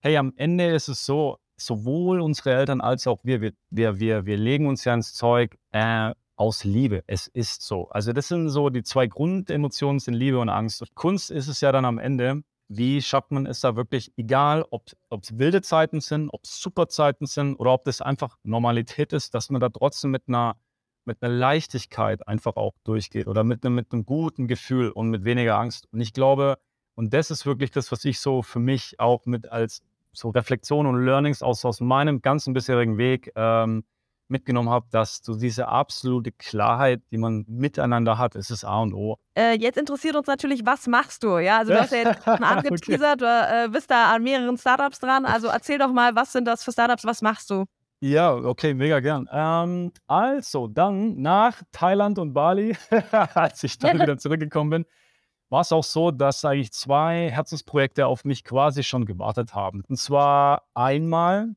hey, 0.00 0.16
am 0.16 0.32
Ende 0.36 0.66
ist 0.74 0.88
es 0.88 1.06
so, 1.06 1.38
sowohl 1.56 2.20
unsere 2.20 2.54
Eltern 2.54 2.80
als 2.80 3.06
auch 3.06 3.20
wir, 3.22 3.40
wir, 3.40 3.52
wir, 3.70 4.00
wir, 4.00 4.26
wir 4.26 4.36
legen 4.36 4.66
uns 4.66 4.84
ja 4.84 4.94
ins 4.94 5.14
Zeug 5.14 5.56
äh, 5.70 6.12
aus 6.36 6.64
Liebe. 6.64 7.04
Es 7.06 7.28
ist 7.28 7.62
so. 7.62 7.88
Also 7.90 8.12
das 8.12 8.28
sind 8.28 8.48
so 8.48 8.68
die 8.68 8.82
zwei 8.82 9.06
Grundemotionen 9.06 10.00
sind 10.00 10.14
Liebe 10.14 10.40
und 10.40 10.48
Angst. 10.48 10.82
Und 10.82 10.94
Kunst 10.94 11.30
ist 11.30 11.46
es 11.46 11.60
ja 11.60 11.70
dann 11.70 11.84
am 11.84 11.98
Ende, 11.98 12.42
wie 12.68 13.00
schafft 13.00 13.30
man 13.30 13.46
es 13.46 13.60
da 13.60 13.76
wirklich, 13.76 14.12
egal 14.16 14.64
ob 14.70 14.90
es 15.22 15.38
wilde 15.38 15.62
Zeiten 15.62 16.00
sind, 16.00 16.30
ob 16.30 16.44
es 16.44 16.60
super 16.60 16.88
Zeiten 16.88 17.26
sind 17.26 17.56
oder 17.56 17.72
ob 17.72 17.84
das 17.84 18.00
einfach 18.00 18.38
Normalität 18.42 19.12
ist, 19.12 19.34
dass 19.34 19.50
man 19.50 19.60
da 19.60 19.68
trotzdem 19.68 20.10
mit 20.10 20.24
einer 20.26 20.56
mit 21.04 21.22
einer 21.22 21.34
Leichtigkeit 21.34 22.26
einfach 22.28 22.56
auch 22.56 22.74
durchgeht 22.84 23.26
oder 23.26 23.44
mit 23.44 23.64
einem, 23.64 23.74
mit 23.74 23.92
einem 23.92 24.04
guten 24.04 24.48
Gefühl 24.48 24.90
und 24.90 25.10
mit 25.10 25.24
weniger 25.24 25.58
Angst. 25.58 25.88
Und 25.92 26.00
ich 26.00 26.12
glaube, 26.12 26.58
und 26.94 27.14
das 27.14 27.30
ist 27.30 27.46
wirklich 27.46 27.70
das, 27.70 27.90
was 27.92 28.04
ich 28.04 28.20
so 28.20 28.42
für 28.42 28.58
mich 28.58 28.98
auch 28.98 29.24
mit 29.26 29.50
als 29.50 29.82
so 30.12 30.28
Reflexion 30.30 30.86
und 30.86 31.04
Learnings 31.04 31.42
aus, 31.42 31.64
aus 31.64 31.80
meinem 31.80 32.20
ganzen 32.20 32.52
bisherigen 32.52 32.98
Weg 32.98 33.32
ähm, 33.34 33.84
mitgenommen 34.28 34.70
habe, 34.70 34.86
dass 34.90 35.20
so 35.22 35.36
diese 35.36 35.68
absolute 35.68 36.32
Klarheit, 36.32 37.02
die 37.10 37.18
man 37.18 37.44
miteinander 37.48 38.18
hat, 38.18 38.34
ist 38.34 38.50
das 38.50 38.64
A 38.64 38.80
und 38.80 38.94
O. 38.94 39.18
Äh, 39.34 39.56
jetzt 39.58 39.78
interessiert 39.78 40.16
uns 40.16 40.26
natürlich, 40.26 40.66
was 40.66 40.86
machst 40.86 41.22
du? 41.22 41.38
Ja, 41.38 41.58
also 41.58 41.72
du 41.72 41.80
hast 41.80 41.92
ja 41.92 41.98
jetzt 41.98 42.24
schon 42.24 42.42
angeteasert, 42.42 43.22
okay. 43.22 43.46
du 43.48 43.64
äh, 43.64 43.68
bist 43.70 43.90
da 43.90 44.12
an 44.12 44.22
mehreren 44.22 44.58
Startups 44.58 44.98
dran. 44.98 45.24
Also 45.24 45.48
erzähl 45.48 45.78
doch 45.78 45.92
mal, 45.92 46.14
was 46.14 46.32
sind 46.32 46.46
das 46.46 46.64
für 46.64 46.72
Startups, 46.72 47.04
was 47.04 47.22
machst 47.22 47.50
du? 47.50 47.66
Ja, 48.04 48.34
okay, 48.34 48.74
mega 48.74 48.98
gern. 48.98 49.28
Ähm, 49.30 49.92
also, 50.08 50.66
dann 50.66 51.22
nach 51.22 51.62
Thailand 51.70 52.18
und 52.18 52.32
Bali, 52.32 52.76
als 53.12 53.62
ich 53.62 53.78
dann 53.78 54.00
wieder 54.00 54.18
zurückgekommen 54.18 54.70
bin, 54.70 54.86
war 55.50 55.60
es 55.60 55.70
auch 55.70 55.84
so, 55.84 56.10
dass 56.10 56.44
eigentlich 56.44 56.72
zwei 56.72 57.30
Herzensprojekte 57.30 58.08
auf 58.08 58.24
mich 58.24 58.42
quasi 58.42 58.82
schon 58.82 59.04
gewartet 59.04 59.54
haben. 59.54 59.84
Und 59.88 59.98
zwar 59.98 60.64
einmal 60.74 61.54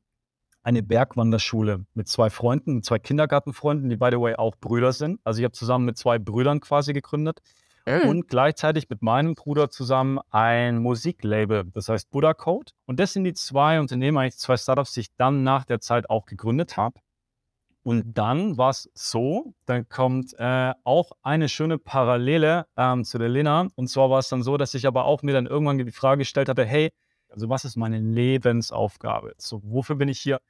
eine 0.62 0.84
Bergwanderschule 0.84 1.84
mit 1.94 2.06
zwei 2.06 2.30
Freunden, 2.30 2.84
zwei 2.84 3.00
Kindergartenfreunden, 3.00 3.90
die 3.90 3.96
by 3.96 4.10
the 4.12 4.20
way 4.20 4.36
auch 4.36 4.54
Brüder 4.54 4.92
sind. 4.92 5.18
Also 5.24 5.40
ich 5.40 5.44
habe 5.44 5.52
zusammen 5.52 5.84
mit 5.84 5.98
zwei 5.98 6.20
Brüdern 6.20 6.60
quasi 6.60 6.92
gegründet 6.92 7.42
mhm. 7.86 8.08
und 8.08 8.28
gleichzeitig 8.28 8.88
mit 8.90 9.02
meinem 9.02 9.34
Bruder 9.34 9.70
zusammen 9.70 10.18
ein 10.30 10.78
Musiklabel, 10.78 11.64
das 11.72 11.88
heißt 11.88 12.10
Buddha 12.10 12.34
Code. 12.34 12.72
Und 12.86 13.00
das 13.00 13.12
sind 13.12 13.24
die 13.24 13.34
zwei 13.34 13.80
Unternehmen, 13.80 14.18
eigentlich 14.18 14.38
zwei 14.38 14.56
Startups, 14.56 14.92
die 14.92 15.00
ich 15.00 15.14
dann 15.16 15.42
nach 15.42 15.64
der 15.64 15.80
Zeit 15.80 16.10
auch 16.10 16.26
gegründet 16.26 16.76
habe. 16.76 17.00
Und 17.82 18.18
dann 18.18 18.58
war 18.58 18.70
es 18.70 18.90
so, 18.94 19.54
dann 19.64 19.88
kommt 19.88 20.34
äh, 20.38 20.72
auch 20.82 21.12
eine 21.22 21.48
schöne 21.48 21.78
Parallele 21.78 22.66
ähm, 22.76 23.04
zu 23.04 23.16
der 23.16 23.28
Lena. 23.28 23.68
Und 23.76 23.86
zwar 23.86 24.10
war 24.10 24.18
es 24.18 24.28
dann 24.28 24.42
so, 24.42 24.56
dass 24.56 24.74
ich 24.74 24.88
aber 24.88 25.04
auch 25.04 25.22
mir 25.22 25.32
dann 25.32 25.46
irgendwann 25.46 25.78
die 25.78 25.92
Frage 25.92 26.18
gestellt 26.18 26.48
hatte, 26.48 26.64
hey, 26.64 26.90
also 27.28 27.48
was 27.48 27.64
ist 27.64 27.76
meine 27.76 28.00
Lebensaufgabe? 28.00 29.34
So, 29.38 29.60
wofür 29.62 29.94
bin 29.94 30.08
ich 30.08 30.18
hier? 30.18 30.40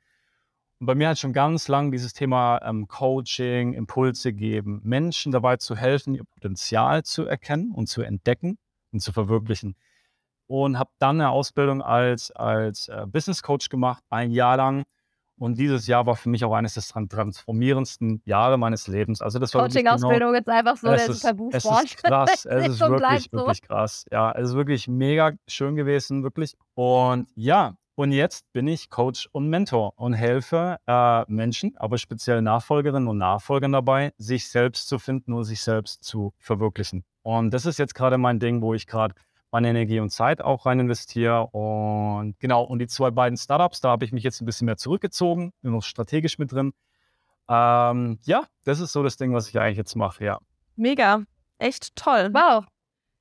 Und 0.78 0.86
bei 0.86 0.94
mir 0.94 1.08
hat 1.08 1.18
schon 1.18 1.32
ganz 1.32 1.68
lang 1.68 1.90
dieses 1.90 2.12
Thema 2.12 2.60
ähm, 2.62 2.86
Coaching, 2.86 3.72
Impulse 3.72 4.34
geben, 4.34 4.80
Menschen 4.84 5.32
dabei 5.32 5.56
zu 5.56 5.74
helfen, 5.74 6.14
ihr 6.14 6.24
Potenzial 6.24 7.02
zu 7.02 7.24
erkennen 7.24 7.72
und 7.72 7.88
zu 7.88 8.02
entdecken 8.02 8.58
und 8.92 9.00
zu 9.00 9.12
verwirklichen. 9.12 9.74
Und 10.48 10.78
habe 10.78 10.90
dann 10.98 11.20
eine 11.20 11.30
Ausbildung 11.30 11.80
als, 11.80 12.30
als 12.30 12.88
äh, 12.88 13.06
Business 13.06 13.42
Coach 13.42 13.70
gemacht, 13.70 14.04
ein 14.10 14.30
Jahr 14.30 14.58
lang. 14.58 14.84
Und 15.38 15.58
dieses 15.58 15.86
Jahr 15.86 16.06
war 16.06 16.16
für 16.16 16.28
mich 16.28 16.44
auch 16.44 16.52
eines 16.52 16.74
der 16.74 17.08
transformierendsten 17.08 18.22
Jahre 18.24 18.58
meines 18.58 18.86
Lebens. 18.86 19.20
Also 19.20 19.38
das 19.38 19.52
war 19.54 19.62
Coaching-Ausbildung 19.62 20.32
genau, 20.32 20.38
ist 20.38 20.48
einfach 20.48 20.76
so 20.76 20.88
der 20.88 21.06
Tabusport. 21.06 21.84
Es 21.84 21.90
ist 21.94 22.02
krass, 22.02 22.44
es 22.46 22.68
ist 22.68 22.80
wirklich, 22.80 23.28
so. 23.30 23.38
wirklich 23.38 23.62
krass. 23.62 24.04
Ja, 24.10 24.32
es 24.32 24.50
ist 24.50 24.54
wirklich 24.54 24.88
mega 24.88 25.32
schön 25.46 25.74
gewesen, 25.74 26.22
wirklich. 26.22 26.56
Und 26.74 27.28
ja, 27.34 27.76
und 27.96 28.12
jetzt 28.12 28.52
bin 28.52 28.68
ich 28.68 28.90
Coach 28.90 29.28
und 29.32 29.48
Mentor 29.48 29.94
und 29.96 30.12
helfe 30.12 30.78
äh, 30.86 31.24
Menschen, 31.32 31.76
aber 31.78 31.96
speziell 31.96 32.42
Nachfolgerinnen 32.42 33.08
und 33.08 33.18
Nachfolgern 33.18 33.72
dabei, 33.72 34.12
sich 34.18 34.48
selbst 34.48 34.86
zu 34.86 34.98
finden 34.98 35.32
und 35.32 35.44
sich 35.44 35.62
selbst 35.62 36.04
zu 36.04 36.34
verwirklichen. 36.38 37.04
Und 37.22 37.52
das 37.52 37.66
ist 37.66 37.78
jetzt 37.78 37.94
gerade 37.94 38.18
mein 38.18 38.38
Ding, 38.38 38.60
wo 38.60 38.74
ich 38.74 38.86
gerade 38.86 39.14
meine 39.50 39.70
Energie 39.70 39.98
und 39.98 40.10
Zeit 40.10 40.42
auch 40.42 40.66
rein 40.66 40.78
investiere. 40.78 41.46
Und 41.46 42.38
genau, 42.38 42.64
und 42.64 42.80
die 42.80 42.86
zwei 42.86 43.10
beiden 43.10 43.38
Startups, 43.38 43.80
da 43.80 43.88
habe 43.88 44.04
ich 44.04 44.12
mich 44.12 44.22
jetzt 44.22 44.42
ein 44.42 44.46
bisschen 44.46 44.66
mehr 44.66 44.76
zurückgezogen, 44.76 45.52
bin 45.62 45.72
noch 45.72 45.82
strategisch 45.82 46.38
mit 46.38 46.52
drin. 46.52 46.74
Ähm, 47.48 48.18
ja, 48.24 48.44
das 48.64 48.80
ist 48.80 48.92
so 48.92 49.02
das 49.02 49.16
Ding, 49.16 49.32
was 49.32 49.48
ich 49.48 49.58
eigentlich 49.58 49.78
jetzt 49.78 49.96
mache, 49.96 50.22
ja. 50.22 50.38
Mega. 50.76 51.22
Echt 51.58 51.96
toll. 51.96 52.28
Wow. 52.34 52.66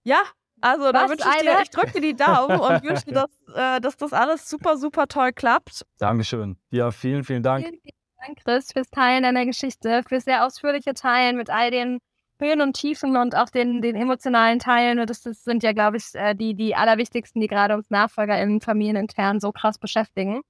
Ja, 0.04 0.22
also 0.62 0.92
da 0.92 1.10
wünsche 1.10 1.28
ich 1.28 1.42
dir, 1.42 1.60
ich 1.62 1.70
drücke 1.70 1.92
dir 1.94 2.02
die 2.02 2.16
Daumen 2.16 2.60
und 2.60 2.84
wünsche 2.84 3.06
dir, 3.06 3.14
dass, 3.14 3.30
äh, 3.56 3.82
dass 3.82 3.98
das 3.98 4.14
alles 4.14 4.50
super, 4.50 4.78
super 4.78 5.08
toll 5.08 5.32
klappt. 5.34 5.86
Dankeschön. 6.00 6.58
Ja, 6.72 6.92
vielen, 6.92 7.24
vielen 7.24 7.44
Dank. 7.44 7.66
Vielen, 7.66 7.80
vielen 7.82 7.96
Dank, 8.26 8.44
Chris, 8.44 8.72
fürs 8.72 8.90
Teilen 8.90 9.24
deiner 9.24 9.46
Geschichte, 9.46 10.04
fürs 10.08 10.24
sehr 10.26 10.46
ausführliche 10.46 10.94
Teilen 10.94 11.38
mit 11.38 11.50
all 11.50 11.72
den 11.72 12.00
Höhen 12.40 12.62
und 12.62 12.74
Tiefen 12.74 13.16
und 13.16 13.36
auch 13.36 13.50
den, 13.50 13.82
den 13.82 13.96
emotionalen 13.96 14.60
Teilen. 14.60 15.06
Das, 15.06 15.22
das 15.22 15.44
sind 15.44 15.64
ja, 15.64 15.72
glaube 15.72 15.98
ich, 15.98 16.14
äh, 16.14 16.36
die, 16.36 16.56
die 16.56 16.76
allerwichtigsten, 16.76 17.42
die 17.42 17.48
gerade 17.48 17.76
uns 17.76 17.90
NachfolgerInnen, 17.90 18.62
familienintern 18.62 19.40
so 19.40 19.52
krass 19.52 19.78
beschäftigen. 19.78 20.42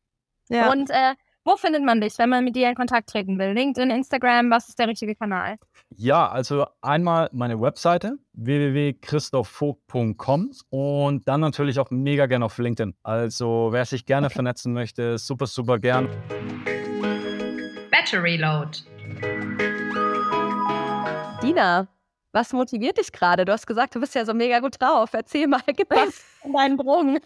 Ja. 0.50 0.72
Und 0.72 0.90
äh, 0.90 1.16
wo 1.46 1.56
findet 1.58 1.84
man 1.84 2.00
dich, 2.02 2.18
wenn 2.18 2.30
man 2.30 2.44
mit 2.44 2.56
dir 2.56 2.70
in 2.70 2.76
Kontakt 2.76 3.08
treten 3.08 3.38
will? 3.38 3.54
LinkedIn, 3.54 3.92
Instagram, 3.92 4.50
was 4.50 4.68
ist 4.68 4.80
der 4.80 4.88
richtige 4.88 5.14
Kanal? 5.16 5.58
Ja, 5.96 6.28
also 6.28 6.66
einmal 6.82 7.30
meine 7.32 7.62
Webseite 7.62 8.18
www.christophvogt.com 8.34 10.52
und 10.70 11.28
dann 11.28 11.42
natürlich 11.42 11.80
auch 11.80 11.92
mega 11.92 12.26
gerne 12.26 12.46
auf 12.46 12.58
LinkedIn. 12.58 12.96
Also 13.04 13.68
wer 13.72 13.86
sich 13.86 14.08
gerne 14.08 14.26
okay. 14.26 14.34
vernetzen 14.34 14.74
möchte, 14.74 15.20
super, 15.20 15.46
super 15.46 15.78
gern. 15.78 16.10
Battery 17.92 18.38
Load. 18.38 18.80
Dina, 21.44 21.88
was 22.32 22.54
motiviert 22.54 22.98
dich 22.98 23.12
gerade? 23.12 23.46
Du 23.46 23.54
hast 23.54 23.68
gesagt, 23.68 23.94
du 23.94 24.00
bist 24.00 24.16
ja 24.16 24.26
so 24.26 24.34
mega 24.34 24.58
gut 24.60 24.82
drauf. 24.82 25.14
Erzähl 25.14 25.46
mal, 25.48 25.62
gib 25.68 25.92
was 25.92 26.26
in 26.44 26.54
deinen 26.54 26.78
Drogen. 26.78 27.20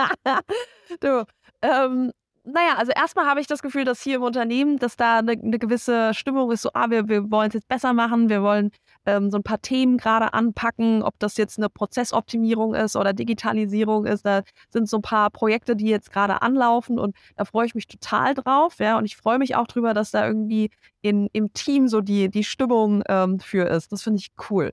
du, 1.00 1.26
ähm, 1.62 2.12
naja, 2.52 2.74
also 2.76 2.92
erstmal 2.94 3.26
habe 3.26 3.40
ich 3.40 3.46
das 3.46 3.62
Gefühl, 3.62 3.84
dass 3.84 4.02
hier 4.02 4.16
im 4.16 4.22
Unternehmen, 4.22 4.78
dass 4.78 4.96
da 4.96 5.18
eine, 5.18 5.32
eine 5.32 5.58
gewisse 5.58 6.14
Stimmung 6.14 6.50
ist, 6.50 6.62
so, 6.62 6.70
ah, 6.74 6.90
wir, 6.90 7.08
wir 7.08 7.30
wollen 7.30 7.48
es 7.48 7.54
jetzt 7.54 7.68
besser 7.68 7.92
machen, 7.92 8.28
wir 8.28 8.42
wollen 8.42 8.70
ähm, 9.06 9.30
so 9.30 9.38
ein 9.38 9.42
paar 9.42 9.60
Themen 9.60 9.98
gerade 9.98 10.32
anpacken, 10.34 11.02
ob 11.02 11.18
das 11.18 11.36
jetzt 11.36 11.58
eine 11.58 11.68
Prozessoptimierung 11.68 12.74
ist 12.74 12.96
oder 12.96 13.12
Digitalisierung 13.12 14.06
ist. 14.06 14.24
Da 14.24 14.42
sind 14.70 14.88
so 14.88 14.98
ein 14.98 15.02
paar 15.02 15.30
Projekte, 15.30 15.76
die 15.76 15.86
jetzt 15.86 16.10
gerade 16.12 16.42
anlaufen 16.42 16.98
und 16.98 17.16
da 17.36 17.44
freue 17.44 17.66
ich 17.66 17.74
mich 17.74 17.86
total 17.86 18.34
drauf, 18.34 18.76
ja, 18.78 18.98
und 18.98 19.04
ich 19.04 19.16
freue 19.16 19.38
mich 19.38 19.56
auch 19.56 19.66
drüber, 19.66 19.94
dass 19.94 20.10
da 20.10 20.26
irgendwie 20.26 20.70
in, 21.02 21.28
im 21.32 21.52
Team 21.52 21.88
so 21.88 22.00
die, 22.00 22.30
die 22.30 22.44
Stimmung 22.44 23.02
ähm, 23.08 23.40
für 23.40 23.66
ist. 23.68 23.92
Das 23.92 24.02
finde 24.02 24.20
ich 24.20 24.30
cool. 24.50 24.72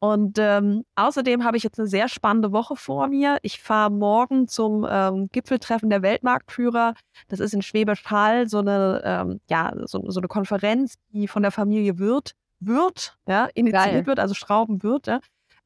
Und 0.00 0.38
ähm, 0.38 0.84
außerdem 0.94 1.42
habe 1.42 1.56
ich 1.56 1.64
jetzt 1.64 1.78
eine 1.78 1.88
sehr 1.88 2.08
spannende 2.08 2.52
Woche 2.52 2.76
vor 2.76 3.08
mir. 3.08 3.38
Ich 3.42 3.60
fahre 3.60 3.90
morgen 3.90 4.46
zum 4.46 4.86
ähm, 4.88 5.28
Gipfeltreffen 5.32 5.90
der 5.90 6.02
Weltmarktführer. 6.02 6.94
Das 7.26 7.40
ist 7.40 7.52
in 7.52 7.62
Schwäbisch 7.62 8.04
Hall 8.06 8.48
so 8.48 8.58
eine, 8.58 9.02
ähm, 9.04 9.40
ja, 9.50 9.72
so, 9.86 10.08
so, 10.08 10.20
eine 10.20 10.28
Konferenz, 10.28 10.94
die 11.12 11.26
von 11.26 11.42
der 11.42 11.50
Familie 11.50 11.98
Wirth, 11.98 12.34
Wirth 12.60 13.18
ja, 13.26 13.48
initiiert 13.54 13.92
Geil. 13.92 14.06
wird, 14.06 14.20
also 14.20 14.34
Schrauben 14.34 14.84
Wirth. 14.84 15.08
Ja. 15.08 15.20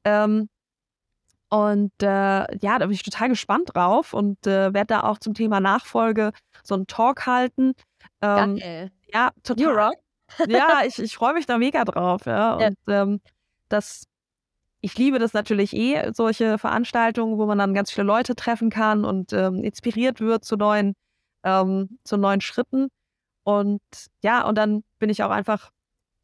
Ähm, 0.05 0.49
und 1.51 1.93
äh, 2.03 2.07
ja, 2.07 2.79
da 2.79 2.87
bin 2.87 2.93
ich 2.93 3.03
total 3.03 3.29
gespannt 3.29 3.75
drauf 3.75 4.15
und 4.15 4.47
äh, 4.47 4.73
werde 4.73 4.87
da 4.87 5.03
auch 5.03 5.19
zum 5.19 5.35
Thema 5.35 5.61
Nachfolge 5.61 6.33
so 6.65 6.75
einen 6.75 6.87
Talk 6.87 7.27
halten. 7.27 7.75
Ähm, 8.23 8.57
Geil. 8.57 8.91
Ja, 9.13 9.33
total. 9.43 9.93
ja, 10.49 10.81
ich, 10.87 10.99
ich 10.99 11.15
freue 11.15 11.35
mich 11.35 11.45
da 11.45 11.59
mega 11.59 11.85
drauf. 11.85 12.25
Ja. 12.25 12.55
Und 12.55 12.79
ja. 12.89 13.03
Ähm, 13.03 13.21
das 13.69 14.07
ich 14.83 14.99
liebe 14.99 15.19
das 15.21 15.33
natürlich 15.33 15.75
eh, 15.75 16.11
solche 16.13 16.59
Veranstaltungen, 16.59 17.39
wo 17.39 17.47
man 17.47 17.57
dann 17.57 17.73
ganz 17.73 17.93
viele 17.93 18.07
Leute 18.07 18.35
treffen 18.35 18.69
kann 18.69 19.05
und 19.05 19.33
ähm, 19.33 19.63
inspiriert 19.63 20.21
wird 20.21 20.45
zu 20.45 20.57
neuen, 20.57 20.95
ähm, 21.45 21.99
zu 22.05 22.17
neuen 22.17 22.41
Schritten. 22.41 22.89
Und 23.45 23.81
ja, 24.23 24.47
und 24.47 24.59
dann 24.59 24.83
bin 24.99 25.09
ich 25.09 25.23
auch 25.23 25.31
einfach 25.31 25.71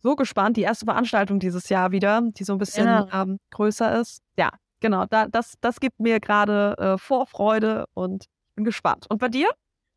so 0.00 0.16
gespannt. 0.16 0.56
Die 0.56 0.62
erste 0.62 0.86
Veranstaltung 0.86 1.38
dieses 1.38 1.68
Jahr 1.68 1.92
wieder, 1.92 2.20
die 2.22 2.42
so 2.44 2.52
ein 2.52 2.58
bisschen 2.58 2.86
ja. 2.86 3.08
ähm, 3.12 3.38
größer 3.50 4.00
ist. 4.00 4.22
Ja, 4.36 4.50
genau. 4.80 5.06
Da, 5.06 5.28
das, 5.28 5.54
das 5.60 5.78
gibt 5.78 6.00
mir 6.00 6.18
gerade 6.18 6.76
äh, 6.78 6.98
Vorfreude 6.98 7.86
und 7.94 8.26
bin 8.56 8.64
gespannt. 8.64 9.06
Und 9.08 9.18
bei 9.18 9.28
dir? 9.28 9.50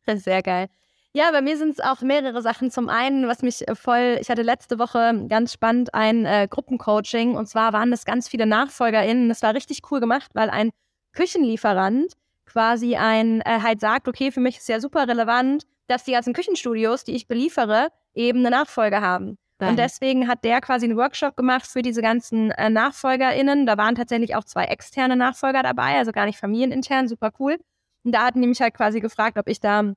Das 0.06 0.18
ist 0.18 0.24
sehr 0.24 0.42
geil. 0.42 0.68
Ja, 1.14 1.30
bei 1.30 1.42
mir 1.42 1.58
sind 1.58 1.72
es 1.72 1.80
auch 1.80 2.00
mehrere 2.00 2.40
Sachen. 2.40 2.70
Zum 2.70 2.88
einen, 2.88 3.28
was 3.28 3.42
mich 3.42 3.68
äh, 3.68 3.74
voll, 3.74 4.16
ich 4.20 4.30
hatte 4.30 4.42
letzte 4.42 4.78
Woche 4.78 5.26
ganz 5.28 5.52
spannend 5.52 5.92
ein 5.92 6.24
äh, 6.24 6.48
Gruppencoaching 6.48 7.36
und 7.36 7.46
zwar 7.46 7.74
waren 7.74 7.90
das 7.90 8.06
ganz 8.06 8.28
viele 8.28 8.46
NachfolgerInnen. 8.46 9.28
Das 9.28 9.42
war 9.42 9.54
richtig 9.54 9.82
cool 9.90 10.00
gemacht, 10.00 10.30
weil 10.34 10.48
ein 10.48 10.70
Küchenlieferant 11.12 12.14
quasi 12.46 12.96
ein 12.96 13.42
äh, 13.42 13.60
halt 13.62 13.80
sagt, 13.80 14.08
okay, 14.08 14.30
für 14.30 14.40
mich 14.40 14.56
ist 14.56 14.68
ja 14.68 14.80
super 14.80 15.06
relevant, 15.06 15.64
dass 15.86 16.04
die 16.04 16.12
ganzen 16.12 16.32
Küchenstudios, 16.32 17.04
die 17.04 17.14
ich 17.14 17.28
beliefere, 17.28 17.88
eben 18.14 18.38
eine 18.38 18.50
Nachfolge 18.50 19.02
haben. 19.02 19.36
Nein. 19.58 19.70
Und 19.70 19.76
deswegen 19.78 20.28
hat 20.28 20.44
der 20.44 20.62
quasi 20.62 20.86
einen 20.86 20.96
Workshop 20.96 21.36
gemacht 21.36 21.66
für 21.66 21.82
diese 21.82 22.00
ganzen 22.00 22.52
äh, 22.52 22.70
NachfolgerInnen. 22.70 23.66
Da 23.66 23.76
waren 23.76 23.94
tatsächlich 23.94 24.34
auch 24.34 24.44
zwei 24.44 24.64
externe 24.64 25.16
Nachfolger 25.16 25.62
dabei, 25.62 25.98
also 25.98 26.10
gar 26.10 26.24
nicht 26.24 26.38
familienintern, 26.38 27.06
super 27.06 27.32
cool. 27.38 27.58
Und 28.02 28.12
da 28.12 28.24
hatten 28.24 28.40
die 28.40 28.48
mich 28.48 28.62
halt 28.62 28.74
quasi 28.74 29.00
gefragt, 29.00 29.38
ob 29.38 29.48
ich 29.48 29.60
da 29.60 29.92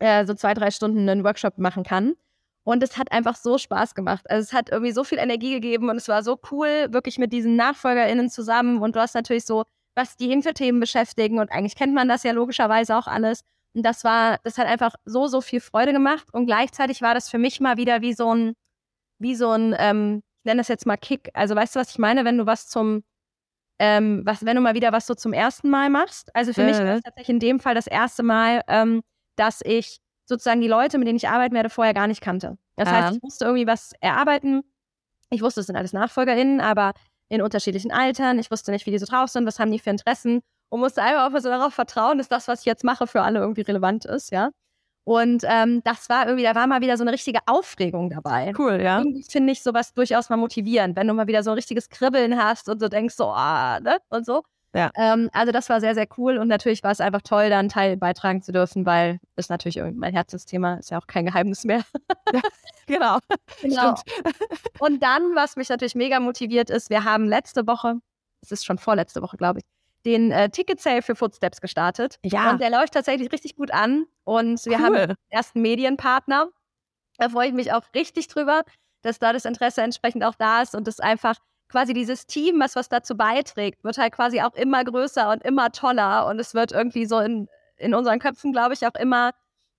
äh, 0.00 0.26
so 0.26 0.34
zwei, 0.34 0.54
drei 0.54 0.70
Stunden 0.70 1.08
einen 1.08 1.24
Workshop 1.24 1.58
machen 1.58 1.84
kann. 1.84 2.14
Und 2.64 2.82
es 2.82 2.98
hat 2.98 3.10
einfach 3.12 3.36
so 3.36 3.58
Spaß 3.58 3.94
gemacht. 3.94 4.28
Also 4.28 4.42
es 4.42 4.52
hat 4.52 4.70
irgendwie 4.70 4.92
so 4.92 5.04
viel 5.04 5.18
Energie 5.18 5.52
gegeben 5.52 5.88
und 5.88 5.96
es 5.96 6.08
war 6.08 6.22
so 6.22 6.38
cool, 6.50 6.88
wirklich 6.90 7.18
mit 7.18 7.32
diesen 7.32 7.56
NachfolgerInnen 7.56 8.28
zusammen. 8.28 8.82
Und 8.82 8.96
du 8.96 9.00
hast 9.00 9.14
natürlich 9.14 9.46
so, 9.46 9.64
was 9.94 10.16
die 10.16 10.28
Hinterthemen 10.28 10.80
beschäftigen. 10.80 11.38
Und 11.38 11.50
eigentlich 11.50 11.74
kennt 11.74 11.94
man 11.94 12.08
das 12.08 12.22
ja 12.22 12.32
logischerweise 12.32 12.96
auch 12.96 13.06
alles. 13.06 13.42
Und 13.72 13.84
das 13.84 14.04
war, 14.04 14.38
das 14.44 14.58
hat 14.58 14.66
einfach 14.66 14.94
so, 15.04 15.26
so 15.26 15.40
viel 15.40 15.60
Freude 15.60 15.92
gemacht. 15.92 16.26
Und 16.32 16.46
gleichzeitig 16.46 17.02
war 17.02 17.14
das 17.14 17.30
für 17.30 17.38
mich 17.38 17.60
mal 17.60 17.76
wieder 17.76 18.02
wie 18.02 18.12
so 18.12 18.34
ein, 18.34 18.54
wie 19.18 19.34
so 19.34 19.50
ein, 19.50 19.74
ähm, 19.78 20.22
ich 20.40 20.44
nenne 20.44 20.60
das 20.60 20.68
jetzt 20.68 20.86
mal 20.86 20.96
Kick. 20.96 21.30
Also 21.34 21.54
weißt 21.54 21.76
du, 21.76 21.80
was 21.80 21.90
ich 21.90 21.98
meine, 21.98 22.24
wenn 22.24 22.38
du 22.38 22.46
was 22.46 22.68
zum, 22.68 23.04
ähm, 23.78 24.22
was, 24.24 24.44
wenn 24.44 24.56
du 24.56 24.62
mal 24.62 24.74
wieder 24.74 24.92
was 24.92 25.06
so 25.06 25.14
zum 25.14 25.32
ersten 25.32 25.70
Mal 25.70 25.88
machst? 25.88 26.34
Also 26.34 26.52
für 26.52 26.62
ja, 26.62 26.68
mich 26.68 26.78
war 26.78 26.96
es 26.96 27.02
tatsächlich 27.02 27.30
in 27.30 27.40
dem 27.40 27.60
Fall 27.60 27.74
das 27.74 27.86
erste 27.86 28.22
Mal, 28.22 28.62
ähm, 28.68 29.02
dass 29.40 29.60
ich 29.64 29.98
sozusagen 30.26 30.60
die 30.60 30.68
Leute, 30.68 30.98
mit 30.98 31.08
denen 31.08 31.16
ich 31.16 31.28
arbeiten 31.28 31.54
werde, 31.54 31.70
vorher 31.70 31.94
gar 31.94 32.06
nicht 32.06 32.20
kannte. 32.20 32.58
Das 32.76 32.88
ah. 32.88 32.92
heißt, 32.92 33.16
ich 33.16 33.22
musste 33.22 33.46
irgendwie 33.46 33.66
was 33.66 33.92
erarbeiten. 34.00 34.62
Ich 35.30 35.42
wusste, 35.42 35.60
es 35.60 35.66
sind 35.66 35.76
alles 35.76 35.92
NachfolgerInnen, 35.92 36.60
aber 36.60 36.92
in 37.28 37.42
unterschiedlichen 37.42 37.90
Altern. 37.90 38.38
Ich 38.38 38.50
wusste 38.50 38.70
nicht, 38.70 38.86
wie 38.86 38.90
die 38.90 38.98
so 38.98 39.06
drauf 39.06 39.30
sind, 39.30 39.46
was 39.46 39.58
haben 39.58 39.72
die 39.72 39.78
für 39.78 39.90
Interessen 39.90 40.40
und 40.68 40.80
musste 40.80 41.02
einfach 41.02 41.26
auch 41.32 41.40
so 41.40 41.48
darauf 41.48 41.74
vertrauen, 41.74 42.18
dass 42.18 42.28
das, 42.28 42.48
was 42.48 42.60
ich 42.60 42.66
jetzt 42.66 42.84
mache, 42.84 43.06
für 43.06 43.22
alle 43.22 43.40
irgendwie 43.40 43.62
relevant 43.62 44.04
ist, 44.04 44.30
ja. 44.30 44.50
Und 45.04 45.42
ähm, 45.48 45.82
das 45.84 46.08
war 46.08 46.26
irgendwie, 46.26 46.44
da 46.44 46.54
war 46.54 46.66
mal 46.66 46.82
wieder 46.82 46.96
so 46.96 47.02
eine 47.02 47.12
richtige 47.12 47.40
Aufregung 47.46 48.10
dabei. 48.10 48.52
Cool, 48.58 48.80
ja. 48.80 48.98
Irgendwie 48.98 49.24
finde 49.28 49.52
ich 49.52 49.62
sowas 49.62 49.94
durchaus 49.94 50.28
mal 50.28 50.36
motivierend, 50.36 50.96
wenn 50.96 51.08
du 51.08 51.14
mal 51.14 51.26
wieder 51.26 51.42
so 51.42 51.50
ein 51.50 51.54
richtiges 51.54 51.88
Kribbeln 51.88 52.36
hast 52.36 52.68
und 52.68 52.80
so 52.80 52.88
denkst, 52.88 53.14
so, 53.14 53.28
ah, 53.28 53.80
ne? 53.80 53.96
Und 54.10 54.26
so. 54.26 54.42
Ja. 54.74 54.90
Ähm, 54.96 55.30
also 55.32 55.50
das 55.52 55.68
war 55.68 55.80
sehr, 55.80 55.94
sehr 55.94 56.06
cool 56.16 56.38
und 56.38 56.46
natürlich 56.48 56.82
war 56.84 56.92
es 56.92 57.00
einfach 57.00 57.22
toll, 57.22 57.50
da 57.50 57.58
einen 57.58 57.68
Teil 57.68 57.96
beitragen 57.96 58.40
zu 58.40 58.52
dürfen, 58.52 58.86
weil 58.86 59.18
das 59.34 59.48
natürlich 59.48 59.78
irgendwie 59.78 59.98
mein 59.98 60.12
Herzensthema 60.12 60.74
ist 60.74 60.90
ja 60.90 60.98
auch 60.98 61.06
kein 61.06 61.26
Geheimnis 61.26 61.64
mehr. 61.64 61.82
ja, 62.32 62.40
genau. 62.86 63.18
genau. 63.60 63.94
Und 64.78 65.02
dann, 65.02 65.34
was 65.34 65.56
mich 65.56 65.68
natürlich 65.68 65.96
mega 65.96 66.20
motiviert 66.20 66.70
ist, 66.70 66.88
wir 66.88 67.04
haben 67.04 67.26
letzte 67.26 67.66
Woche, 67.66 67.96
es 68.42 68.52
ist 68.52 68.64
schon 68.64 68.78
vorletzte 68.78 69.22
Woche, 69.22 69.36
glaube 69.36 69.58
ich, 69.58 69.64
den 70.04 70.30
äh, 70.30 70.48
Ticket-Sale 70.48 71.02
für 71.02 71.14
Footsteps 71.14 71.60
gestartet. 71.60 72.18
Ja. 72.24 72.52
Und 72.52 72.60
der 72.60 72.70
läuft 72.70 72.94
tatsächlich 72.94 73.30
richtig 73.32 73.56
gut 73.56 73.70
an. 73.70 74.06
Und 74.24 74.64
wir 74.64 74.78
cool. 74.78 74.84
haben 74.84 74.94
den 74.94 75.16
ersten 75.28 75.60
Medienpartner. 75.60 76.48
Da 77.18 77.28
freue 77.28 77.48
ich 77.48 77.54
mich 77.54 77.72
auch 77.72 77.82
richtig 77.94 78.28
drüber, 78.28 78.62
dass 79.02 79.18
da 79.18 79.32
das 79.32 79.44
Interesse 79.44 79.82
entsprechend 79.82 80.24
auch 80.24 80.34
da 80.36 80.62
ist 80.62 80.74
und 80.74 80.86
das 80.86 81.00
einfach 81.00 81.36
quasi 81.70 81.94
dieses 81.94 82.26
Team, 82.26 82.60
was 82.60 82.76
was 82.76 82.88
dazu 82.88 83.16
beiträgt, 83.16 83.84
wird 83.84 83.96
halt 83.98 84.12
quasi 84.12 84.40
auch 84.42 84.54
immer 84.54 84.84
größer 84.84 85.30
und 85.30 85.42
immer 85.44 85.72
toller 85.72 86.26
und 86.26 86.38
es 86.38 86.54
wird 86.54 86.72
irgendwie 86.72 87.06
so 87.06 87.20
in, 87.20 87.48
in 87.76 87.94
unseren 87.94 88.18
Köpfen, 88.18 88.52
glaube 88.52 88.74
ich, 88.74 88.86
auch 88.86 88.94
immer, 88.94 89.30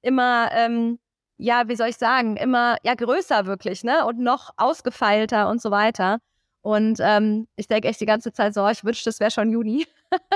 immer, 0.02 0.50
ähm, 0.54 1.00
ja, 1.38 1.68
wie 1.68 1.76
soll 1.76 1.90
ich 1.90 1.98
sagen, 1.98 2.38
immer, 2.38 2.78
ja, 2.84 2.96
größer 2.96 3.46
wirklich, 3.46 3.84
ne? 3.84 4.06
Und 4.06 4.20
noch 4.20 4.52
ausgefeilter 4.58 5.50
und 5.50 5.62
so 5.62 5.72
weiter. 5.72 6.20
Und 6.62 7.00
ähm, 7.02 7.48
ich 7.56 7.68
denke 7.68 7.88
echt 7.88 8.00
die 8.00 8.06
ganze 8.06 8.32
Zeit 8.32 8.54
so, 8.54 8.64
oh, 8.64 8.70
ich 8.70 8.84
wünschte, 8.84 9.10
es 9.10 9.20
wäre 9.20 9.32
schon 9.32 9.50
Juni. 9.50 9.88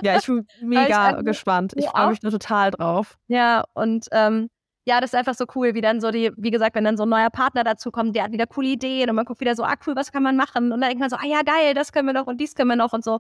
ja, 0.02 0.18
ich 0.18 0.26
bin 0.26 0.48
mega 0.62 1.20
ich 1.20 1.26
gespannt. 1.26 1.74
Ich 1.76 1.88
freue 1.88 2.10
mich 2.10 2.24
nur 2.24 2.32
total 2.32 2.72
drauf. 2.72 3.18
Ja, 3.28 3.64
und 3.74 4.08
ähm, 4.12 4.50
ja, 4.86 5.02
das 5.02 5.12
ist 5.12 5.16
einfach 5.16 5.34
so 5.34 5.46
cool, 5.56 5.74
wie 5.74 5.82
dann 5.82 6.00
so 6.00 6.12
die, 6.12 6.32
wie 6.38 6.52
gesagt, 6.52 6.76
wenn 6.76 6.84
dann 6.84 6.96
so 6.96 7.04
ein 7.04 7.10
neuer 7.10 7.32
Partner 7.32 7.64
dazu 7.64 7.92
kommt, 7.92 8.16
der 8.16 8.24
hat 8.24 8.32
wieder 8.32 8.46
coole 8.46 8.68
Ideen 8.70 9.10
und 9.10 9.16
man 9.16 9.26
guckt 9.26 9.42
wieder 9.42 9.56
so, 9.56 9.64
ah 9.64 9.76
cool, 9.86 9.96
was 9.96 10.12
kann 10.12 10.22
man 10.22 10.36
machen? 10.36 10.72
Und 10.72 10.82
dann 10.82 10.90
denkt 10.90 11.00
man 11.00 11.10
so, 11.10 11.16
ah 11.16 11.26
ja, 11.26 11.42
geil, 11.42 11.74
das 11.74 11.92
können 11.92 12.08
wir 12.08 12.14
noch 12.14 12.28
und 12.28 12.40
dies 12.40 12.54
können 12.54 12.70
wir 12.70 12.76
noch 12.76 12.94
und 12.94 13.04
so. 13.04 13.20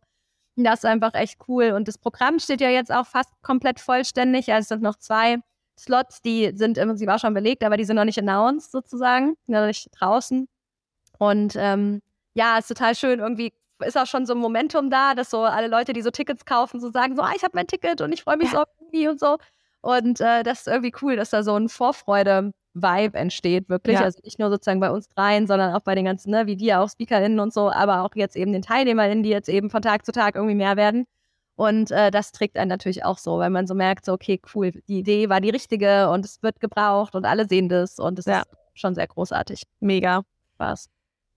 Und 0.58 0.64
das 0.64 0.80
ist 0.80 0.86
einfach 0.86 1.16
echt 1.16 1.40
cool. 1.48 1.72
Und 1.72 1.88
das 1.88 1.98
Programm 1.98 2.40
steht 2.40 2.62
ja 2.62 2.70
jetzt 2.70 2.92
auch 2.92 3.08
fast 3.08 3.32
komplett 3.42 3.80
vollständig. 3.80 4.54
Also 4.54 4.62
es 4.62 4.68
sind 4.70 4.84
noch 4.84 4.96
zwei 4.98 5.40
Slots, 5.78 6.22
die 6.22 6.52
sind 6.56 6.78
im 6.78 6.90
Prinzip 6.90 7.10
auch 7.10 7.20
schon 7.20 7.34
belegt, 7.34 7.64
aber 7.64 7.78
die 7.78 7.84
sind 7.84 7.96
noch 7.96 8.06
nicht 8.06 8.20
announced 8.20 8.72
sozusagen, 8.72 9.36
noch 9.48 9.66
nicht 9.66 9.90
draußen. 10.00 10.48
Und 11.18 11.56
ähm, 11.58 12.02
ja, 12.36 12.58
ist 12.60 12.68
total 12.68 12.96
schön. 12.96 13.20
Irgendwie 13.20 13.54
ist 13.84 13.98
auch 13.98 14.06
schon 14.06 14.26
so 14.26 14.34
ein 14.34 14.40
Momentum 14.40 14.90
da, 14.90 15.16
dass 15.16 15.32
so 15.32 15.42
alle 15.42 15.68
Leute, 15.68 15.94
die 15.94 16.02
so 16.02 16.12
Tickets 16.12 16.46
kaufen, 16.46 16.80
so 16.80 16.92
sagen, 16.92 17.16
so, 17.16 17.24
ah, 17.24 17.34
ich 17.36 17.44
habe 17.44 17.56
mein 17.56 17.68
Ticket 17.68 18.02
und 18.02 18.12
ich 18.14 18.24
freue 18.24 18.38
mich 18.38 18.52
ja. 18.52 18.60
so 18.60 18.64
irgendwie 18.80 19.08
und 19.08 19.20
so. 19.20 19.38
Und 19.86 20.20
äh, 20.20 20.42
das 20.42 20.62
ist 20.62 20.68
irgendwie 20.68 20.94
cool, 21.04 21.16
dass 21.16 21.30
da 21.30 21.44
so 21.44 21.56
ein 21.56 21.70
Vorfreude-Vibe 21.70 23.16
entsteht, 23.16 23.70
wirklich. 23.70 24.00
Ja. 24.00 24.06
Also 24.06 24.20
nicht 24.24 24.40
nur 24.40 24.50
sozusagen 24.50 24.80
bei 24.80 24.90
uns 24.90 25.08
dreien, 25.10 25.46
sondern 25.46 25.76
auch 25.76 25.82
bei 25.82 25.94
den 25.94 26.06
ganzen, 26.06 26.32
ne, 26.32 26.48
wie 26.48 26.56
dir 26.56 26.82
auch 26.82 26.90
SpeakerInnen 26.90 27.40
und 27.40 27.54
so, 27.54 27.70
aber 27.70 28.02
auch 28.02 28.10
jetzt 28.16 28.36
eben 28.36 28.52
den 28.52 28.64
TeilnehmerInnen, 28.64 29.22
die 29.22 29.30
jetzt 29.30 29.48
eben 29.48 29.70
von 29.70 29.84
Tag 29.84 30.04
zu 30.04 30.12
Tag 30.12 30.34
irgendwie 30.34 30.56
mehr 30.56 30.76
werden. 30.76 31.06
Und 31.56 31.92
äh, 31.92 32.10
das 32.10 32.32
trägt 32.32 32.58
einen 32.58 32.70
natürlich 32.70 33.06
auch 33.06 33.20
so, 33.20 33.38
weil 33.38 33.52
man 33.52 33.68
so 33.68 33.76
merkt, 33.76 34.06
so, 34.06 34.14
okay, 34.14 34.42
cool, 34.56 34.72
die 34.72 34.98
Idee 34.98 35.30
war 35.30 35.40
die 35.40 35.52
richtige 35.52 36.10
und 36.10 36.26
es 36.26 36.42
wird 36.42 36.60
gebraucht 36.60 37.14
und 37.14 37.24
alle 37.24 37.48
sehen 37.48 37.70
das 37.70 38.00
und 38.00 38.18
es 38.18 38.26
ja. 38.26 38.40
ist 38.40 38.48
schon 38.74 38.96
sehr 38.96 39.06
großartig. 39.06 39.68
Mega. 39.82 40.24
Spaß. 40.56 40.90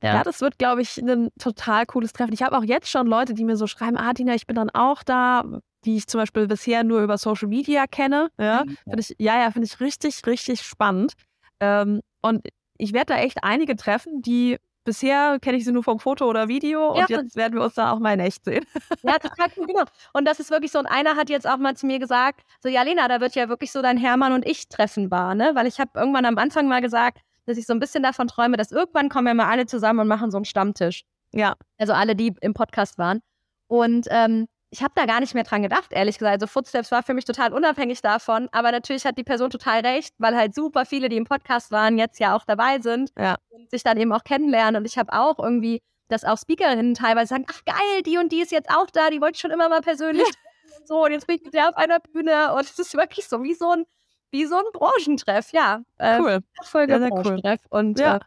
Ja. 0.02 0.14
ja, 0.14 0.22
das 0.22 0.40
wird, 0.40 0.56
glaube 0.56 0.80
ich, 0.80 0.96
ein 0.96 1.28
total 1.38 1.84
cooles 1.84 2.14
Treffen. 2.14 2.32
Ich 2.32 2.42
habe 2.42 2.56
auch 2.56 2.64
jetzt 2.64 2.88
schon 2.88 3.06
Leute, 3.06 3.34
die 3.34 3.44
mir 3.44 3.56
so 3.56 3.66
schreiben, 3.66 3.98
ah, 3.98 4.14
Dina, 4.14 4.34
ich 4.34 4.46
bin 4.46 4.56
dann 4.56 4.70
auch 4.70 5.02
da, 5.02 5.44
die 5.84 5.96
ich 5.96 6.06
zum 6.06 6.20
Beispiel 6.20 6.46
bisher 6.46 6.84
nur 6.84 7.02
über 7.02 7.18
Social 7.18 7.48
Media 7.48 7.86
kenne. 7.86 8.28
Ja, 8.38 8.64
mhm. 8.64 8.76
Find 8.84 9.00
ich, 9.00 9.14
ja, 9.18 9.38
ja 9.38 9.50
finde 9.50 9.66
ich 9.66 9.80
richtig, 9.80 10.26
richtig 10.26 10.62
spannend. 10.62 11.12
Ähm, 11.60 12.00
und 12.22 12.46
ich 12.78 12.92
werde 12.92 13.14
da 13.14 13.20
echt 13.20 13.42
einige 13.42 13.76
treffen, 13.76 14.22
die 14.22 14.58
bisher 14.84 15.38
kenne 15.40 15.58
ich 15.58 15.66
sie 15.66 15.72
nur 15.72 15.84
vom 15.84 15.98
Foto 15.98 16.24
oder 16.26 16.48
Video 16.48 16.92
und 16.92 17.10
ja, 17.10 17.18
jetzt 17.18 17.36
werden 17.36 17.52
wir 17.52 17.62
uns 17.62 17.74
da 17.74 17.92
auch 17.92 17.98
mal 17.98 18.14
in 18.14 18.20
echt 18.20 18.44
sehen. 18.44 18.64
Ja, 19.02 19.18
total 19.18 19.48
cool, 19.58 19.66
genau. 19.66 19.84
Und 20.14 20.24
das 20.26 20.40
ist 20.40 20.50
wirklich 20.50 20.72
so, 20.72 20.78
und 20.78 20.86
einer 20.86 21.14
hat 21.14 21.28
jetzt 21.28 21.46
auch 21.46 21.58
mal 21.58 21.76
zu 21.76 21.84
mir 21.84 21.98
gesagt, 21.98 22.40
so, 22.62 22.70
ja, 22.70 22.82
Lena, 22.82 23.06
da 23.06 23.20
wird 23.20 23.34
ja 23.34 23.50
wirklich 23.50 23.70
so 23.70 23.82
dein 23.82 23.98
Hermann 23.98 24.32
und 24.32 24.46
ich 24.46 24.68
Treffen 24.68 25.10
war, 25.10 25.34
ne? 25.34 25.50
Weil 25.54 25.66
ich 25.66 25.78
habe 25.78 25.90
irgendwann 25.94 26.24
am 26.24 26.38
Anfang 26.38 26.68
mal 26.68 26.80
gesagt, 26.80 27.18
dass 27.44 27.58
ich 27.58 27.66
so 27.66 27.74
ein 27.74 27.80
bisschen 27.80 28.02
davon 28.02 28.28
träume, 28.28 28.56
dass 28.56 28.72
irgendwann 28.72 29.10
kommen 29.10 29.26
wir 29.26 29.34
mal 29.34 29.50
alle 29.50 29.66
zusammen 29.66 30.00
und 30.00 30.08
machen 30.08 30.30
so 30.30 30.38
einen 30.38 30.46
Stammtisch. 30.46 31.04
Ja. 31.32 31.54
Also 31.76 31.92
alle, 31.92 32.16
die 32.16 32.34
im 32.40 32.54
Podcast 32.54 32.96
waren. 32.96 33.20
Und 33.66 34.06
ähm, 34.10 34.48
ich 34.70 34.82
habe 34.82 34.92
da 34.94 35.06
gar 35.06 35.20
nicht 35.20 35.34
mehr 35.34 35.44
dran 35.44 35.62
gedacht, 35.62 35.92
ehrlich 35.92 36.18
gesagt. 36.18 36.42
Also 36.42 36.46
Footsteps 36.46 36.90
war 36.90 37.02
für 37.02 37.14
mich 37.14 37.24
total 37.24 37.52
unabhängig 37.52 38.02
davon. 38.02 38.48
Aber 38.52 38.70
natürlich 38.70 39.04
hat 39.04 39.16
die 39.16 39.24
Person 39.24 39.50
total 39.50 39.80
recht, 39.80 40.14
weil 40.18 40.36
halt 40.36 40.54
super 40.54 40.84
viele, 40.84 41.08
die 41.08 41.16
im 41.16 41.24
Podcast 41.24 41.70
waren, 41.70 41.96
jetzt 41.96 42.20
ja 42.20 42.36
auch 42.36 42.44
dabei 42.44 42.78
sind 42.80 43.10
ja. 43.18 43.36
und 43.48 43.70
sich 43.70 43.82
dann 43.82 43.96
eben 43.96 44.12
auch 44.12 44.24
kennenlernen. 44.24 44.82
Und 44.82 44.86
ich 44.86 44.98
habe 44.98 45.12
auch 45.12 45.38
irgendwie, 45.38 45.82
dass 46.08 46.24
auch 46.24 46.36
Speakerinnen 46.36 46.94
teilweise 46.94 47.28
sagen, 47.28 47.46
ach 47.50 47.64
geil, 47.64 48.02
die 48.04 48.18
und 48.18 48.30
die 48.30 48.42
ist 48.42 48.52
jetzt 48.52 48.68
auch 48.70 48.90
da, 48.90 49.08
die 49.10 49.20
wollte 49.20 49.36
ich 49.36 49.40
schon 49.40 49.50
immer 49.50 49.70
mal 49.70 49.80
persönlich 49.80 50.28
ja. 50.68 50.78
und 50.78 50.86
so. 50.86 51.04
Und 51.04 51.12
jetzt 51.12 51.26
bin 51.26 51.36
ich 51.36 51.44
mit 51.44 51.54
der 51.54 51.70
auf 51.70 51.76
einer 51.76 52.00
Bühne. 52.00 52.52
Und 52.54 52.62
es 52.62 52.78
ist 52.78 52.94
wirklich 52.94 53.26
so 53.26 53.42
wie 53.42 53.54
so 53.54 53.70
ein 53.70 53.84
wie 54.30 54.44
so 54.44 54.56
ein 54.56 54.64
Branchentreff, 54.72 55.52
ja. 55.52 55.80
Äh, 55.96 56.20
cool. 56.20 56.40
Folge 56.62 56.92
ja, 56.92 57.08
Branchentreff. 57.08 57.60
Cool. 57.70 57.78
Und 57.78 57.98
ja, 57.98 58.16
äh, 58.16 58.20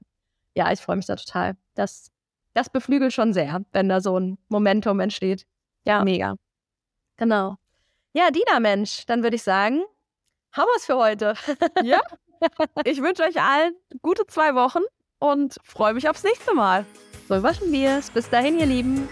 ja 0.55 0.71
ich 0.71 0.81
freue 0.81 0.95
mich 0.95 1.05
da 1.05 1.15
total. 1.15 1.55
Das, 1.75 2.11
das 2.55 2.69
beflügelt 2.69 3.13
schon 3.13 3.33
sehr, 3.33 3.61
wenn 3.71 3.87
da 3.87 4.01
so 4.01 4.19
ein 4.19 4.39
Momentum 4.49 4.99
entsteht. 4.99 5.45
Ja. 5.86 6.03
Mega. 6.03 6.36
Genau. 7.17 7.55
Ja, 8.13 8.29
Dina, 8.32 8.59
Mensch, 8.59 9.05
dann 9.05 9.23
würde 9.23 9.36
ich 9.36 9.43
sagen, 9.43 9.82
haben 10.53 10.67
wir 10.67 10.75
es 10.75 10.86
für 10.86 10.97
heute. 10.97 11.34
ja. 11.84 12.01
Ich 12.84 13.01
wünsche 13.01 13.23
euch 13.23 13.39
allen 13.41 13.75
gute 14.01 14.25
zwei 14.27 14.55
Wochen 14.55 14.82
und 15.19 15.57
freue 15.63 15.93
mich 15.93 16.09
aufs 16.09 16.23
nächste 16.23 16.53
Mal. 16.53 16.86
So 17.29 17.41
waschen 17.43 17.71
wir 17.71 17.97
es. 17.97 18.09
Bis 18.09 18.29
dahin, 18.29 18.59
ihr 18.59 18.65
Lieben. 18.65 19.07